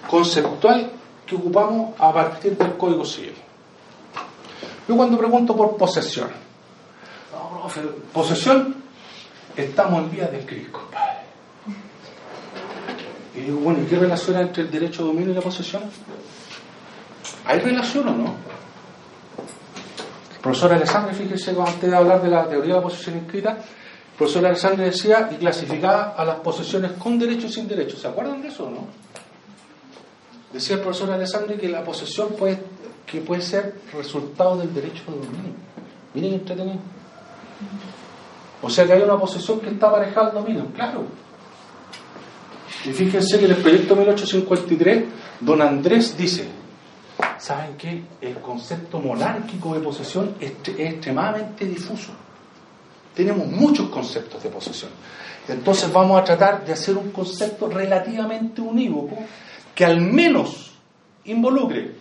conceptual 0.10 0.92
que 1.26 1.36
ocupamos 1.36 1.94
a 2.00 2.14
partir 2.14 2.58
del 2.58 2.76
Código 2.78 3.06
Civil. 3.06 3.36
Yo 4.88 4.96
cuando 4.96 5.18
pregunto 5.18 5.56
por 5.56 5.76
posesión, 5.76 6.30
posesión, 8.14 8.76
estamos 9.56 10.04
en 10.04 10.12
vía 10.12 10.28
de 10.28 10.40
escribir, 10.40 10.72
compadre. 10.72 11.18
Y 13.36 13.42
digo, 13.42 13.60
bueno, 13.60 13.84
¿y 13.84 13.86
qué 13.86 13.98
relación 13.98 14.38
hay 14.38 14.44
entre 14.44 14.64
el 14.64 14.72
derecho 14.72 15.04
de 15.04 15.10
dominio 15.10 15.32
y 15.32 15.36
la 15.36 15.42
posesión? 15.42 15.84
¿Hay 17.46 17.60
relación 17.60 18.08
o 18.08 18.12
no? 18.12 18.36
El 20.34 20.40
profesor 20.42 20.74
Alessandro, 20.74 21.14
fíjese, 21.14 21.52
antes 21.52 21.90
de 21.90 21.96
hablar 21.96 22.22
de 22.22 22.30
la 22.30 22.48
teoría 22.48 22.74
de 22.74 22.80
la 22.80 22.84
posesión 22.84 23.18
inscrita, 23.18 23.52
el 23.52 24.18
profesor 24.18 24.46
Alessandro 24.46 24.84
decía 24.84 25.30
y 25.32 25.36
clasificaba 25.36 26.16
a 26.18 26.26
las 26.26 26.38
posesiones 26.38 26.94
con 26.94 27.20
derecho 27.20 27.48
y 27.48 27.52
sin 27.52 27.68
derecho. 27.68 27.98
¿Se 27.98 28.08
acuerdan 28.08 28.42
de 28.42 28.48
eso 28.48 28.66
o 28.66 28.70
no? 28.72 28.88
Decía 30.52 30.78
el 30.78 30.82
profesor 30.82 31.12
Alessandro 31.12 31.58
que 31.58 31.70
la 31.70 31.84
posesión 31.84 32.30
puede, 32.30 32.60
que 33.06 33.22
puede 33.22 33.42
ser 33.42 33.76
resultado 33.94 34.58
del 34.58 34.74
derecho 34.74 35.04
de 35.06 35.18
dominio. 35.18 35.54
Miren 36.14 36.34
entretenido. 36.34 36.97
O 38.62 38.70
sea 38.70 38.86
que 38.86 38.94
hay 38.94 39.02
una 39.02 39.20
posesión 39.20 39.60
que 39.60 39.70
está 39.70 39.88
aparejada 39.88 40.28
al 40.28 40.34
dominio, 40.34 40.66
claro. 40.74 41.06
Y 42.86 42.90
fíjense 42.90 43.40
que 43.40 43.46
en 43.46 43.52
el 43.52 43.58
proyecto 43.58 43.96
1853, 43.96 45.04
don 45.42 45.62
Andrés 45.62 46.18
dice, 46.18 46.48
¿saben 47.38 47.76
qué? 47.78 48.04
El 48.22 48.36
concepto 48.40 49.00
monárquico 49.00 49.74
de 49.74 49.80
posesión 49.82 50.36
es, 50.40 50.54
extremadamente 50.78 51.66
difuso. 51.66 52.12
Tenemos 53.14 53.48
muchos 53.48 53.90
conceptos 53.90 54.42
de 54.44 54.50
posesión. 54.50 54.92
Entonces 55.48 55.92
vamos 55.92 56.20
a 56.20 56.24
tratar 56.24 56.66
de 56.66 56.74
hacer 56.74 56.98
un 56.98 57.12
concepto 57.12 57.70
relativamente 57.70 58.62
unívoco 58.62 59.18
que 59.74 59.86
al 59.86 60.02
menos 60.02 60.72
involucre, 61.26 61.96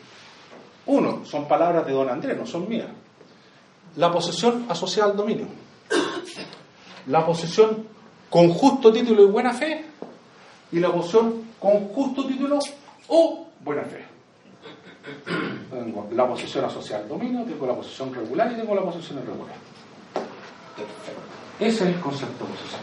uno, 0.87 1.25
son 1.25 1.47
palabras 1.47 1.87
de 1.87 1.93
don 1.93 2.09
Andrés, 2.09 2.37
no 2.39 2.47
son 2.47 2.69
mías, 2.69 2.89
la 3.97 4.13
posesión 4.13 4.67
asociada 4.69 5.11
al 5.11 5.17
dominio, 5.17 5.47
la 7.07 7.25
posesión 7.25 7.87
con 8.31 8.51
justo 8.51 8.93
título 8.93 9.23
y 9.23 9.27
buena 9.27 9.53
fe, 9.53 9.85
y 10.73 10.81
la 10.81 10.93
posesión 10.93 11.47
con 11.59 11.89
justo 11.89 12.27
título 12.27 12.59
o 13.09 13.47
buena 13.61 13.83
fe. 13.85 14.05
Tengo 15.71 16.09
la 16.13 16.27
posesión 16.27 16.65
asociada 16.65 17.05
al 17.05 17.09
dominio, 17.09 17.45
tengo 17.45 17.67
la 17.67 17.75
posesión 17.75 18.13
regular 18.13 18.51
y 18.53 18.57
tengo 18.57 18.75
la 18.75 18.83
posesión 18.83 19.19
irregular. 19.19 19.55
Ese 21.61 21.69
es 21.69 21.81
el 21.95 22.01
concepto 22.01 22.45
de 22.45 22.51
posesión. 22.51 22.81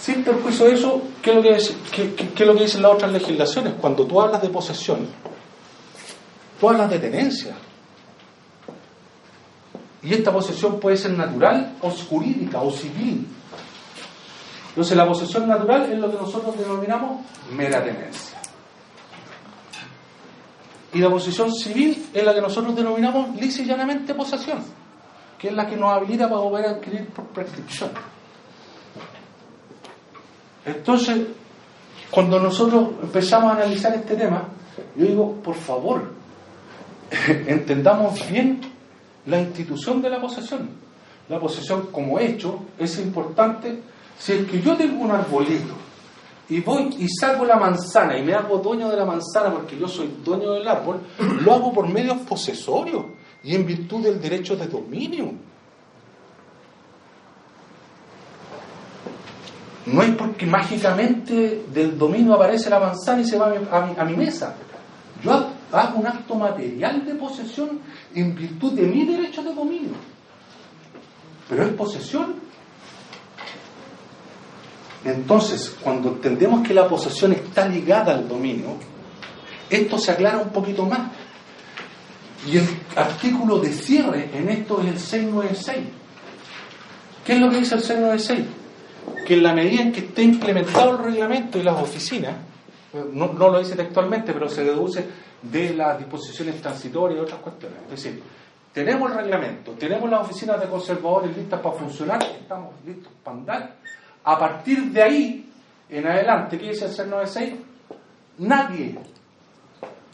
Sin 0.00 0.24
perjuicio 0.24 0.66
de 0.66 0.74
eso, 0.74 1.02
¿qué 1.20 1.32
es, 1.32 1.36
lo 1.36 1.42
que 1.42 2.14
qué 2.14 2.42
es 2.42 2.46
lo 2.46 2.54
que 2.54 2.62
dicen 2.62 2.82
las 2.82 2.92
otras 2.92 3.12
legislaciones? 3.12 3.74
Cuando 3.80 4.06
tú 4.06 4.20
hablas 4.20 4.40
de 4.40 4.48
posesión, 4.48 5.08
tú 6.60 6.68
hablas 6.68 6.88
de 6.88 6.98
tenencia. 6.98 7.54
Y 10.02 10.14
esta 10.14 10.32
posesión 10.32 10.78
puede 10.78 10.96
ser 10.96 11.12
natural 11.12 11.74
o 11.80 11.90
jurídica 11.90 12.60
o 12.60 12.70
civil. 12.70 13.26
Entonces 14.68 14.96
la 14.96 15.06
posesión 15.06 15.48
natural 15.48 15.92
es 15.92 15.98
lo 15.98 16.10
que 16.10 16.16
nosotros 16.16 16.56
denominamos 16.56 17.20
mera 17.52 17.82
tenencia. 17.82 18.38
Y 20.92 21.00
la 21.00 21.10
posesión 21.10 21.52
civil 21.52 22.06
es 22.14 22.24
la 22.24 22.32
que 22.32 22.40
nosotros 22.40 22.74
denominamos 22.76 23.34
lisa 23.36 23.62
posesión, 24.16 24.62
que 25.38 25.48
es 25.48 25.54
la 25.54 25.66
que 25.66 25.76
nos 25.76 25.92
habilita 25.92 26.28
para 26.28 26.42
poder 26.42 26.66
adquirir 26.66 27.08
por 27.08 27.26
prescripción. 27.26 27.90
Entonces, 30.64 31.26
cuando 32.10 32.40
nosotros 32.40 32.90
empezamos 33.02 33.52
a 33.52 33.56
analizar 33.56 33.94
este 33.94 34.14
tema, 34.14 34.44
yo 34.96 35.06
digo, 35.06 35.32
por 35.42 35.54
favor, 35.56 36.12
entendamos 37.46 38.28
bien 38.30 38.60
la 39.28 39.40
institución 39.40 40.02
de 40.02 40.10
la 40.10 40.20
posesión. 40.20 40.68
La 41.28 41.38
posesión 41.38 41.88
como 41.92 42.18
hecho 42.18 42.60
es 42.78 42.98
importante 42.98 43.82
si 44.18 44.32
es 44.32 44.46
que 44.46 44.60
yo 44.60 44.76
tengo 44.76 45.04
un 45.04 45.10
arbolito 45.10 45.74
y 46.48 46.60
voy 46.60 46.96
y 46.98 47.08
saco 47.08 47.44
la 47.44 47.56
manzana 47.56 48.16
y 48.18 48.22
me 48.22 48.34
hago 48.34 48.58
dueño 48.58 48.88
de 48.88 48.96
la 48.96 49.04
manzana 49.04 49.52
porque 49.52 49.78
yo 49.78 49.86
soy 49.86 50.10
dueño 50.24 50.52
del 50.52 50.66
árbol, 50.66 51.00
lo 51.42 51.52
hago 51.52 51.72
por 51.72 51.86
medios 51.88 52.16
posesorios 52.26 53.04
y 53.44 53.54
en 53.54 53.66
virtud 53.66 54.02
del 54.02 54.20
derecho 54.20 54.56
de 54.56 54.66
dominio. 54.66 55.32
No 59.86 60.02
es 60.02 60.10
porque 60.16 60.46
mágicamente 60.46 61.64
del 61.72 61.98
dominio 61.98 62.34
aparece 62.34 62.68
la 62.70 62.80
manzana 62.80 63.20
y 63.20 63.24
se 63.24 63.38
va 63.38 63.52
a 63.70 63.86
mi, 63.86 63.94
a 63.98 64.04
mi 64.04 64.16
mesa. 64.16 64.54
Yo 65.22 65.32
hago 65.72 65.98
un 65.98 66.06
acto 66.06 66.34
material 66.34 67.04
de 67.04 67.14
posesión 67.14 67.80
en 68.14 68.34
virtud 68.34 68.72
de 68.72 68.82
mi 68.82 69.04
derecho 69.04 69.42
de 69.42 69.54
dominio. 69.54 69.92
Pero 71.48 71.64
es 71.64 71.72
posesión 71.74 72.48
entonces, 75.04 75.76
cuando 75.82 76.10
entendemos 76.10 76.66
que 76.66 76.74
la 76.74 76.88
posesión 76.88 77.32
está 77.32 77.68
ligada 77.68 78.14
al 78.14 78.28
dominio, 78.28 78.76
esto 79.70 79.98
se 79.98 80.12
aclara 80.12 80.38
un 80.38 80.50
poquito 80.50 80.84
más. 80.84 81.00
Y 82.46 82.56
el 82.56 82.66
artículo 82.96 83.58
de 83.58 83.72
cierre 83.72 84.30
en 84.32 84.48
esto 84.48 84.80
es 84.80 84.88
el 84.88 84.98
696. 84.98 85.78
¿Qué 87.24 87.34
es 87.34 87.40
lo 87.40 87.50
que 87.50 87.58
dice 87.58 87.74
el 87.74 87.82
696? 87.82 88.46
Que 89.26 89.34
en 89.34 89.42
la 89.42 89.52
medida 89.52 89.82
en 89.82 89.92
que 89.92 90.00
esté 90.00 90.22
implementado 90.22 90.92
el 90.92 91.04
reglamento 91.04 91.58
y 91.58 91.62
las 91.62 91.80
oficinas, 91.80 92.34
no, 93.12 93.32
no 93.32 93.50
lo 93.50 93.58
dice 93.58 93.76
textualmente, 93.76 94.32
pero 94.32 94.48
se 94.48 94.64
deduce 94.64 95.06
de 95.42 95.74
las 95.74 95.98
disposiciones 95.98 96.60
transitorias 96.60 97.20
y 97.20 97.22
otras 97.22 97.40
cuestiones. 97.40 97.78
Es 97.84 97.90
decir, 97.90 98.22
tenemos 98.72 99.10
el 99.10 99.18
reglamento, 99.18 99.72
tenemos 99.72 100.10
las 100.10 100.20
oficinas 100.22 100.60
de 100.60 100.66
conservadores 100.66 101.36
listas 101.36 101.60
para 101.60 101.74
funcionar, 101.74 102.22
estamos 102.22 102.74
listos 102.84 103.12
para 103.22 103.36
andar, 103.36 103.76
a 104.24 104.38
partir 104.38 104.90
de 104.92 105.02
ahí 105.02 105.52
en 105.88 106.06
adelante, 106.06 106.58
¿qué 106.58 106.68
dice 106.68 106.84
el 106.84 106.90
696? 106.90 107.54
Nadie 108.38 108.98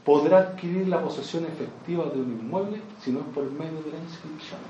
podrá 0.04 0.38
adquirir 0.38 0.88
la 0.88 1.02
posesión 1.02 1.44
efectiva 1.44 2.04
de 2.04 2.20
un 2.20 2.32
inmueble 2.32 2.80
si 3.02 3.10
no 3.10 3.20
es 3.20 3.26
por 3.26 3.50
medio 3.50 3.82
de 3.82 3.90
la 3.90 3.98
inscripción. 3.98 4.60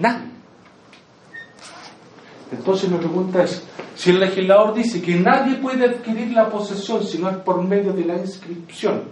Nadie. 0.00 0.28
Entonces 2.52 2.90
mi 2.90 2.98
pregunta 2.98 3.44
es, 3.44 3.64
si 3.98 4.10
el 4.10 4.20
legislador 4.20 4.74
dice 4.74 5.02
que 5.02 5.16
nadie 5.16 5.56
puede 5.56 5.84
adquirir 5.84 6.30
la 6.30 6.48
posesión 6.48 7.04
si 7.04 7.18
no 7.18 7.28
es 7.30 7.36
por 7.38 7.60
medio 7.64 7.92
de 7.92 8.04
la 8.04 8.16
inscripción, 8.16 9.02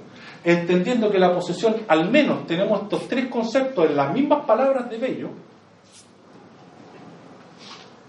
entendiendo 0.45 1.11
que 1.11 1.19
la 1.19 1.35
posesión, 1.35 1.75
al 1.89 2.09
menos 2.09 2.47
tenemos 2.47 2.83
estos 2.83 3.09
tres 3.09 3.27
conceptos 3.27 3.85
en 3.85 3.97
las 3.97 4.15
mismas 4.15 4.47
palabras 4.47 4.89
de 4.89 4.99
Bello, 4.99 5.31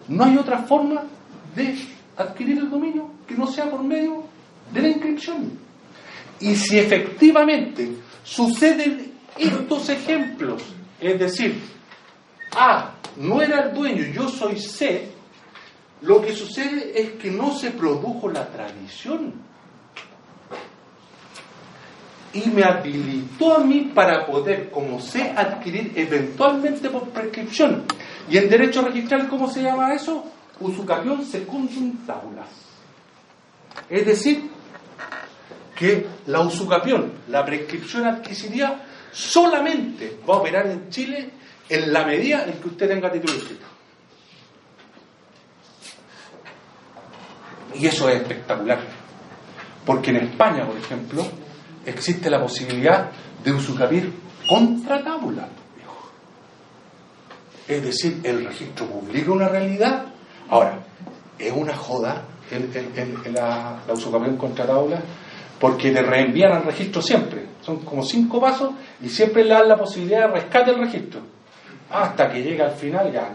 no 0.08 0.24
hay 0.24 0.38
otra 0.38 0.60
forma 0.60 1.02
de 1.56 1.80
adquirir 2.16 2.60
el 2.60 2.70
dominio 2.70 3.10
que 3.28 3.34
no 3.34 3.48
sea 3.48 3.68
por 3.72 3.84
medio 3.84 4.26
de 4.72 4.80
la 4.80 4.90
inscripción. 4.90 5.58
Y 6.40 6.56
si 6.56 6.78
efectivamente 6.78 7.92
suceden 8.24 9.14
estos 9.36 9.90
ejemplos, 9.90 10.62
es 11.02 11.20
decir, 11.20 11.60
A 12.56 12.92
no 13.16 13.42
era 13.42 13.62
el 13.62 13.74
dueño, 13.74 14.04
yo 14.14 14.30
soy 14.30 14.60
C, 14.60 15.17
lo 16.02 16.22
que 16.22 16.34
sucede 16.34 17.00
es 17.00 17.12
que 17.14 17.32
no 17.32 17.52
se 17.58 17.72
produjo 17.72 18.30
la 18.30 18.48
tradición. 18.48 19.34
Y 22.34 22.50
me 22.50 22.64
habilitó 22.64 23.56
a 23.56 23.60
mí 23.64 23.92
para 23.96 24.26
poder, 24.28 24.70
como 24.70 25.02
C, 25.02 25.34
adquirir 25.36 25.94
eventualmente 25.96 26.90
por 26.90 27.10
prescripción. 27.10 27.86
Y 28.30 28.38
en 28.38 28.50
derecho 28.50 28.82
registral, 28.82 29.28
¿cómo 29.28 29.50
se 29.50 29.64
llama 29.64 29.94
eso? 29.94 30.24
Usucapión 30.60 31.26
secundum 31.26 32.06
taulas. 32.06 32.50
Es 33.90 34.06
decir, 34.06 34.52
que 35.76 36.06
la 36.28 36.42
usucapión, 36.42 37.14
la 37.30 37.46
prescripción 37.46 38.06
adquisiría, 38.06 38.84
solamente 39.12 40.20
va 40.30 40.36
a 40.36 40.38
operar 40.38 40.68
en 40.68 40.90
Chile 40.90 41.30
en 41.70 41.94
la 41.94 42.06
medida 42.06 42.46
en 42.46 42.60
que 42.60 42.68
usted 42.68 42.88
tenga 42.88 43.12
título 43.12 43.34
escrito. 43.34 43.77
Y 47.76 47.86
eso 47.88 48.10
es 48.10 48.22
espectacular. 48.22 48.80
Porque 49.86 50.12
en 50.12 50.18
España, 50.18 50.66
por 50.66 50.78
ejemplo, 50.78 51.26
existe 51.86 52.30
la 52.30 52.42
posibilidad 52.42 53.10
de 53.44 53.52
usucapir 53.52 54.12
contra 54.48 55.04
tabula. 55.04 55.48
Es 57.68 57.84
decir, 57.84 58.22
el 58.24 58.46
registro 58.46 58.86
publica 58.86 59.32
una 59.32 59.50
realidad. 59.50 60.06
Ahora, 60.50 60.80
es 61.38 61.52
una 61.52 61.76
joda 61.76 62.24
el, 62.52 63.34
la, 63.34 63.82
la 63.86 63.94
usucapión 63.94 64.38
contra 64.38 64.66
tabula 64.66 65.02
porque 65.60 65.92
le 65.92 66.02
reenvían 66.02 66.52
al 66.54 66.64
registro 66.64 67.02
siempre. 67.02 67.46
Son 67.62 67.80
como 67.80 68.04
cinco 68.04 68.40
pasos 68.40 68.72
y 69.02 69.10
siempre 69.10 69.44
le 69.44 69.54
dan 69.54 69.68
la 69.68 69.78
posibilidad 69.78 70.28
de 70.28 70.40
rescate 70.40 70.72
del 70.72 70.82
registro. 70.82 71.22
Hasta 71.90 72.30
que 72.30 72.44
llega 72.44 72.66
al 72.66 72.76
final, 72.76 73.12
ya 73.12 73.32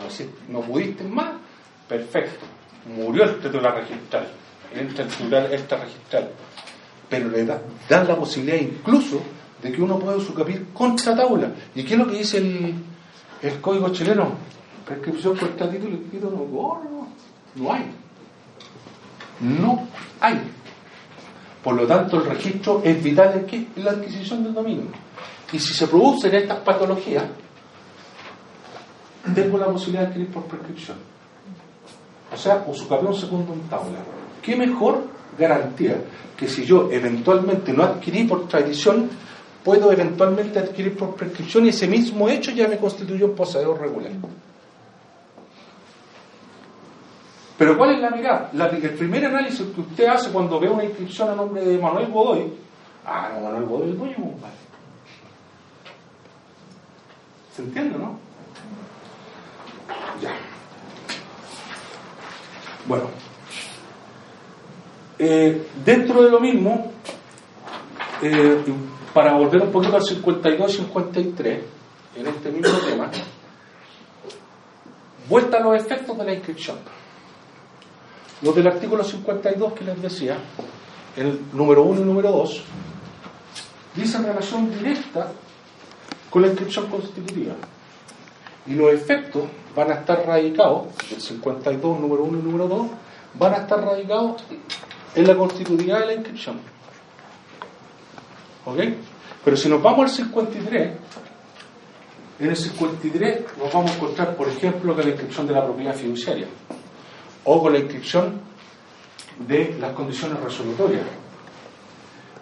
no 0.48 0.60
pudiste 0.60 1.04
más, 1.04 1.32
perfecto 1.88 2.46
murió 2.86 3.24
el 3.24 3.38
titular 3.38 3.74
registral, 3.74 4.28
el 4.74 4.94
titular 4.94 5.52
extra 5.52 5.78
registral, 5.78 6.30
pero 7.08 7.28
le 7.28 7.44
dan 7.44 8.08
la 8.08 8.16
posibilidad 8.16 8.58
incluso 8.58 9.22
de 9.62 9.72
que 9.72 9.82
uno 9.82 9.98
pueda 9.98 10.16
usucapir 10.16 10.66
contra 10.72 11.14
tabla. 11.14 11.52
¿Y 11.74 11.84
qué 11.84 11.94
es 11.94 11.98
lo 11.98 12.06
que 12.08 12.18
dice 12.18 12.38
el, 12.38 12.74
el 13.42 13.60
código 13.60 13.90
chileno? 13.90 14.32
Prescripción 14.86 15.36
por 15.36 15.48
este 15.48 15.68
título 15.68 15.96
escrito 15.96 16.30
no, 16.30 16.38
no, 16.38 17.08
no 17.54 17.72
hay. 17.72 17.84
No 19.40 19.88
hay. 20.20 20.40
Por 21.62 21.74
lo 21.76 21.86
tanto, 21.86 22.16
el 22.16 22.26
registro 22.26 22.82
es 22.84 23.02
vital 23.02 23.32
en, 23.34 23.46
qué? 23.46 23.68
en 23.76 23.84
la 23.84 23.92
adquisición 23.92 24.42
del 24.42 24.52
dominio. 24.52 24.86
Y 25.52 25.58
si 25.58 25.72
se 25.72 25.86
producen 25.86 26.34
estas 26.34 26.58
patologías, 26.58 27.24
tengo 29.34 29.58
la 29.58 29.66
posibilidad 29.66 30.02
de 30.02 30.08
adquirir 30.08 30.28
por 30.28 30.44
prescripción. 30.46 31.11
O 32.32 32.36
sea, 32.36 32.64
usucapión 32.66 33.14
segundo 33.14 33.52
en 33.52 33.60
tabla. 33.68 33.98
¿Qué 34.42 34.56
mejor 34.56 35.04
garantía 35.38 36.02
que 36.36 36.48
si 36.48 36.64
yo 36.64 36.90
eventualmente 36.90 37.72
no 37.72 37.84
adquirí 37.84 38.24
por 38.24 38.48
tradición, 38.48 39.10
puedo 39.62 39.92
eventualmente 39.92 40.58
adquirir 40.58 40.96
por 40.96 41.14
prescripción 41.14 41.66
y 41.66 41.68
ese 41.68 41.86
mismo 41.86 42.28
hecho 42.28 42.50
ya 42.50 42.68
me 42.68 42.78
constituye 42.78 43.24
un 43.24 43.34
poseedor 43.34 43.80
regular? 43.80 44.12
Pero 47.58 47.76
¿cuál 47.76 47.94
es 47.94 48.00
la 48.00 48.10
mirada? 48.10 48.50
el 48.52 48.94
primer 48.94 49.26
análisis 49.26 49.64
que 49.74 49.80
usted 49.80 50.06
hace 50.06 50.30
cuando 50.30 50.58
ve 50.58 50.68
una 50.68 50.84
inscripción 50.84 51.28
a 51.28 51.34
nombre 51.36 51.64
de 51.64 51.78
Manuel 51.78 52.10
Godoy, 52.10 52.52
ah, 53.06 53.30
no, 53.34 53.40
Manuel 53.40 53.66
Godoy 53.66 53.90
es 53.90 53.98
dueño, 53.98 54.16
compadre. 54.16 54.56
¿Se 57.54 57.62
entiende, 57.62 57.98
no? 57.98 58.18
Ya. 60.20 60.30
Bueno, 62.86 63.04
eh, 65.18 65.68
dentro 65.84 66.22
de 66.22 66.30
lo 66.30 66.40
mismo, 66.40 66.92
eh, 68.22 68.64
para 69.14 69.34
volver 69.34 69.62
un 69.62 69.70
poquito 69.70 69.96
al 69.96 70.02
52 70.02 70.72
y 70.72 70.76
53, 70.78 71.60
en 72.16 72.26
este 72.26 72.50
mismo 72.50 72.78
tema, 72.78 73.10
vuelta 75.28 75.58
a 75.58 75.60
los 75.60 75.76
efectos 75.76 76.18
de 76.18 76.24
la 76.24 76.34
inscripción. 76.34 76.78
Los 78.42 78.56
del 78.56 78.66
artículo 78.66 79.04
52 79.04 79.72
que 79.74 79.84
les 79.84 80.02
decía, 80.02 80.38
el 81.16 81.40
número 81.52 81.82
1 81.84 82.00
y 82.00 82.04
número 82.04 82.32
2, 82.32 82.62
dicen 83.94 84.24
relación 84.24 84.70
directa 84.76 85.30
con 86.30 86.42
la 86.42 86.48
inscripción 86.48 86.86
constitutiva. 86.88 87.54
Y 88.66 88.74
los 88.74 88.92
efectos 88.92 89.44
van 89.74 89.90
a 89.90 89.94
estar 89.94 90.24
radicados, 90.26 90.88
el 91.10 91.20
52, 91.20 92.00
número 92.00 92.22
1 92.24 92.38
y 92.38 92.42
número 92.42 92.68
2, 92.68 92.86
van 93.34 93.54
a 93.54 93.56
estar 93.58 93.80
radicados 93.82 94.42
en 95.14 95.26
la 95.26 95.36
constitutividad 95.36 96.00
de 96.00 96.06
la 96.06 96.14
inscripción. 96.14 96.60
¿Ok? 98.64 98.78
Pero 99.44 99.56
si 99.56 99.68
nos 99.68 99.82
vamos 99.82 100.10
al 100.10 100.10
53, 100.10 100.92
en 102.38 102.48
el 102.48 102.56
53 102.56 103.58
nos 103.58 103.72
vamos 103.72 103.90
a 103.90 103.94
encontrar, 103.94 104.36
por 104.36 104.48
ejemplo, 104.48 104.94
con 104.94 105.04
la 105.04 105.10
inscripción 105.10 105.46
de 105.46 105.54
la 105.54 105.64
propiedad 105.64 105.94
fiduciaria 105.94 106.46
o 107.44 107.60
con 107.60 107.72
la 107.72 107.78
inscripción 107.80 108.40
de 109.38 109.76
las 109.80 109.92
condiciones 109.92 110.38
resolutorias. 110.40 111.06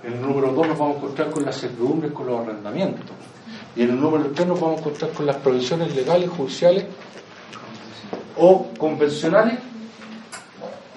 En 0.02 0.14
el 0.14 0.22
número 0.22 0.52
2 0.52 0.68
nos 0.68 0.78
vamos 0.78 0.96
a 0.96 0.98
encontrar 0.98 1.30
con 1.30 1.44
las 1.44 1.58
certidumbres, 1.58 2.12
con 2.12 2.26
los 2.26 2.40
arrendamientos. 2.40 3.10
Y 3.76 3.82
en 3.82 3.90
el 3.90 4.00
número 4.00 4.30
3 4.34 4.48
nos 4.48 4.60
vamos 4.60 4.78
a 4.78 4.80
encontrar 4.80 5.10
con 5.12 5.26
las 5.26 5.36
provisiones 5.36 5.94
legales, 5.94 6.28
judiciales 6.30 6.86
o 8.36 8.68
convencionales 8.78 9.58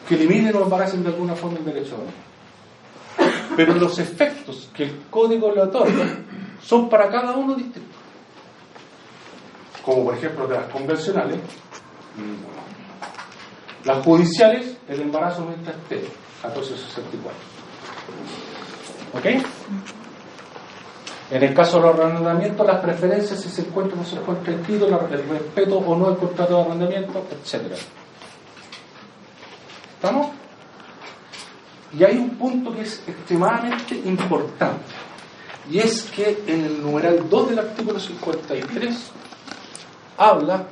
que 0.07 0.17
limiten 0.17 0.55
o 0.55 0.63
embaracen 0.63 1.03
de 1.03 1.09
alguna 1.09 1.36
forma 1.36 1.59
el 1.59 1.65
derecho 1.65 1.95
a 1.95 3.55
Pero 3.55 3.76
los 3.76 3.99
efectos 3.99 4.69
que 4.76 4.84
el 4.84 4.97
código 5.09 5.51
le 5.51 5.61
otorga 5.61 6.17
son 6.61 6.89
para 6.89 7.09
cada 7.09 7.34
uno 7.34 7.55
distintos. 7.55 7.95
Como 9.86 10.05
por 10.05 10.15
ejemplo 10.15 10.47
de 10.47 10.55
las 10.55 10.69
convencionales, 10.71 11.39
las 13.84 14.05
judiciales, 14.05 14.78
el 14.88 15.01
embarazo 15.01 15.45
mientras 15.45 15.76
esté, 15.76 15.95
1464. 16.43 17.39
¿Ok? 19.13 19.26
En 21.32 21.41
el 21.41 21.53
caso 21.53 21.80
de 21.80 21.88
los 21.88 21.99
arrendamientos, 21.99 22.65
las 22.67 22.82
preferencias, 22.82 23.39
si 23.41 23.49
se 23.49 23.61
encuentra 23.61 23.95
o 23.95 24.01
no 24.01 24.05
se 24.05 24.17
encuentra 24.17 24.53
escrito, 24.53 24.88
el 24.88 25.30
respeto 25.30 25.78
o 25.78 25.95
no 25.95 26.07
al 26.07 26.17
contrato 26.17 26.57
de 26.57 26.61
arrendamiento, 26.61 27.26
etc. 27.32 27.74
¿Estamos? 29.95 30.28
Y 31.97 32.03
hay 32.03 32.17
un 32.17 32.32
punto 32.32 32.74
que 32.74 32.82
es 32.82 33.01
extremadamente 33.07 33.95
importante, 34.05 34.84
y 35.69 35.80
es 35.80 36.03
que 36.03 36.43
en 36.47 36.65
el 36.65 36.82
numeral 36.82 37.30
2 37.30 37.49
del 37.49 37.59
artículo 37.59 37.99
53 37.99 39.11
habla 40.17 40.65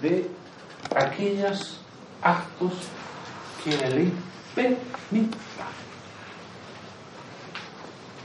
de 0.00 0.30
aquellos 0.96 1.80
actos 2.22 2.72
que 3.64 3.76
la 3.76 3.90
ley 3.90 4.12
permita. 4.54 5.36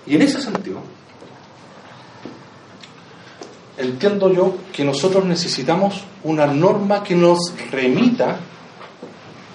Y 0.06 0.16
en 0.16 0.22
ese 0.22 0.42
sentido, 0.42 0.82
entiendo 3.78 4.32
yo 4.32 4.56
que 4.72 4.84
nosotros 4.84 5.26
necesitamos 5.26 6.04
una 6.24 6.46
norma 6.48 7.04
que 7.04 7.16
nos 7.16 7.54
remita 7.72 8.38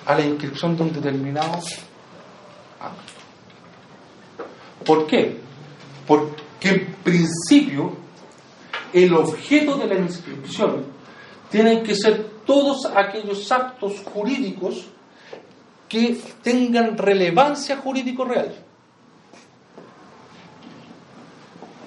a 0.06 0.14
la 0.14 0.24
inscripción 0.24 0.76
de 0.76 0.82
un 0.82 0.92
determinado 0.92 1.52
acto. 2.80 3.12
¿Por 4.84 5.06
qué? 5.06 5.38
Porque 6.06 6.68
en 6.68 6.94
principio 7.04 7.96
el 8.92 9.12
objeto 9.14 9.76
de 9.76 9.86
la 9.86 9.94
inscripción 9.96 10.86
tienen 11.50 11.82
que 11.82 11.94
ser 11.94 12.24
todos 12.46 12.86
aquellos 12.86 13.50
actos 13.52 14.00
jurídicos 14.12 14.86
que 15.88 16.18
tengan 16.42 16.96
relevancia 16.96 17.76
jurídico 17.76 18.24
real. 18.24 18.54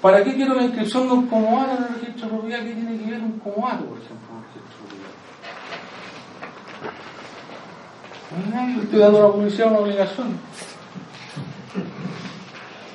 ¿Para 0.02 0.24
qué 0.24 0.34
quiero 0.34 0.54
la 0.54 0.64
inscripción 0.64 1.06
de 1.06 1.14
un 1.14 1.28
comodato 1.28 1.76
en 1.78 1.84
el 1.84 2.00
registro 2.00 2.26
de 2.26 2.34
propiedad? 2.34 2.64
¿Qué 2.64 2.74
tiene 2.74 2.98
que 2.98 3.10
ver 3.12 3.20
un 3.20 3.38
comodato, 3.38 3.84
por 3.84 3.98
ejemplo, 3.98 4.28
en 4.32 4.36
el 4.36 4.42
registro 4.48 4.82
de 4.82 4.96
propiedad? 8.42 8.76
Le 8.76 8.82
estoy 8.82 8.98
dando 8.98 9.18
a 9.18 9.22
la 9.28 9.32
policía 9.32 9.66
una 9.66 9.78
obligación. 9.78 10.40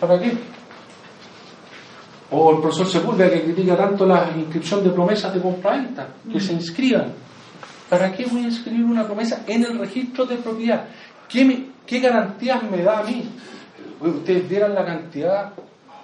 ¿Para 0.02 0.20
qué? 0.20 0.38
O 2.30 2.52
el 2.52 2.60
profesor 2.60 2.88
Sepúlveda 2.88 3.30
que 3.30 3.44
critica 3.44 3.78
tanto 3.78 4.06
la 4.06 4.30
inscripción 4.36 4.84
de 4.84 4.90
promesas 4.90 5.34
de 5.34 5.40
compraventa, 5.40 6.10
que 6.30 6.42
se 6.42 6.52
inscriban. 6.52 7.14
¿Para 7.90 8.12
qué 8.12 8.26
voy 8.26 8.42
a 8.42 8.48
inscribir 8.48 8.84
una 8.84 9.06
promesa 9.06 9.44
en 9.48 9.64
el 9.64 9.80
registro 9.80 10.26
de 10.26 10.36
propiedad? 10.36 10.84
¿Qué, 11.30 11.70
qué 11.86 12.02
garantías 12.02 12.70
me 12.70 12.84
da 12.84 13.00
a 13.00 13.04
mí? 13.04 13.30
Ustedes 14.02 14.50
vieran 14.50 14.76
la 14.76 14.84
cantidad 14.84 15.54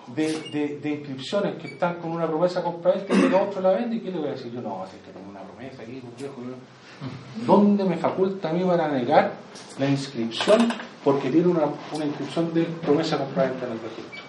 de, 0.08 0.32
de- 0.52 0.80
de 0.82 0.90
inscripciones 0.90 1.56
que 1.56 1.68
están 1.68 1.96
con 1.96 2.12
una 2.12 2.28
promesa 2.28 2.62
compraventa 2.64 3.14
y 3.16 3.22
que 3.30 3.36
otro 3.36 3.62
la 3.62 3.72
vende. 3.72 3.96
¿Y 3.98 4.00
qué 4.00 4.12
le 4.12 4.20
voy 4.20 4.28
a 4.30 4.32
decir? 4.32 4.52
Yo 4.52 4.62
no, 4.62 4.84
así 4.84 4.98
que 5.06 5.12
tengo 5.12 5.30
una 5.30 5.42
promesa 5.42 5.82
aquí, 5.84 6.02
yo- 6.18 6.28
¿Dónde 7.46 7.84
me 7.84 7.98
faculta 7.98 8.50
a 8.50 8.54
mí 8.54 8.64
para 8.64 8.88
negar 8.90 9.34
la 9.78 9.88
inscripción 9.90 10.70
porque 11.04 11.30
tiene 11.30 11.48
una, 11.48 11.66
una 11.94 12.06
inscripción 12.06 12.54
de 12.54 12.64
promesa 12.64 13.18
compraventa 13.18 13.66
en 13.66 13.72
el 13.74 13.80
registro? 13.80 14.22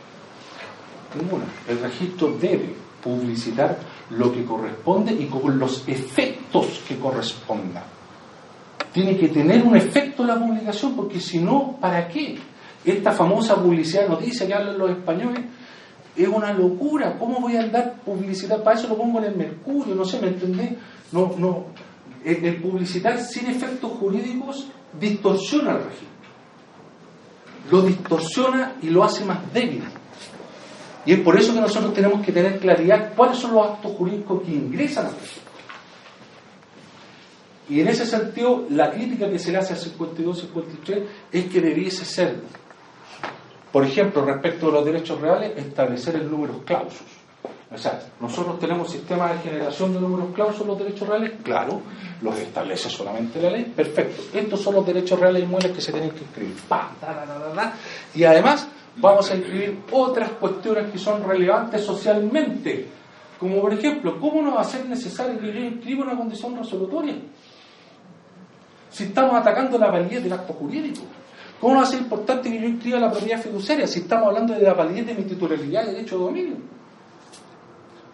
Ninguna. 1.20 1.44
El 1.68 1.78
registro 1.80 2.36
debe 2.40 2.74
publicitar 3.02 3.78
lo 4.10 4.32
que 4.32 4.44
corresponde 4.44 5.12
y 5.12 5.26
con 5.26 5.58
los 5.58 5.86
efectos 5.86 6.82
que 6.88 6.98
correspondan. 6.98 7.84
Tiene 8.92 9.16
que 9.16 9.28
tener 9.28 9.62
un 9.62 9.76
efecto 9.76 10.24
la 10.24 10.36
publicación, 10.38 10.96
porque 10.96 11.20
si 11.20 11.38
no, 11.38 11.76
¿para 11.80 12.08
qué? 12.08 12.38
Esta 12.84 13.12
famosa 13.12 13.56
publicidad 13.56 14.08
noticia 14.08 14.46
que 14.46 14.54
hablan 14.54 14.78
los 14.78 14.90
españoles 14.90 15.40
es 16.16 16.28
una 16.28 16.52
locura. 16.52 17.16
¿Cómo 17.18 17.40
voy 17.40 17.56
a 17.56 17.62
andar 17.62 17.94
publicidad? 18.04 18.62
Para 18.62 18.78
eso 18.78 18.88
lo 18.88 18.96
pongo 18.96 19.18
en 19.18 19.24
el 19.26 19.36
Mercurio, 19.36 19.94
no 19.94 20.04
sé, 20.04 20.20
¿me 20.20 20.28
entendés? 20.28 20.72
No, 21.12 21.34
no. 21.38 21.66
El, 22.24 22.44
el 22.44 22.62
publicitar 22.62 23.20
sin 23.20 23.48
efectos 23.48 23.92
jurídicos 23.92 24.68
distorsiona 24.98 25.72
el 25.72 25.84
registro. 25.84 26.08
Lo 27.70 27.82
distorsiona 27.82 28.76
y 28.82 28.90
lo 28.90 29.04
hace 29.04 29.24
más 29.24 29.52
débil. 29.52 29.82
Y 31.06 31.12
es 31.12 31.20
por 31.20 31.38
eso 31.38 31.52
que 31.52 31.60
nosotros 31.60 31.92
tenemos 31.92 32.24
que 32.24 32.32
tener 32.32 32.58
claridad 32.58 33.12
cuáles 33.14 33.38
son 33.38 33.54
los 33.54 33.66
actos 33.66 33.92
jurídicos 33.92 34.42
que 34.42 34.52
ingresan 34.52 35.06
al 35.06 35.12
registro. 35.12 35.44
Y 37.68 37.80
en 37.80 37.88
ese 37.88 38.06
sentido, 38.06 38.66
la 38.70 38.90
crítica 38.90 39.30
que 39.30 39.38
se 39.38 39.50
le 39.50 39.58
hace 39.58 39.72
al 39.72 39.80
52-53 39.80 41.04
es 41.32 41.44
que 41.46 41.60
debiese 41.60 42.04
ser, 42.04 42.40
por 43.74 43.84
ejemplo, 43.84 44.24
respecto 44.24 44.68
a 44.68 44.70
los 44.70 44.84
derechos 44.84 45.20
reales, 45.20 45.50
establecer 45.56 46.14
el 46.14 46.30
número 46.30 46.64
clausus. 46.64 47.08
O 47.74 47.76
sea, 47.76 48.00
nosotros 48.20 48.60
tenemos 48.60 48.88
sistemas 48.88 49.32
de 49.32 49.50
generación 49.50 49.92
de 49.92 50.00
números 50.00 50.28
clausus 50.32 50.64
los 50.64 50.78
derechos 50.78 51.08
reales, 51.08 51.32
claro, 51.42 51.82
los 52.22 52.38
establece 52.38 52.88
solamente 52.88 53.42
la 53.42 53.50
ley, 53.50 53.64
perfecto. 53.64 54.22
Estos 54.32 54.60
son 54.60 54.76
los 54.76 54.86
derechos 54.86 55.18
reales 55.18 55.42
inmuebles 55.42 55.72
que 55.72 55.80
se 55.80 55.90
tienen 55.90 56.12
que 56.12 56.20
ta. 56.68 56.92
Y 58.14 58.22
además 58.22 58.68
vamos 58.94 59.28
a 59.32 59.34
escribir 59.34 59.80
otras 59.90 60.30
cuestiones 60.38 60.92
que 60.92 60.98
son 60.98 61.24
relevantes 61.24 61.82
socialmente, 61.84 62.86
como 63.40 63.60
por 63.60 63.74
ejemplo, 63.74 64.20
¿cómo 64.20 64.40
no 64.40 64.54
va 64.54 64.60
a 64.60 64.64
ser 64.64 64.86
necesario 64.86 65.36
que 65.40 65.52
yo 65.52 65.58
inscriba 65.58 66.04
una 66.04 66.16
condición 66.16 66.56
resolutoria? 66.56 67.16
Si 68.88 69.02
estamos 69.02 69.34
atacando 69.34 69.76
la 69.78 69.90
validez 69.90 70.22
del 70.22 70.32
acto 70.32 70.52
jurídico. 70.52 71.02
¿Cómo 71.64 71.76
no 71.76 71.80
va 71.80 71.86
a 71.86 71.90
ser 71.90 72.00
importante 72.00 72.50
que 72.50 72.60
yo 72.60 72.68
inscriba 72.68 73.00
la 73.00 73.10
propiedad 73.10 73.40
fiduciaria 73.40 73.86
si 73.86 74.00
estamos 74.00 74.26
hablando 74.28 74.52
de 74.52 74.60
la 74.60 74.74
validez 74.74 75.06
de 75.06 75.14
mi 75.14 75.22
titularidad 75.22 75.84
y 75.84 75.92
derecho 75.94 76.18
de 76.18 76.24
dominio? 76.26 76.56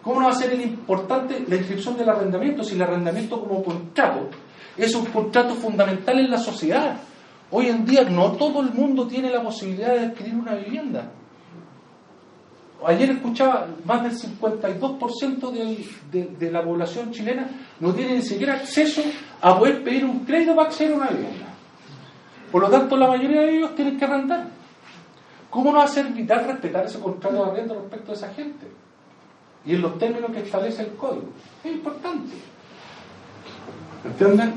¿Cómo 0.01 0.21
no 0.21 0.27
va 0.27 0.31
a 0.31 0.35
ser 0.35 0.53
importante 0.53 1.43
la 1.49 1.57
inscripción 1.57 1.97
del 1.97 2.07
arrendamiento 2.07 2.63
si 2.63 2.75
el 2.75 2.81
arrendamiento 2.81 3.41
como 3.41 3.61
contrato 3.61 4.29
es 4.77 4.95
un 4.95 5.03
contrato 5.07 5.53
fundamental 5.55 6.17
en 6.17 6.31
la 6.31 6.37
sociedad? 6.37 6.95
Hoy 7.51 7.67
en 7.67 7.83
día 7.83 8.05
no 8.05 8.31
todo 8.37 8.61
el 8.61 8.71
mundo 8.71 9.05
tiene 9.05 9.29
la 9.29 9.43
posibilidad 9.43 9.95
de 9.95 10.05
adquirir 10.05 10.35
una 10.35 10.55
vivienda. 10.55 11.11
Ayer 12.87 13.09
escuchaba, 13.11 13.67
más 13.83 14.01
del 14.03 14.13
52% 14.13 15.51
del- 15.51 15.85
de, 16.09 16.23
de 16.39 16.51
la 16.51 16.63
población 16.63 17.11
chilena 17.11 17.49
no 17.81 17.93
tiene 17.93 18.15
ni 18.15 18.21
siquiera 18.21 18.53
acceso 18.53 19.01
a 19.41 19.59
poder 19.59 19.83
pedir 19.83 20.05
un 20.05 20.19
crédito 20.19 20.55
para 20.55 20.69
acceder 20.69 20.93
a 20.93 20.95
una 20.95 21.07
vivienda. 21.09 21.47
Por 22.51 22.61
lo 22.61 22.69
tanto, 22.69 22.97
la 22.97 23.07
mayoría 23.07 23.41
de 23.41 23.57
ellos 23.57 23.75
tienen 23.75 23.97
que 23.97 24.05
arrendar. 24.05 24.47
¿Cómo 25.49 25.71
no 25.71 25.85
ser 25.87 26.07
vital 26.07 26.45
respetar 26.45 26.85
ese 26.85 26.99
contrato 26.99 27.43
de 27.43 27.51
arriendo 27.51 27.75
respecto 27.75 28.11
a 28.11 28.15
esa 28.15 28.33
gente? 28.33 28.67
Y 29.65 29.75
en 29.75 29.81
los 29.81 29.97
términos 29.97 30.31
que 30.31 30.39
establece 30.39 30.81
el 30.83 30.95
código. 30.95 31.29
Es 31.63 31.71
importante. 31.71 32.33
¿Entienden? 34.03 34.53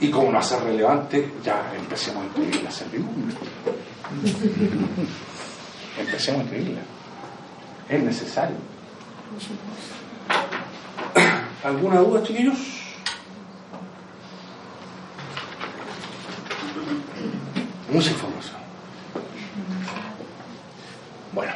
Y 0.00 0.10
como 0.10 0.30
no 0.30 0.38
hace 0.38 0.58
relevante, 0.60 1.32
ya 1.42 1.72
empecemos 1.76 2.22
a 2.22 2.26
inscribir 2.26 2.62
la 2.62 2.70
servidumbre. 2.70 3.36
Empecemos 5.98 6.40
a 6.40 6.42
inscribirla. 6.44 6.80
Es 7.88 8.02
necesario. 8.02 8.56
¿Alguna 11.64 12.00
duda, 12.00 12.22
chiquillos? 12.22 12.58
Mucha 17.92 18.10
información. 18.10 18.56
Bueno. 21.32 21.52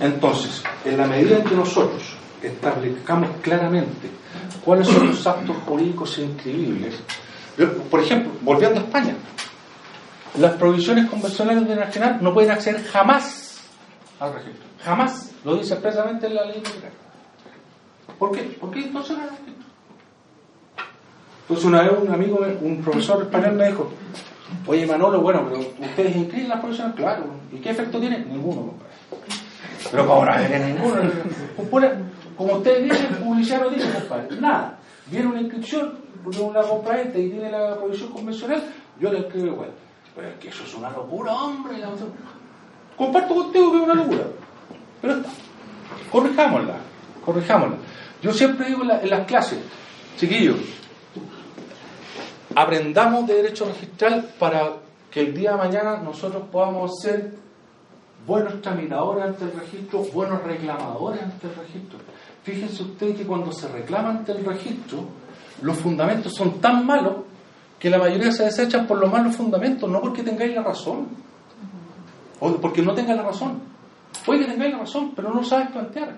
Entonces, 0.00 0.62
en 0.84 0.96
la 0.96 1.06
medida 1.06 1.36
en 1.36 1.44
que 1.44 1.54
nosotros 1.54 2.02
establezcamos 2.42 3.30
claramente 3.42 4.08
cuáles 4.64 4.88
son 4.88 5.08
los 5.08 5.26
actos 5.26 5.56
jurídicos 5.66 6.18
inscribibles, 6.18 6.94
por 7.90 8.00
ejemplo, 8.00 8.32
volviendo 8.40 8.80
a 8.80 8.82
España, 8.82 9.14
las 10.38 10.52
provisiones 10.54 11.08
convencionales 11.10 11.68
de 11.68 11.76
nacional 11.76 12.18
no 12.22 12.32
pueden 12.32 12.50
acceder 12.50 12.82
jamás 12.84 13.60
al 14.18 14.32
registro. 14.34 14.64
Jamás. 14.82 15.32
Lo 15.44 15.56
dice 15.56 15.74
expresamente 15.74 16.26
en 16.26 16.34
la 16.34 16.44
ley 16.44 16.58
integral. 16.58 16.92
¿Por 18.18 18.32
qué? 18.32 18.56
Porque 18.60 18.80
entonces 18.80 19.16
no 19.16 19.24
registro. 19.24 19.54
Entonces 21.42 21.64
una 21.64 21.82
vez 21.82 21.92
un 22.00 22.12
amigo, 22.12 22.46
un 22.60 22.82
profesor 22.82 23.22
español 23.22 23.54
me 23.54 23.68
dijo, 23.68 23.90
oye 24.66 24.86
Manolo, 24.86 25.20
bueno, 25.20 25.46
pero 25.48 25.60
ustedes 25.60 26.16
inscriben 26.16 26.48
las 26.48 26.60
provisiones, 26.60 26.94
claro. 26.94 27.24
¿Y 27.52 27.56
qué 27.58 27.70
efecto 27.70 27.98
tiene? 27.98 28.18
Ninguno, 28.20 28.66
compadre. 28.66 29.49
Pero 29.90 30.06
como 30.06 30.24
no 30.24 30.36
tiene 30.36 30.72
ninguno. 30.72 31.00
Como 32.36 32.54
ustedes 32.54 32.84
dicen, 32.84 33.16
publicidad 33.16 33.60
no 33.60 33.70
dice, 33.70 33.92
compadre. 33.92 34.40
Nada. 34.40 34.78
Viene 35.06 35.26
una 35.26 35.40
inscripción 35.40 35.98
de 36.24 36.40
una 36.40 36.62
compraventa 36.62 37.18
y 37.18 37.30
tiene 37.30 37.50
la 37.50 37.76
provisión 37.76 38.10
convencional, 38.10 38.62
yo 38.98 39.12
le 39.12 39.20
escribo 39.20 39.46
igual. 39.46 39.70
Pero 40.14 40.28
es 40.28 40.34
que 40.36 40.48
eso 40.48 40.64
es 40.64 40.74
una 40.74 40.90
locura, 40.90 41.34
hombre. 41.34 41.82
Comparto 42.96 43.34
contigo 43.34 43.72
que 43.72 43.78
es 43.78 43.82
una 43.84 43.94
locura. 43.94 44.24
Pero 45.00 45.14
está. 45.14 45.28
Corrijámosla. 46.10 46.76
Corrijámosla. 47.24 47.76
Yo 48.22 48.32
siempre 48.32 48.66
digo 48.66 48.84
en, 48.84 48.90
en 48.90 49.10
las 49.10 49.26
clases, 49.26 49.58
chiquillos, 50.16 50.58
aprendamos 52.54 53.26
de 53.26 53.34
derecho 53.34 53.66
registral 53.66 54.30
para 54.38 54.74
que 55.10 55.20
el 55.20 55.34
día 55.34 55.52
de 55.52 55.56
mañana 55.56 55.96
nosotros 55.98 56.44
podamos 56.50 57.00
ser 57.00 57.32
buenos 58.30 58.62
tramitadores 58.62 59.24
ante 59.24 59.44
el 59.44 59.52
registro, 59.58 60.04
buenos 60.14 60.40
reclamadores 60.44 61.20
ante 61.20 61.48
el 61.48 61.54
registro. 61.56 61.98
Fíjense 62.44 62.82
ustedes 62.84 63.16
que 63.16 63.26
cuando 63.26 63.50
se 63.50 63.66
reclama 63.66 64.10
ante 64.10 64.30
el 64.30 64.44
registro, 64.44 65.00
los 65.62 65.76
fundamentos 65.76 66.32
son 66.32 66.60
tan 66.60 66.86
malos 66.86 67.24
que 67.80 67.90
la 67.90 67.98
mayoría 67.98 68.30
se 68.30 68.44
desechan 68.44 68.86
por 68.86 69.00
los 69.00 69.10
malos 69.10 69.34
fundamentos, 69.34 69.90
no 69.90 70.00
porque 70.00 70.22
tengáis 70.22 70.54
la 70.54 70.62
razón, 70.62 71.08
o 72.38 72.52
porque 72.58 72.82
no 72.82 72.94
tengáis 72.94 73.16
la 73.16 73.24
razón. 73.24 73.62
Puede 74.24 74.46
que 74.46 74.52
tengáis 74.52 74.74
la 74.74 74.78
razón, 74.78 75.12
pero 75.16 75.34
no 75.34 75.42
sabes 75.42 75.70
plantear. 75.70 76.16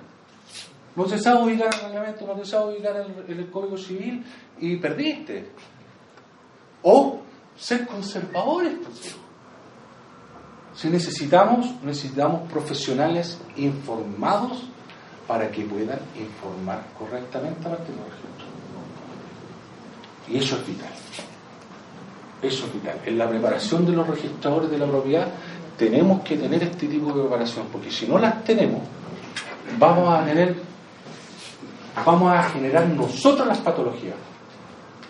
No 0.95 1.09
se 1.09 1.19
sabe 1.19 1.45
ubicar 1.45 1.71
el 1.75 1.81
reglamento, 1.81 2.27
no 2.27 2.45
se 2.45 2.51
sabe 2.51 2.75
ubicar 2.75 3.07
el, 3.27 3.51
Código 3.51 3.79
Civil 3.79 4.23
y 4.61 4.77
perdiste. 4.77 5.51
O 6.83 7.21
ser 7.57 7.87
conservadores. 7.87 8.75
pues. 8.85 9.17
Si 10.75 10.89
necesitamos, 10.89 11.67
necesitamos 11.83 12.51
profesionales 12.51 13.39
informados 13.57 14.65
para 15.29 15.51
que 15.51 15.65
puedan 15.65 15.99
informar 16.19 16.85
correctamente 16.99 17.67
a 17.67 17.71
del 17.71 17.79
registro. 17.79 18.47
Y 20.29 20.39
eso 20.39 20.57
es 20.57 20.67
vital. 20.67 20.93
Eso 22.43 22.67
es 22.67 22.73
vital. 22.73 23.01
En 23.05 23.19
la 23.19 23.29
preparación 23.29 23.85
de 23.85 23.93
los 23.93 24.07
registradores 24.07 24.71
de 24.71 24.79
la 24.79 24.87
propiedad 24.87 25.29
tenemos 25.77 26.23
que 26.23 26.37
tener 26.37 26.63
este 26.63 26.87
tipo 26.87 27.13
de 27.13 27.23
preparación, 27.23 27.67
porque 27.71 27.91
si 27.91 28.07
no 28.07 28.19
las 28.19 28.43
tenemos, 28.45 28.81
vamos 29.79 30.09
a 30.13 30.25
tener, 30.25 30.57
vamos 32.05 32.33
a 32.33 32.43
generar 32.45 32.87
nosotros 32.89 33.47
las 33.47 33.59
patologías. 33.59 34.17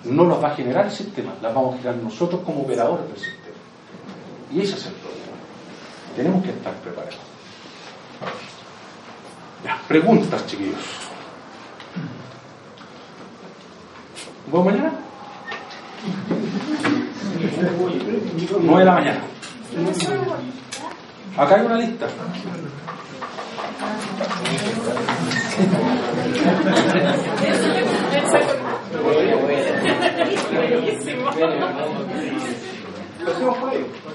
No 0.04 0.24
las 0.24 0.42
va 0.42 0.48
a 0.48 0.54
generar 0.56 0.86
el 0.86 0.92
sistema, 0.92 1.32
las 1.40 1.54
vamos 1.54 1.74
a 1.74 1.78
generar 1.78 2.02
nosotros 2.02 2.40
como 2.44 2.62
operadores 2.62 3.06
del 3.06 3.16
sistema. 3.16 3.56
Y 4.52 4.60
ese 4.60 4.74
es 4.74 4.86
el. 4.86 5.01
Tenemos 6.16 6.42
que 6.44 6.50
estar 6.50 6.74
preparados. 6.74 7.16
Ya, 9.64 9.78
preguntas, 9.88 10.46
chiquillos. 10.46 10.80
¿Vamos 14.50 14.66
mañana? 14.72 14.92
9 18.60 18.78
de 18.78 18.84
la 18.84 18.92
mañana. 18.92 19.20
Acá 21.36 21.54
hay 21.54 21.66
una 21.66 21.76
lista. 21.76 22.06